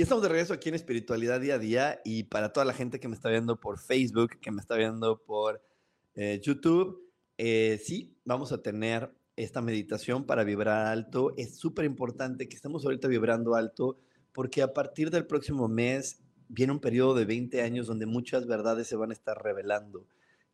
Y 0.00 0.02
estamos 0.02 0.22
de 0.22 0.30
regreso 0.30 0.54
aquí 0.54 0.70
en 0.70 0.76
Espiritualidad 0.76 1.42
Día 1.42 1.56
a 1.56 1.58
Día 1.58 2.00
y 2.06 2.22
para 2.22 2.54
toda 2.54 2.64
la 2.64 2.72
gente 2.72 2.98
que 2.98 3.06
me 3.06 3.14
está 3.14 3.28
viendo 3.28 3.60
por 3.60 3.78
Facebook, 3.78 4.30
que 4.40 4.50
me 4.50 4.62
está 4.62 4.74
viendo 4.76 5.18
por 5.18 5.62
eh, 6.14 6.40
YouTube, 6.42 7.06
eh, 7.36 7.78
sí, 7.84 8.16
vamos 8.24 8.50
a 8.50 8.62
tener 8.62 9.12
esta 9.36 9.60
meditación 9.60 10.24
para 10.24 10.42
vibrar 10.42 10.86
alto. 10.86 11.34
Es 11.36 11.58
súper 11.58 11.84
importante 11.84 12.48
que 12.48 12.56
estemos 12.56 12.82
ahorita 12.82 13.08
vibrando 13.08 13.54
alto 13.56 13.98
porque 14.32 14.62
a 14.62 14.72
partir 14.72 15.10
del 15.10 15.26
próximo 15.26 15.68
mes 15.68 16.22
viene 16.48 16.72
un 16.72 16.80
periodo 16.80 17.14
de 17.14 17.26
20 17.26 17.60
años 17.60 17.86
donde 17.86 18.06
muchas 18.06 18.46
verdades 18.46 18.86
se 18.86 18.96
van 18.96 19.10
a 19.10 19.12
estar 19.12 19.36
revelando 19.44 20.06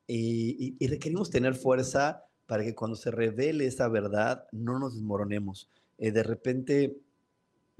y, 0.09 0.77
requerimos 0.89 1.31
tener 1.31 1.55
fuerza 1.55 2.25
para 2.47 2.65
que 2.65 2.75
cuando 2.75 2.97
se 2.97 3.13
revele 3.13 3.67
esa 3.67 3.87
verdad 3.87 4.49
no 4.51 4.81
nos 4.81 4.97
desmoronemos. 4.97 5.71
Eh, 5.99 6.11
de 6.11 6.25
repente 6.25 7.06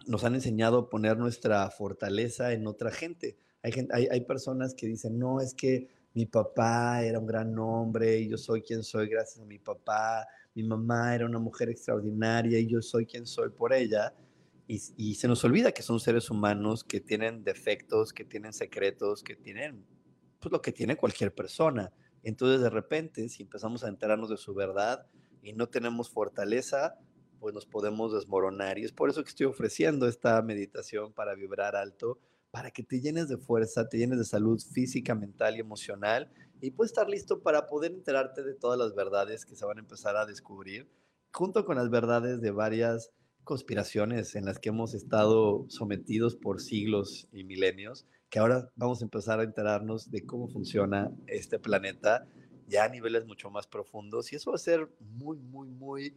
nos 0.05 0.25
han 0.25 0.35
enseñado 0.35 0.79
a 0.79 0.91
poner 0.91 1.17
nuestra 1.17 1.71
fortaleza 1.71 2.53
en 2.53 2.67
otra 2.67 2.91
gente. 2.91 3.39
Hay, 3.63 3.73
hay, 3.93 4.09
hay, 4.11 4.21
personas 4.23 4.75
que 4.75 4.87
dicen, 4.87 5.19
no, 5.19 5.41
es 5.41 5.55
que 5.55 5.89
mi 6.15 6.27
papá 6.27 7.03
era 7.03 7.19
un 7.19 7.27
gran 7.27 7.59
hombre 7.59 8.19
y 8.19 8.29
yo 8.29 8.39
soy 8.39 8.63
quien 8.63 8.83
soy 8.83 9.09
gracias 9.09 9.43
a 9.43 9.47
mi 9.47 9.59
papá, 9.59 10.27
mi 10.55 10.63
mamá 10.63 11.15
era 11.15 11.27
una 11.27 11.39
mujer 11.39 11.69
extraordinaria 11.69 12.59
y 12.59 12.67
yo 12.67 12.81
soy 12.81 13.07
quien 13.07 13.27
soy 13.27 13.51
por 13.51 13.73
ella. 13.73 14.15
Y, 14.69 14.81
y 14.97 15.15
se 15.15 15.29
nos 15.29 15.45
olvida 15.45 15.73
que 15.73 15.83
son 15.83 16.01
seres 16.01 16.31
humanos 16.31 16.83
que 16.83 17.01
tienen 17.01 17.45
defectos, 17.45 18.13
que 18.13 18.25
tienen 18.25 18.53
secretos, 18.53 19.23
que 19.23 19.37
tienen 19.37 19.85
pues, 20.41 20.53
lo 20.53 20.61
que 20.61 20.73
tiene 20.73 20.97
cualquier 20.97 21.35
persona. 21.35 21.93
Entonces, 22.23 22.61
de 22.61 22.71
repente, 22.71 23.29
si 23.29 23.43
empezamos 23.43 23.85
a 23.85 23.89
enterarnos 23.89 24.31
de 24.31 24.37
su 24.37 24.55
verdad 24.55 25.07
y 25.43 25.53
no 25.53 25.69
tenemos 25.69 26.11
fortaleza, 26.11 26.99
pues 27.39 27.55
nos 27.55 27.67
podemos 27.67 28.13
desmoronar. 28.13 28.79
Y 28.79 28.85
es 28.85 28.93
por 28.93 29.11
eso 29.11 29.23
que 29.23 29.31
estoy 29.31 29.47
ofreciendo 29.47 30.07
esta 30.09 30.41
meditación 30.43 31.13
para 31.13 31.35
vibrar 31.35 31.77
alto, 31.77 32.19
para 32.51 32.71
que 32.71 32.83
te 32.83 33.01
llenes 33.01 33.29
de 33.29 33.37
fuerza, 33.37 33.89
te 33.89 33.99
llenes 33.99 34.19
de 34.19 34.25
salud 34.25 34.61
física, 34.61 35.15
mental 35.15 35.57
y 35.57 35.61
emocional, 35.61 36.31
y 36.61 36.71
puedes 36.71 36.93
estar 36.93 37.09
listo 37.09 37.43
para 37.43 37.67
poder 37.67 37.93
enterarte 37.93 38.43
de 38.43 38.55
todas 38.55 38.79
las 38.79 38.95
verdades 38.95 39.45
que 39.45 39.57
se 39.57 39.67
van 39.67 39.79
a 39.79 39.81
empezar 39.81 40.17
a 40.17 40.27
descubrir, 40.27 40.89
junto 41.33 41.65
con 41.65 41.77
las 41.77 41.91
verdades 41.91 42.41
de 42.41 42.51
varias 42.51 43.11
conspiraciones 43.45 44.35
en 44.35 44.45
las 44.45 44.59
que 44.59 44.71
hemos 44.71 44.95
estado 44.95 45.67
sometidos 45.69 46.35
por 46.35 46.61
siglos 46.61 47.29
y 47.31 47.45
milenios, 47.45 48.07
que 48.31 48.39
ahora 48.39 48.73
vamos 48.75 49.01
a 49.01 49.05
empezar 49.05 49.39
a 49.39 49.45
enterarnos 49.45 50.11
de 50.11 50.27
cómo 50.27 50.49
funciona 50.49 51.13
este 51.27 51.59
planeta 51.59 52.27
ya 52.67 52.85
a 52.85 52.89
niveles 52.89 53.25
mucho 53.27 53.51
más 53.51 53.67
profundos 53.67 54.33
y 54.33 54.37
eso 54.37 54.51
va 54.51 54.57
a 54.57 54.59
ser 54.59 54.89
muy, 54.99 55.39
muy, 55.39 55.69
muy 55.69 56.17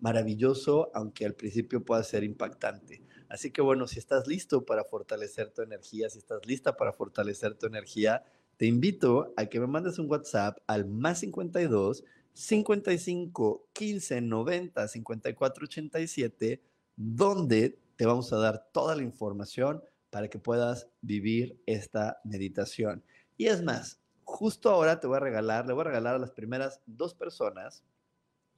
maravilloso, 0.00 0.90
aunque 0.94 1.26
al 1.26 1.34
principio 1.34 1.84
pueda 1.84 2.02
ser 2.02 2.24
impactante. 2.24 3.02
Así 3.28 3.50
que 3.50 3.62
bueno, 3.62 3.86
si 3.86 3.98
estás 3.98 4.26
listo 4.26 4.64
para 4.64 4.84
fortalecer 4.84 5.50
tu 5.50 5.62
energía, 5.62 6.08
si 6.10 6.18
estás 6.18 6.46
lista 6.46 6.76
para 6.76 6.92
fortalecer 6.92 7.54
tu 7.54 7.66
energía, 7.66 8.24
te 8.56 8.66
invito 8.66 9.34
a 9.36 9.46
que 9.46 9.60
me 9.60 9.66
mandes 9.66 9.98
un 9.98 10.10
WhatsApp 10.10 10.58
al 10.66 10.86
más 10.86 11.20
52 11.20 12.04
55 12.32 13.68
15 13.72 14.20
90 14.20 14.88
54 14.88 15.64
87, 15.64 16.62
donde 16.96 17.78
te 17.96 18.06
vamos 18.06 18.32
a 18.32 18.36
dar 18.36 18.68
toda 18.72 18.94
la 18.94 19.02
información 19.02 19.82
para 20.10 20.28
que 20.28 20.38
puedas 20.38 20.88
vivir 21.00 21.60
esta 21.66 22.20
meditación. 22.24 23.02
Y 23.36 23.46
es 23.46 23.62
más, 23.62 24.00
justo 24.24 24.70
ahora 24.70 25.00
te 25.00 25.06
voy 25.06 25.16
a 25.16 25.20
regalar, 25.20 25.66
le 25.66 25.72
voy 25.72 25.82
a 25.82 25.88
regalar 25.88 26.14
a 26.14 26.18
las 26.18 26.30
primeras 26.30 26.80
dos 26.86 27.14
personas 27.14 27.82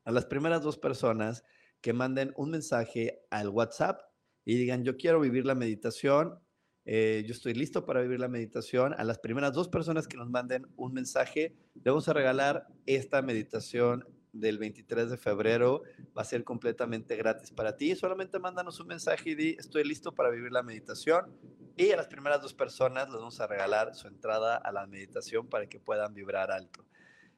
a 0.09 0.11
las 0.11 0.25
primeras 0.25 0.63
dos 0.63 0.79
personas 0.79 1.45
que 1.83 1.93
manden 1.93 2.33
un 2.35 2.51
mensaje 2.51 3.21
al 3.29 3.51
WhatsApp 3.51 4.01
y 4.47 4.57
digan, 4.57 4.83
yo 4.83 4.97
quiero 4.97 5.21
vivir 5.21 5.45
la 5.45 5.55
meditación, 5.55 6.41
eh, 6.87 7.25
yo 7.27 7.35
estoy 7.35 7.53
listo 7.53 7.85
para 7.85 8.01
vivir 8.01 8.19
la 8.19 8.29
meditación. 8.29 8.95
A 8.95 9.05
las 9.05 9.19
primeras 9.19 9.53
dos 9.53 9.69
personas 9.69 10.09
que 10.09 10.17
nos 10.17 10.31
manden 10.31 10.67
un 10.77 10.95
mensaje, 10.95 11.55
le 11.75 11.91
vamos 11.91 12.09
a 12.09 12.15
regalar 12.15 12.69
esta 12.87 13.21
meditación 13.21 14.07
del 14.33 14.57
23 14.57 15.11
de 15.11 15.19
febrero. 15.19 15.83
Va 16.17 16.23
a 16.23 16.25
ser 16.25 16.43
completamente 16.43 17.15
gratis 17.17 17.51
para 17.51 17.77
ti. 17.77 17.95
Solamente 17.95 18.39
mándanos 18.39 18.81
un 18.81 18.87
mensaje 18.87 19.29
y 19.29 19.35
di, 19.35 19.57
estoy 19.59 19.85
listo 19.85 20.15
para 20.15 20.31
vivir 20.31 20.53
la 20.53 20.63
meditación. 20.63 21.37
Y 21.77 21.91
a 21.91 21.99
las 21.99 22.07
primeras 22.07 22.41
dos 22.41 22.55
personas 22.55 23.11
les 23.11 23.19
vamos 23.19 23.39
a 23.41 23.47
regalar 23.47 23.95
su 23.95 24.09
entrada 24.09 24.57
a 24.57 24.73
la 24.73 24.87
meditación 24.87 25.49
para 25.49 25.67
que 25.67 25.79
puedan 25.79 26.15
vibrar 26.15 26.51
alto. 26.51 26.87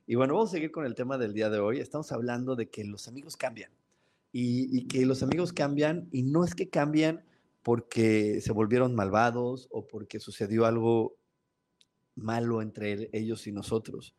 Y 0.07 0.15
bueno, 0.15 0.35
vamos 0.35 0.51
a 0.51 0.53
seguir 0.53 0.71
con 0.71 0.85
el 0.85 0.95
tema 0.95 1.19
del 1.19 1.33
día 1.33 1.51
de 1.51 1.59
hoy. 1.59 1.79
Estamos 1.79 2.11
hablando 2.13 2.57
de 2.57 2.69
que 2.69 2.85
los 2.85 3.09
amigos 3.09 3.37
cambian 3.37 3.71
y, 4.33 4.77
y 4.77 4.87
que 4.87 5.07
los 5.07 5.23
amigos 5.23 5.53
cambian 5.53 6.09
y 6.13 6.23
no 6.23 6.45
es 6.45 6.55
que 6.55 6.69
cambian 6.69 7.25
porque 7.63 8.41
se 8.41 8.53
volvieron 8.53 8.95
malvados 8.95 9.69
o 9.71 9.87
porque 9.87 10.19
sucedió 10.19 10.67
algo 10.67 11.17
malo 12.15 12.63
entre 12.63 13.11
ellos 13.13 13.47
y 13.47 13.53
nosotros. 13.53 14.15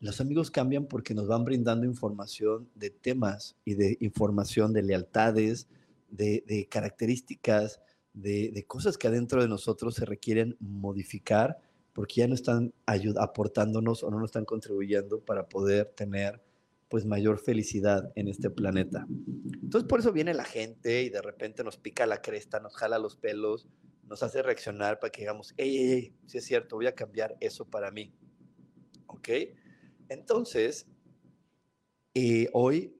Los 0.00 0.20
amigos 0.20 0.50
cambian 0.50 0.86
porque 0.86 1.14
nos 1.14 1.26
van 1.26 1.44
brindando 1.44 1.84
información 1.84 2.68
de 2.74 2.90
temas 2.90 3.56
y 3.64 3.74
de 3.74 3.96
información 4.00 4.72
de 4.72 4.82
lealtades, 4.82 5.68
de, 6.08 6.68
características, 6.70 7.80
de, 8.12 8.64
cosas 8.66 8.96
que 8.96 9.08
adentro 9.08 9.42
de 9.42 9.48
nosotros 9.48 9.94
se 9.96 10.04
requieren 10.04 10.56
modificar 10.60 11.58
porque 11.98 12.20
ya 12.20 12.28
no 12.28 12.34
están 12.36 12.72
aportándonos 13.16 14.04
o 14.04 14.10
no 14.12 14.20
nos 14.20 14.28
están 14.28 14.44
contribuyendo 14.44 15.20
para 15.20 15.48
poder 15.48 15.86
tener 15.96 16.40
pues 16.88 17.04
mayor 17.04 17.40
felicidad 17.40 18.12
en 18.14 18.28
este 18.28 18.50
planeta. 18.50 19.04
Entonces 19.60 19.88
por 19.88 19.98
eso 19.98 20.12
viene 20.12 20.32
la 20.32 20.44
gente 20.44 21.02
y 21.02 21.08
de 21.08 21.20
repente 21.20 21.64
nos 21.64 21.76
pica 21.76 22.06
la 22.06 22.22
cresta, 22.22 22.60
nos 22.60 22.76
jala 22.76 23.00
los 23.00 23.16
pelos, 23.16 23.66
nos 24.04 24.22
hace 24.22 24.42
reaccionar 24.42 25.00
para 25.00 25.10
que 25.10 25.22
digamos, 25.22 25.54
hey, 25.56 25.74
hey, 25.76 25.88
hey, 25.90 26.14
sí 26.24 26.38
es 26.38 26.44
cierto, 26.44 26.76
voy 26.76 26.86
a 26.86 26.94
cambiar 26.94 27.36
eso 27.40 27.64
para 27.64 27.90
mí. 27.90 28.14
¿Ok? 29.08 29.30
Entonces, 30.08 30.86
eh, 32.14 32.48
hoy, 32.52 32.94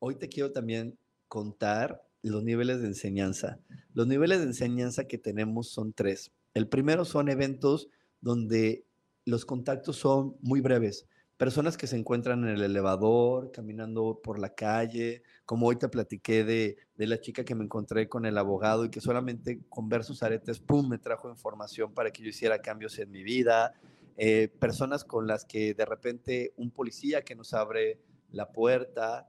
hoy 0.00 0.16
te 0.16 0.28
quiero 0.28 0.52
también 0.52 0.98
contar 1.28 2.06
los 2.20 2.44
niveles 2.44 2.82
de 2.82 2.88
enseñanza. 2.88 3.58
Los 3.94 4.06
niveles 4.06 4.40
de 4.40 4.48
enseñanza 4.48 5.08
que 5.08 5.16
tenemos 5.16 5.70
son 5.70 5.94
tres. 5.94 6.30
El 6.52 6.68
primero 6.68 7.06
son 7.06 7.30
eventos 7.30 7.88
donde 8.24 8.86
los 9.26 9.44
contactos 9.44 9.96
son 9.96 10.36
muy 10.40 10.62
breves. 10.62 11.06
Personas 11.36 11.76
que 11.76 11.86
se 11.86 11.96
encuentran 11.96 12.44
en 12.44 12.50
el 12.50 12.62
elevador, 12.62 13.50
caminando 13.52 14.20
por 14.22 14.38
la 14.38 14.54
calle, 14.54 15.22
como 15.44 15.66
hoy 15.66 15.76
te 15.76 15.88
platiqué 15.88 16.42
de, 16.42 16.78
de 16.96 17.06
la 17.06 17.20
chica 17.20 17.44
que 17.44 17.54
me 17.54 17.64
encontré 17.64 18.08
con 18.08 18.24
el 18.24 18.38
abogado 18.38 18.86
y 18.86 18.90
que 18.90 19.00
solamente 19.00 19.60
con 19.68 19.88
ver 19.88 20.04
sus 20.04 20.22
aretes, 20.22 20.58
¡pum!, 20.58 20.88
me 20.88 20.98
trajo 20.98 21.28
información 21.28 21.92
para 21.92 22.10
que 22.10 22.22
yo 22.22 22.30
hiciera 22.30 22.60
cambios 22.60 22.98
en 22.98 23.10
mi 23.10 23.22
vida. 23.22 23.74
Eh, 24.16 24.48
personas 24.58 25.04
con 25.04 25.26
las 25.26 25.44
que 25.44 25.74
de 25.74 25.84
repente 25.84 26.54
un 26.56 26.70
policía 26.70 27.22
que 27.22 27.34
nos 27.34 27.52
abre 27.52 28.00
la 28.30 28.52
puerta. 28.52 29.28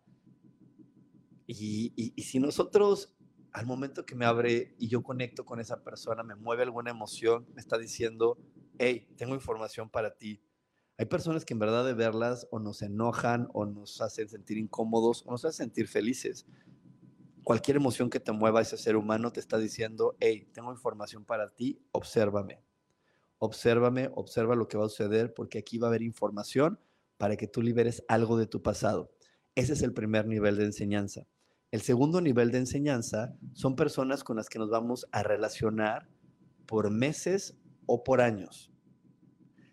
Y, 1.47 1.91
y, 1.95 2.21
si 2.23 2.39
nosotros 2.39 3.13
al 3.51 3.65
momento 3.65 4.05
que 4.05 4.15
me 4.15 4.25
abre 4.25 4.75
y 4.77 4.87
yo 4.87 5.01
conecto 5.01 5.45
con 5.45 5.59
esa 5.59 5.81
persona, 5.83 6.23
me 6.23 6.35
mueve 6.35 6.63
alguna 6.63 6.91
emoción, 6.91 7.45
me 7.53 7.61
está 7.61 7.77
diciendo, 7.77 8.37
hey, 8.79 9.07
tengo 9.17 9.35
información 9.35 9.89
para 9.89 10.15
ti. 10.15 10.41
Hay 10.97 11.05
personas 11.05 11.43
que 11.45 11.53
en 11.53 11.59
verdad 11.59 11.85
de 11.85 11.93
verlas 11.93 12.47
o 12.51 12.59
nos 12.59 12.81
enojan 12.81 13.49
o 13.53 13.65
nos 13.65 14.01
hacen 14.01 14.29
sentir 14.29 14.57
incómodos 14.57 15.23
o 15.25 15.31
nos 15.31 15.43
hacen 15.43 15.65
sentir 15.65 15.87
felices. 15.87 16.45
Cualquier 17.43 17.77
emoción 17.77 18.09
que 18.09 18.19
te 18.19 18.31
mueva 18.31 18.61
ese 18.61 18.77
ser 18.77 18.95
humano 18.95 19.31
te 19.31 19.39
está 19.39 19.57
diciendo, 19.57 20.15
hey, 20.19 20.49
tengo 20.53 20.71
información 20.71 21.25
para 21.25 21.53
ti, 21.53 21.79
obsérvame 21.91 22.63
obsérvame, 23.45 24.09
observa 24.15 24.55
lo 24.55 24.67
que 24.67 24.77
va 24.77 24.85
a 24.85 24.89
suceder, 24.89 25.33
porque 25.33 25.59
aquí 25.59 25.77
va 25.77 25.87
a 25.87 25.89
haber 25.89 26.01
información 26.01 26.79
para 27.17 27.37
que 27.37 27.47
tú 27.47 27.61
liberes 27.61 28.03
algo 28.07 28.37
de 28.37 28.47
tu 28.47 28.61
pasado. 28.61 29.11
Ese 29.55 29.73
es 29.73 29.81
el 29.81 29.93
primer 29.93 30.27
nivel 30.27 30.57
de 30.57 30.65
enseñanza. 30.65 31.27
El 31.71 31.81
segundo 31.81 32.21
nivel 32.21 32.51
de 32.51 32.59
enseñanza 32.59 33.35
son 33.53 33.75
personas 33.75 34.23
con 34.23 34.37
las 34.37 34.49
que 34.49 34.59
nos 34.59 34.69
vamos 34.69 35.07
a 35.11 35.23
relacionar 35.23 36.09
por 36.65 36.89
meses 36.91 37.57
o 37.85 38.03
por 38.03 38.21
años. 38.21 38.71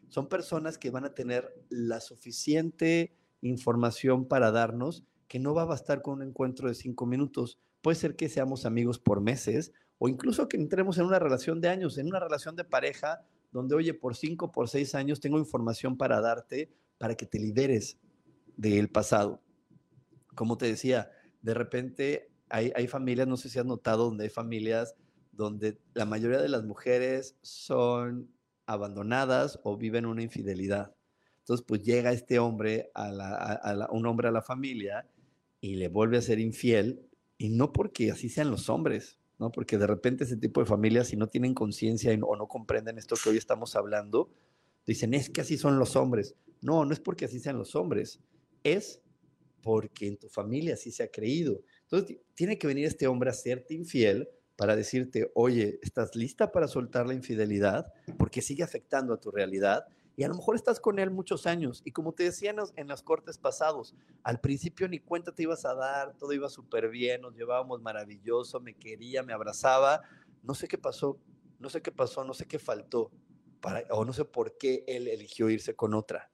Son 0.08 0.28
personas 0.28 0.76
que 0.76 0.90
van 0.90 1.04
a 1.04 1.14
tener 1.14 1.54
la 1.70 2.00
suficiente 2.00 3.16
información 3.40 4.26
para 4.26 4.50
darnos 4.50 5.04
que 5.26 5.38
no 5.38 5.54
va 5.54 5.62
a 5.62 5.66
bastar 5.66 6.02
con 6.02 6.14
un 6.14 6.22
encuentro 6.22 6.68
de 6.68 6.74
cinco 6.74 7.06
minutos. 7.06 7.58
Puede 7.80 7.96
ser 7.96 8.16
que 8.16 8.28
seamos 8.28 8.66
amigos 8.66 8.98
por 8.98 9.22
meses 9.22 9.72
o 9.96 10.08
incluso 10.08 10.48
que 10.48 10.58
entremos 10.58 10.98
en 10.98 11.06
una 11.06 11.18
relación 11.18 11.60
de 11.60 11.68
años, 11.68 11.96
en 11.96 12.08
una 12.08 12.20
relación 12.20 12.56
de 12.56 12.64
pareja 12.64 13.24
donde, 13.52 13.74
oye, 13.74 13.94
por 13.94 14.14
cinco, 14.16 14.52
por 14.52 14.68
seis 14.68 14.94
años 14.94 15.20
tengo 15.20 15.38
información 15.38 15.96
para 15.96 16.20
darte 16.20 16.70
para 16.98 17.14
que 17.14 17.24
te 17.24 17.38
liberes 17.38 17.98
del 18.56 18.90
pasado. 18.90 19.40
Como 20.34 20.58
te 20.58 20.66
decía, 20.66 21.10
de 21.40 21.54
repente 21.54 22.30
hay, 22.48 22.72
hay 22.76 22.86
familias, 22.86 23.26
no 23.26 23.36
sé 23.36 23.48
si 23.48 23.58
has 23.58 23.64
notado, 23.64 24.04
donde 24.04 24.24
hay 24.24 24.30
familias 24.30 24.94
donde 25.32 25.78
la 25.94 26.04
mayoría 26.04 26.40
de 26.40 26.48
las 26.48 26.64
mujeres 26.64 27.36
son 27.42 28.30
abandonadas 28.66 29.58
o 29.64 29.76
viven 29.76 30.06
una 30.06 30.22
infidelidad. 30.22 30.94
Entonces, 31.40 31.64
pues 31.66 31.82
llega 31.82 32.12
este 32.12 32.38
hombre, 32.38 32.90
a, 32.94 33.10
la, 33.10 33.88
un 33.90 34.06
hombre 34.06 34.28
a 34.28 34.30
la 34.30 34.42
familia 34.42 35.08
y 35.60 35.74
le 35.74 35.88
vuelve 35.88 36.18
a 36.18 36.22
ser 36.22 36.38
infiel, 36.38 37.08
y 37.36 37.48
no 37.48 37.72
porque 37.72 38.12
así 38.12 38.28
sean 38.28 38.50
los 38.50 38.68
hombres, 38.68 39.18
¿no? 39.38 39.50
Porque 39.50 39.78
de 39.78 39.86
repente 39.88 40.24
ese 40.24 40.36
tipo 40.36 40.60
de 40.60 40.66
familias, 40.66 41.08
si 41.08 41.16
no 41.16 41.26
tienen 41.26 41.54
conciencia 41.54 42.16
o 42.22 42.36
no 42.36 42.46
comprenden 42.46 42.98
esto 42.98 43.16
que 43.16 43.30
hoy 43.30 43.36
estamos 43.36 43.74
hablando, 43.74 44.30
dicen, 44.86 45.14
es 45.14 45.30
que 45.30 45.40
así 45.40 45.58
son 45.58 45.78
los 45.78 45.96
hombres. 45.96 46.36
No, 46.60 46.84
no 46.84 46.92
es 46.92 47.00
porque 47.00 47.24
así 47.24 47.40
sean 47.40 47.58
los 47.58 47.74
hombres, 47.74 48.20
es 48.62 49.00
porque 49.62 50.06
en 50.06 50.18
tu 50.18 50.28
familia 50.28 50.74
así 50.74 50.92
se 50.92 51.02
ha 51.02 51.10
creído. 51.10 51.60
Entonces, 51.82 52.18
tiene 52.34 52.58
que 52.58 52.68
venir 52.68 52.86
este 52.86 53.08
hombre 53.08 53.30
a 53.30 53.34
serte 53.34 53.74
infiel 53.74 54.28
para 54.56 54.76
decirte, 54.76 55.30
oye, 55.34 55.78
¿estás 55.82 56.14
lista 56.14 56.52
para 56.52 56.68
soltar 56.68 57.06
la 57.06 57.14
infidelidad? 57.14 57.92
Porque 58.18 58.42
sigue 58.42 58.62
afectando 58.62 59.14
a 59.14 59.20
tu 59.20 59.30
realidad 59.30 59.86
y 60.14 60.24
a 60.24 60.28
lo 60.28 60.34
mejor 60.34 60.56
estás 60.56 60.78
con 60.78 60.98
él 60.98 61.10
muchos 61.10 61.46
años. 61.46 61.80
Y 61.84 61.92
como 61.92 62.12
te 62.12 62.24
decía 62.24 62.54
en 62.76 62.88
los, 62.88 63.02
cortes 63.02 63.38
pasados, 63.38 63.94
al 64.22 64.40
principio 64.40 64.88
ni 64.88 64.98
cuenta 64.98 65.32
te 65.32 65.42
ibas 65.44 65.64
a 65.64 65.74
dar, 65.74 66.16
todo 66.18 66.32
iba 66.32 66.48
súper 66.48 66.90
bien, 66.90 67.22
nos 67.22 67.34
llevábamos 67.34 67.80
maravilloso, 67.80 68.60
me 68.60 68.74
quería, 68.74 69.22
me 69.22 69.32
abrazaba. 69.32 70.02
No 70.42 70.54
sé 70.54 70.68
qué 70.68 70.76
pasó, 70.76 71.18
no 71.58 71.70
sé 71.70 71.80
qué 71.80 71.92
pasó, 71.92 72.24
no 72.24 72.34
sé 72.34 72.46
qué 72.46 72.58
faltó, 72.58 73.10
para, 73.60 73.84
o 73.90 74.04
no 74.04 74.12
sé 74.12 74.24
por 74.24 74.58
qué 74.58 74.84
él 74.86 75.08
eligió 75.08 75.48
irse 75.48 75.74
con 75.74 75.94
otra. 75.94 76.30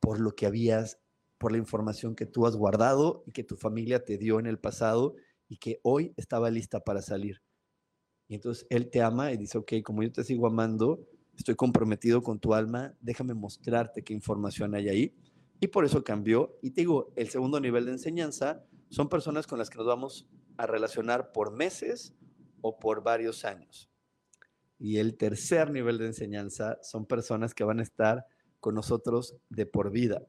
Por 0.00 0.18
lo 0.18 0.34
que 0.34 0.46
habías, 0.46 0.98
por 1.38 1.52
la 1.52 1.58
información 1.58 2.16
que 2.16 2.26
tú 2.26 2.46
has 2.46 2.56
guardado 2.56 3.22
y 3.26 3.32
que 3.32 3.44
tu 3.44 3.56
familia 3.56 4.04
te 4.04 4.18
dio 4.18 4.40
en 4.40 4.46
el 4.46 4.58
pasado 4.58 5.14
y 5.50 5.56
que 5.56 5.80
hoy 5.82 6.14
estaba 6.16 6.48
lista 6.48 6.78
para 6.78 7.02
salir. 7.02 7.42
Y 8.28 8.36
entonces 8.36 8.64
él 8.70 8.88
te 8.88 9.02
ama 9.02 9.32
y 9.32 9.36
dice, 9.36 9.58
ok, 9.58 9.72
como 9.84 10.04
yo 10.04 10.12
te 10.12 10.22
sigo 10.22 10.46
amando, 10.46 11.08
estoy 11.36 11.56
comprometido 11.56 12.22
con 12.22 12.38
tu 12.38 12.54
alma, 12.54 12.94
déjame 13.00 13.34
mostrarte 13.34 14.04
qué 14.04 14.14
información 14.14 14.76
hay 14.76 14.88
ahí. 14.88 15.14
Y 15.58 15.66
por 15.66 15.84
eso 15.84 16.04
cambió. 16.04 16.56
Y 16.62 16.70
te 16.70 16.82
digo, 16.82 17.12
el 17.16 17.30
segundo 17.30 17.58
nivel 17.58 17.86
de 17.86 17.92
enseñanza 17.92 18.64
son 18.90 19.08
personas 19.08 19.48
con 19.48 19.58
las 19.58 19.68
que 19.68 19.78
nos 19.78 19.88
vamos 19.88 20.28
a 20.56 20.66
relacionar 20.68 21.32
por 21.32 21.52
meses 21.52 22.14
o 22.60 22.78
por 22.78 23.02
varios 23.02 23.44
años. 23.44 23.90
Y 24.78 24.98
el 24.98 25.16
tercer 25.16 25.72
nivel 25.72 25.98
de 25.98 26.06
enseñanza 26.06 26.78
son 26.80 27.06
personas 27.06 27.54
que 27.54 27.64
van 27.64 27.80
a 27.80 27.82
estar 27.82 28.24
con 28.60 28.76
nosotros 28.76 29.36
de 29.48 29.66
por 29.66 29.90
vida. 29.90 30.24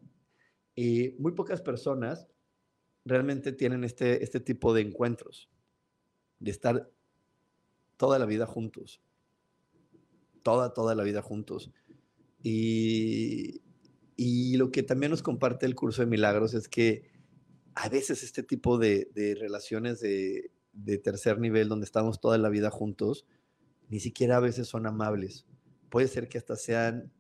Y 0.74 1.12
muy 1.20 1.34
pocas 1.34 1.62
personas 1.62 2.28
realmente 3.06 3.52
tienen 3.52 3.84
este, 3.84 4.24
este 4.24 4.40
tipo 4.40 4.74
de 4.74 4.82
encuentros, 4.82 5.50
de 6.40 6.52
estar 6.52 6.92
toda 7.98 8.20
la 8.20 8.26
vida 8.26 8.46
juntos 8.46 9.02
toda, 10.44 10.74
toda 10.74 10.96
la 10.96 11.04
vida 11.04 11.22
juntos. 11.22 11.72
Y, 12.44 13.62
y 14.16 14.58
lo 14.58 14.72
que 14.72 14.84
también 14.84 15.12
nos 15.12 15.22
comparte 15.22 15.66
el 15.66 15.76
curso 15.76 16.02
de 16.02 16.08
milagros 16.08 16.54
es 16.54 16.68
que 16.68 17.10
a 17.76 17.90
veces 17.90 18.24
este 18.24 18.44
tipo 18.44 18.78
de, 18.78 19.10
de 19.14 19.36
relaciones 19.36 20.00
de, 20.00 20.52
de, 20.74 20.98
tercer 20.98 21.40
nivel, 21.40 21.70
donde 21.70 21.86
estamos 21.86 22.20
toda 22.20 22.38
la 22.38 22.50
vida 22.50 22.70
juntos, 22.70 23.26
ni 23.90 24.00
siquiera 24.00 24.38
a 24.38 24.42
veces 24.42 24.68
son 24.68 24.88
amables. 24.88 25.46
Puede 25.90 26.08
ser 26.08 26.30
que 26.30 26.38
hasta 26.38 26.56
sean 26.56 27.12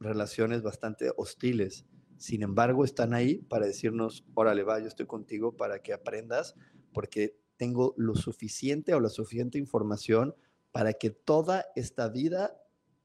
relaciones 0.00 0.62
bastante 0.62 1.12
hostiles. 1.16 1.84
Sin 2.18 2.42
embargo, 2.42 2.84
están 2.84 3.14
ahí 3.14 3.36
para 3.36 3.66
decirnos, 3.66 4.24
órale, 4.34 4.62
va, 4.62 4.80
yo 4.80 4.88
estoy 4.88 5.06
contigo 5.06 5.56
para 5.56 5.80
que 5.80 5.92
aprendas, 5.92 6.54
porque 6.92 7.38
tengo 7.56 7.94
lo 7.96 8.14
suficiente 8.14 8.94
o 8.94 9.00
la 9.00 9.08
suficiente 9.08 9.58
información 9.58 10.34
para 10.72 10.92
que 10.92 11.10
toda 11.10 11.66
esta 11.76 12.08
vida 12.08 12.60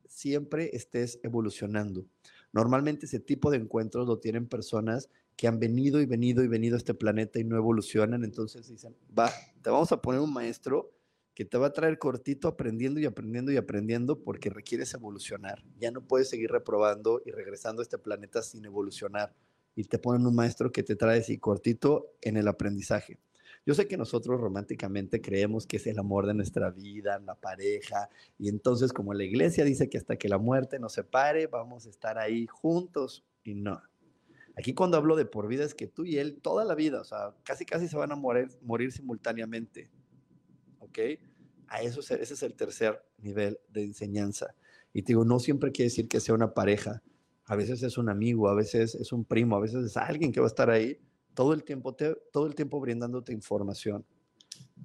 siempre 0.07 0.75
estés 0.75 1.19
evolucionando. 1.23 2.05
Normalmente 2.51 3.05
ese 3.05 3.19
tipo 3.19 3.51
de 3.51 3.57
encuentros 3.57 4.07
lo 4.07 4.19
tienen 4.19 4.47
personas 4.47 5.09
que 5.35 5.47
han 5.47 5.59
venido 5.59 6.01
y 6.01 6.05
venido 6.05 6.43
y 6.43 6.47
venido 6.47 6.75
a 6.75 6.79
este 6.79 6.93
planeta 6.93 7.39
y 7.39 7.43
no 7.43 7.55
evolucionan, 7.55 8.23
entonces 8.23 8.67
dicen, 8.67 8.95
va, 9.17 9.29
te 9.61 9.69
vamos 9.69 9.91
a 9.91 10.01
poner 10.01 10.19
un 10.19 10.33
maestro 10.33 10.91
que 11.39 11.45
te 11.45 11.57
va 11.57 11.67
a 11.67 11.71
traer 11.71 11.97
cortito 11.97 12.49
aprendiendo 12.49 12.99
y 12.99 13.05
aprendiendo 13.05 13.49
y 13.49 13.55
aprendiendo 13.55 14.21
porque 14.21 14.49
requieres 14.49 14.93
evolucionar. 14.93 15.63
Ya 15.79 15.89
no 15.89 16.05
puedes 16.05 16.27
seguir 16.27 16.51
reprobando 16.51 17.21
y 17.25 17.31
regresando 17.31 17.81
a 17.81 17.83
este 17.83 17.97
planeta 17.97 18.41
sin 18.41 18.65
evolucionar. 18.65 19.33
Y 19.73 19.85
te 19.85 19.99
ponen 19.99 20.27
un 20.27 20.35
maestro 20.35 20.69
que 20.69 20.83
te 20.83 20.97
trae 20.97 21.19
así 21.19 21.37
cortito 21.37 22.11
en 22.21 22.35
el 22.35 22.49
aprendizaje. 22.49 23.19
Yo 23.65 23.73
sé 23.73 23.87
que 23.87 23.95
nosotros 23.95 24.37
románticamente 24.37 25.21
creemos 25.21 25.65
que 25.65 25.77
es 25.77 25.87
el 25.87 25.97
amor 25.97 26.27
de 26.27 26.33
nuestra 26.33 26.71
vida, 26.71 27.17
la 27.19 27.35
pareja, 27.35 28.09
y 28.37 28.49
entonces 28.49 28.91
como 28.91 29.13
la 29.13 29.23
iglesia 29.23 29.63
dice 29.63 29.89
que 29.89 29.97
hasta 29.97 30.17
que 30.17 30.27
la 30.27 30.39
muerte 30.39 30.77
nos 30.77 30.91
separe, 30.91 31.47
vamos 31.47 31.85
a 31.85 31.89
estar 31.89 32.17
ahí 32.17 32.47
juntos, 32.47 33.23
y 33.45 33.55
no. 33.55 33.81
Aquí 34.57 34.73
cuando 34.73 34.97
hablo 34.97 35.15
de 35.15 35.23
por 35.23 35.47
vida 35.47 35.63
es 35.63 35.73
que 35.73 35.87
tú 35.87 36.03
y 36.03 36.17
él 36.17 36.41
toda 36.41 36.65
la 36.65 36.75
vida, 36.75 36.99
o 36.99 37.05
sea, 37.05 37.33
casi 37.45 37.63
casi 37.63 37.87
se 37.87 37.95
van 37.95 38.11
a 38.11 38.17
morir, 38.17 38.49
morir 38.61 38.91
simultáneamente. 38.91 39.89
¿Ok? 40.89 40.99
A 41.67 41.81
eso, 41.81 41.99
ese 41.99 42.21
es 42.21 42.43
el 42.43 42.55
tercer 42.55 43.01
nivel 43.17 43.59
de 43.69 43.83
enseñanza. 43.83 44.55
Y 44.91 45.03
te 45.03 45.09
digo, 45.09 45.23
no 45.23 45.39
siempre 45.39 45.71
quiere 45.71 45.89
decir 45.89 46.07
que 46.07 46.19
sea 46.19 46.35
una 46.35 46.53
pareja. 46.53 47.03
A 47.45 47.55
veces 47.55 47.83
es 47.83 47.97
un 47.97 48.09
amigo, 48.09 48.49
a 48.49 48.55
veces 48.55 48.95
es 48.95 49.11
un 49.11 49.25
primo, 49.25 49.55
a 49.55 49.59
veces 49.59 49.85
es 49.85 49.97
alguien 49.97 50.31
que 50.31 50.39
va 50.39 50.47
a 50.47 50.49
estar 50.49 50.69
ahí 50.69 50.99
todo 51.33 51.53
el 51.53 51.63
tiempo, 51.63 51.95
todo 51.95 52.47
el 52.47 52.55
tiempo 52.55 52.79
brindándote 52.79 53.33
información 53.33 54.05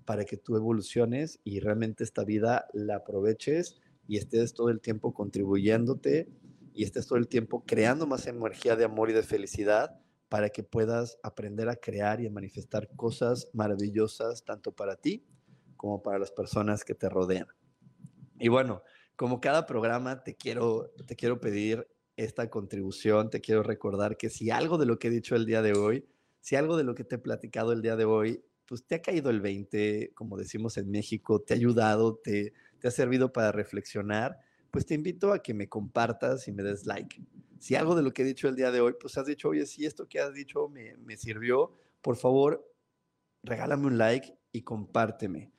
para 0.05 0.25
que 0.25 0.37
tú 0.37 0.57
evoluciones 0.57 1.41
y 1.45 1.61
realmente 1.61 2.05
esta 2.05 2.25
vida 2.25 2.67
la 2.73 2.97
aproveches 2.97 3.81
y 4.07 4.19
estés 4.19 4.53
todo 4.53 4.69
el 4.69 4.81
tiempo 4.81 5.15
contribuyéndote 5.15 6.29
y 6.75 6.85
estés 6.85 7.07
todo 7.07 7.19
el 7.19 7.29
tiempo 7.29 7.65
creando 7.67 8.07
más 8.07 8.27
energía 8.27 8.77
de 8.77 8.85
amor 8.85 9.11
y 9.11 9.15
de 9.15 9.23
felicidad 9.23 9.99
para 10.29 10.51
que 10.51 10.63
puedas 10.63 11.19
aprender 11.23 11.69
a 11.69 11.77
crear 11.77 12.21
y 12.21 12.27
a 12.27 12.31
manifestar 12.31 12.89
cosas 12.97 13.49
maravillosas 13.53 14.45
tanto 14.45 14.73
para 14.73 14.97
ti 14.97 15.25
como 15.85 16.01
para 16.01 16.19
las 16.19 16.31
personas 16.31 16.83
que 16.83 16.95
te 16.95 17.11
rodean. 17.11 17.47
Y 18.39 18.49
bueno, 18.49 18.83
como 19.17 19.39
cada 19.39 19.67
programa, 19.67 20.25
te 20.25 20.35
quiero, 20.35 20.91
te 21.07 21.15
quiero 21.15 21.41
pedir 21.41 21.87
esta 22.17 22.49
contribución, 22.49 23.29
te 23.29 23.43
quiero 23.43 23.63
recordar 23.63 24.17
que 24.17 24.31
si 24.31 24.51
algo 24.51 24.79
de 24.79 24.87
lo 24.87 24.99
que 24.99 25.09
he 25.09 25.11
dicho 25.11 25.37
el 25.37 25.45
día 25.45 25.61
de 25.61 25.75
hoy, 25.75 26.07
si 26.41 26.57
algo 26.57 26.79
de 26.79 26.85
lo 26.85 26.95
que 26.95 27.05
te 27.05 27.17
he 27.17 27.19
platicado 27.19 27.73
el 27.73 27.83
día 27.83 27.97
de 27.97 28.07
hoy, 28.07 28.43
pues 28.65 28.87
te 28.87 28.95
ha 28.95 29.03
caído 29.03 29.29
el 29.29 29.43
20, 29.43 30.13
como 30.15 30.39
decimos 30.39 30.79
en 30.79 30.91
México, 30.91 31.43
te 31.43 31.53
ha 31.53 31.57
ayudado, 31.59 32.17
te, 32.17 32.55
te 32.81 32.89
ha 32.89 32.91
servido 32.91 33.31
para 33.31 33.53
reflexionar, 33.53 34.39
pues 34.71 34.87
te 34.87 34.95
invito 34.95 35.35
a 35.35 35.43
que 35.43 35.53
me 35.53 35.69
compartas 35.69 36.49
y 36.49 36.53
me 36.53 36.63
des 36.63 36.87
like. 36.87 37.23
Si 37.59 37.75
algo 37.75 37.95
de 37.95 38.01
lo 38.01 38.15
que 38.15 38.23
he 38.23 38.25
dicho 38.25 38.49
el 38.49 38.57
día 38.57 38.71
de 38.71 38.81
hoy, 38.81 38.95
pues 38.99 39.19
has 39.19 39.27
dicho, 39.27 39.51
oye, 39.51 39.67
si 39.67 39.85
esto 39.85 40.09
que 40.09 40.19
has 40.19 40.33
dicho 40.33 40.67
me, 40.67 40.97
me 40.97 41.19
sirvió, 41.19 41.77
por 42.01 42.17
favor, 42.17 42.75
regálame 43.43 43.87
un 43.87 43.99
like 43.99 44.35
y 44.51 44.63
compárteme. 44.63 45.53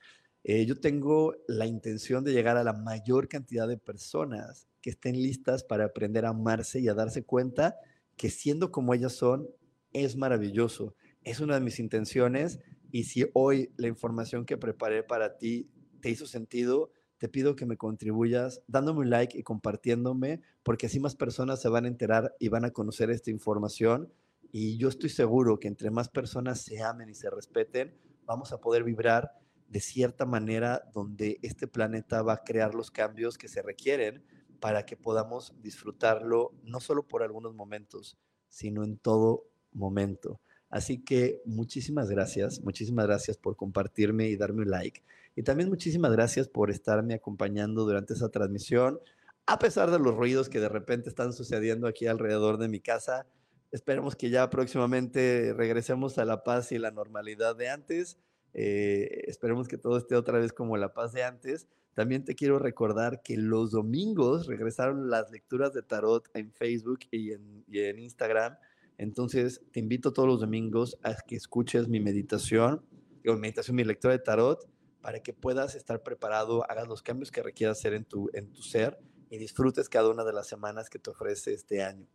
Eh, 0.48 0.64
yo 0.64 0.78
tengo 0.78 1.34
la 1.48 1.66
intención 1.66 2.22
de 2.22 2.32
llegar 2.32 2.56
a 2.56 2.62
la 2.62 2.72
mayor 2.72 3.26
cantidad 3.26 3.66
de 3.66 3.78
personas 3.78 4.68
que 4.80 4.90
estén 4.90 5.20
listas 5.20 5.64
para 5.64 5.86
aprender 5.86 6.24
a 6.24 6.28
amarse 6.28 6.78
y 6.78 6.86
a 6.86 6.94
darse 6.94 7.24
cuenta 7.24 7.74
que 8.16 8.30
siendo 8.30 8.70
como 8.70 8.94
ellas 8.94 9.12
son, 9.12 9.48
es 9.92 10.14
maravilloso. 10.14 10.94
Es 11.24 11.40
una 11.40 11.54
de 11.54 11.62
mis 11.62 11.80
intenciones 11.80 12.60
y 12.92 13.02
si 13.04 13.26
hoy 13.34 13.72
la 13.76 13.88
información 13.88 14.46
que 14.46 14.56
preparé 14.56 15.02
para 15.02 15.36
ti 15.36 15.68
te 16.00 16.10
hizo 16.10 16.26
sentido, 16.26 16.92
te 17.18 17.28
pido 17.28 17.56
que 17.56 17.66
me 17.66 17.76
contribuyas 17.76 18.62
dándome 18.68 19.00
un 19.00 19.10
like 19.10 19.36
y 19.36 19.42
compartiéndome, 19.42 20.42
porque 20.62 20.86
así 20.86 21.00
más 21.00 21.16
personas 21.16 21.60
se 21.60 21.68
van 21.68 21.86
a 21.86 21.88
enterar 21.88 22.36
y 22.38 22.50
van 22.50 22.64
a 22.64 22.70
conocer 22.70 23.10
esta 23.10 23.32
información. 23.32 24.12
Y 24.52 24.76
yo 24.76 24.90
estoy 24.90 25.10
seguro 25.10 25.58
que 25.58 25.66
entre 25.66 25.90
más 25.90 26.08
personas 26.08 26.60
se 26.60 26.84
amen 26.84 27.10
y 27.10 27.14
se 27.14 27.30
respeten, 27.30 27.98
vamos 28.26 28.52
a 28.52 28.60
poder 28.60 28.84
vibrar 28.84 29.32
de 29.68 29.80
cierta 29.80 30.26
manera 30.26 30.90
donde 30.94 31.38
este 31.42 31.66
planeta 31.66 32.22
va 32.22 32.34
a 32.34 32.44
crear 32.44 32.74
los 32.74 32.90
cambios 32.90 33.38
que 33.38 33.48
se 33.48 33.62
requieren 33.62 34.24
para 34.60 34.86
que 34.86 34.96
podamos 34.96 35.54
disfrutarlo 35.60 36.54
no 36.62 36.80
solo 36.80 37.06
por 37.06 37.22
algunos 37.22 37.54
momentos, 37.54 38.18
sino 38.48 38.84
en 38.84 38.98
todo 38.98 39.44
momento. 39.72 40.40
Así 40.68 41.04
que 41.04 41.42
muchísimas 41.44 42.10
gracias, 42.10 42.60
muchísimas 42.62 43.06
gracias 43.06 43.36
por 43.36 43.56
compartirme 43.56 44.28
y 44.28 44.36
darme 44.36 44.62
un 44.62 44.70
like. 44.70 45.02
Y 45.34 45.42
también 45.42 45.68
muchísimas 45.68 46.12
gracias 46.12 46.48
por 46.48 46.70
estarme 46.70 47.14
acompañando 47.14 47.84
durante 47.84 48.14
esa 48.14 48.30
transmisión, 48.30 48.98
a 49.46 49.58
pesar 49.58 49.90
de 49.90 49.98
los 49.98 50.16
ruidos 50.16 50.48
que 50.48 50.60
de 50.60 50.68
repente 50.68 51.08
están 51.08 51.32
sucediendo 51.32 51.86
aquí 51.86 52.06
alrededor 52.06 52.58
de 52.58 52.68
mi 52.68 52.80
casa. 52.80 53.26
Esperemos 53.70 54.16
que 54.16 54.30
ya 54.30 54.50
próximamente 54.50 55.52
regresemos 55.52 56.18
a 56.18 56.24
la 56.24 56.42
paz 56.42 56.72
y 56.72 56.78
la 56.78 56.90
normalidad 56.90 57.54
de 57.54 57.68
antes. 57.68 58.18
Eh, 58.58 59.24
esperemos 59.26 59.68
que 59.68 59.76
todo 59.76 59.98
esté 59.98 60.16
otra 60.16 60.38
vez 60.38 60.50
como 60.50 60.78
la 60.78 60.94
paz 60.94 61.12
de 61.12 61.22
antes. 61.22 61.68
También 61.92 62.24
te 62.24 62.34
quiero 62.34 62.58
recordar 62.58 63.20
que 63.22 63.36
los 63.36 63.70
domingos 63.70 64.46
regresaron 64.46 65.10
las 65.10 65.30
lecturas 65.30 65.74
de 65.74 65.82
tarot 65.82 66.26
en 66.32 66.50
Facebook 66.52 67.00
y 67.10 67.32
en, 67.32 67.98
Instagram. 67.98 68.56
Entonces, 68.96 69.60
te 69.72 69.80
invito 69.80 70.14
todos 70.14 70.26
los 70.26 70.40
domingos 70.40 70.96
a 71.02 71.14
que 71.16 71.36
escuches 71.36 71.86
mi 71.86 72.00
meditación, 72.00 72.82
mi 73.22 73.36
meditación, 73.36 73.76
mi 73.76 73.84
lectura 73.84 74.14
de 74.14 74.20
tarot, 74.20 74.66
para 75.02 75.20
que 75.20 75.34
puedas 75.34 75.74
estar 75.74 76.02
preparado, 76.02 76.64
hagas 76.70 76.88
los 76.88 77.02
cambios 77.02 77.30
que 77.30 77.42
requieras 77.42 77.78
hacer 77.78 77.92
en 77.92 78.06
tu, 78.06 78.30
en 78.32 78.50
tu 78.52 78.62
ser 78.62 78.98
y 79.28 79.36
disfrutes 79.36 79.90
cada 79.90 80.08
una 80.08 80.24
de 80.24 80.32
las 80.32 80.46
semanas 80.46 80.88
que 80.88 80.98
te 80.98 81.10
ofrece 81.10 81.52
este 81.52 81.82
año. 81.82 82.08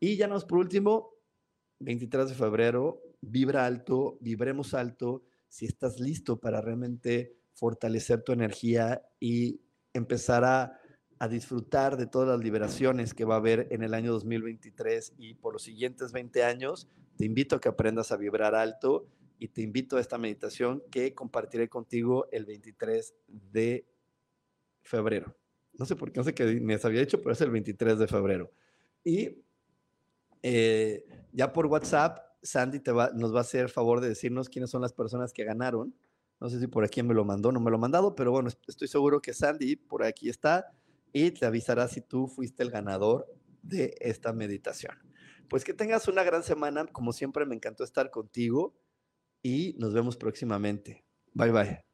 Y 0.00 0.16
ya 0.16 0.26
nos, 0.26 0.44
por 0.44 0.58
último, 0.58 1.14
23 1.78 2.30
de 2.30 2.34
febrero, 2.34 3.00
vibra 3.20 3.64
alto, 3.64 4.18
vibremos 4.20 4.74
alto 4.74 5.22
si 5.54 5.66
estás 5.66 6.00
listo 6.00 6.40
para 6.40 6.60
realmente 6.60 7.36
fortalecer 7.52 8.22
tu 8.22 8.32
energía 8.32 9.06
y 9.20 9.60
empezar 9.92 10.44
a, 10.44 10.80
disfrutar 11.30 11.96
de 11.96 12.06
todas 12.06 12.28
las 12.28 12.40
liberaciones 12.40 13.14
que 13.14 13.24
va 13.24 13.36
a 13.36 13.38
haber 13.38 13.68
en 13.70 13.82
el 13.82 13.94
año 13.94 14.12
2023 14.12 15.14
y 15.16 15.32
por 15.32 15.54
los 15.54 15.62
siguientes 15.62 16.12
20 16.12 16.44
años, 16.44 16.86
te 17.16 17.24
invito 17.24 17.56
a 17.56 17.60
que 17.62 17.70
aprendas 17.70 18.12
a 18.12 18.18
vibrar 18.18 18.54
alto 18.54 19.06
y 19.38 19.48
te 19.48 19.62
invito 19.62 19.96
a 19.96 20.02
esta 20.02 20.18
meditación 20.18 20.82
que 20.90 21.14
compartiré 21.14 21.70
contigo 21.70 22.26
el 22.30 22.44
23 22.44 23.14
de 23.26 23.86
febrero. 24.82 25.34
No 25.78 25.86
sé 25.86 25.96
por 25.96 26.12
qué, 26.12 26.20
no 26.20 26.24
sé 26.24 26.34
qué 26.34 26.60
me 26.60 26.78
había 26.82 27.00
hecho, 27.00 27.22
pero 27.22 27.32
es 27.32 27.40
el 27.40 27.50
23 27.50 27.98
de 28.00 28.06
febrero. 28.06 28.52
Y 29.02 29.38
eh, 30.42 31.06
ya 31.32 31.50
por 31.54 31.64
WhatsApp 31.66 32.23
Sandy 32.44 32.78
te 32.78 32.92
va, 32.92 33.10
nos 33.14 33.34
va 33.34 33.38
a 33.38 33.40
hacer 33.40 33.70
favor 33.70 34.00
de 34.00 34.08
decirnos 34.08 34.48
quiénes 34.48 34.70
son 34.70 34.82
las 34.82 34.92
personas 34.92 35.32
que 35.32 35.44
ganaron. 35.44 35.94
No 36.40 36.48
sé 36.50 36.60
si 36.60 36.66
por 36.66 36.84
aquí 36.84 37.02
me 37.02 37.14
lo 37.14 37.24
mandó, 37.24 37.50
no 37.50 37.60
me 37.60 37.70
lo 37.70 37.76
ha 37.76 37.80
mandado, 37.80 38.14
pero 38.14 38.30
bueno, 38.30 38.50
estoy 38.68 38.86
seguro 38.86 39.20
que 39.20 39.32
Sandy 39.32 39.76
por 39.76 40.04
aquí 40.04 40.28
está 40.28 40.72
y 41.12 41.30
te 41.30 41.46
avisará 41.46 41.88
si 41.88 42.00
tú 42.00 42.26
fuiste 42.26 42.62
el 42.62 42.70
ganador 42.70 43.26
de 43.62 43.96
esta 44.00 44.32
meditación. 44.32 44.94
Pues 45.48 45.64
que 45.64 45.72
tengas 45.72 46.06
una 46.08 46.22
gran 46.22 46.42
semana, 46.42 46.86
como 46.86 47.12
siempre 47.12 47.46
me 47.46 47.54
encantó 47.54 47.84
estar 47.84 48.10
contigo 48.10 48.74
y 49.42 49.74
nos 49.78 49.94
vemos 49.94 50.16
próximamente. 50.16 51.04
Bye 51.32 51.50
bye. 51.50 51.93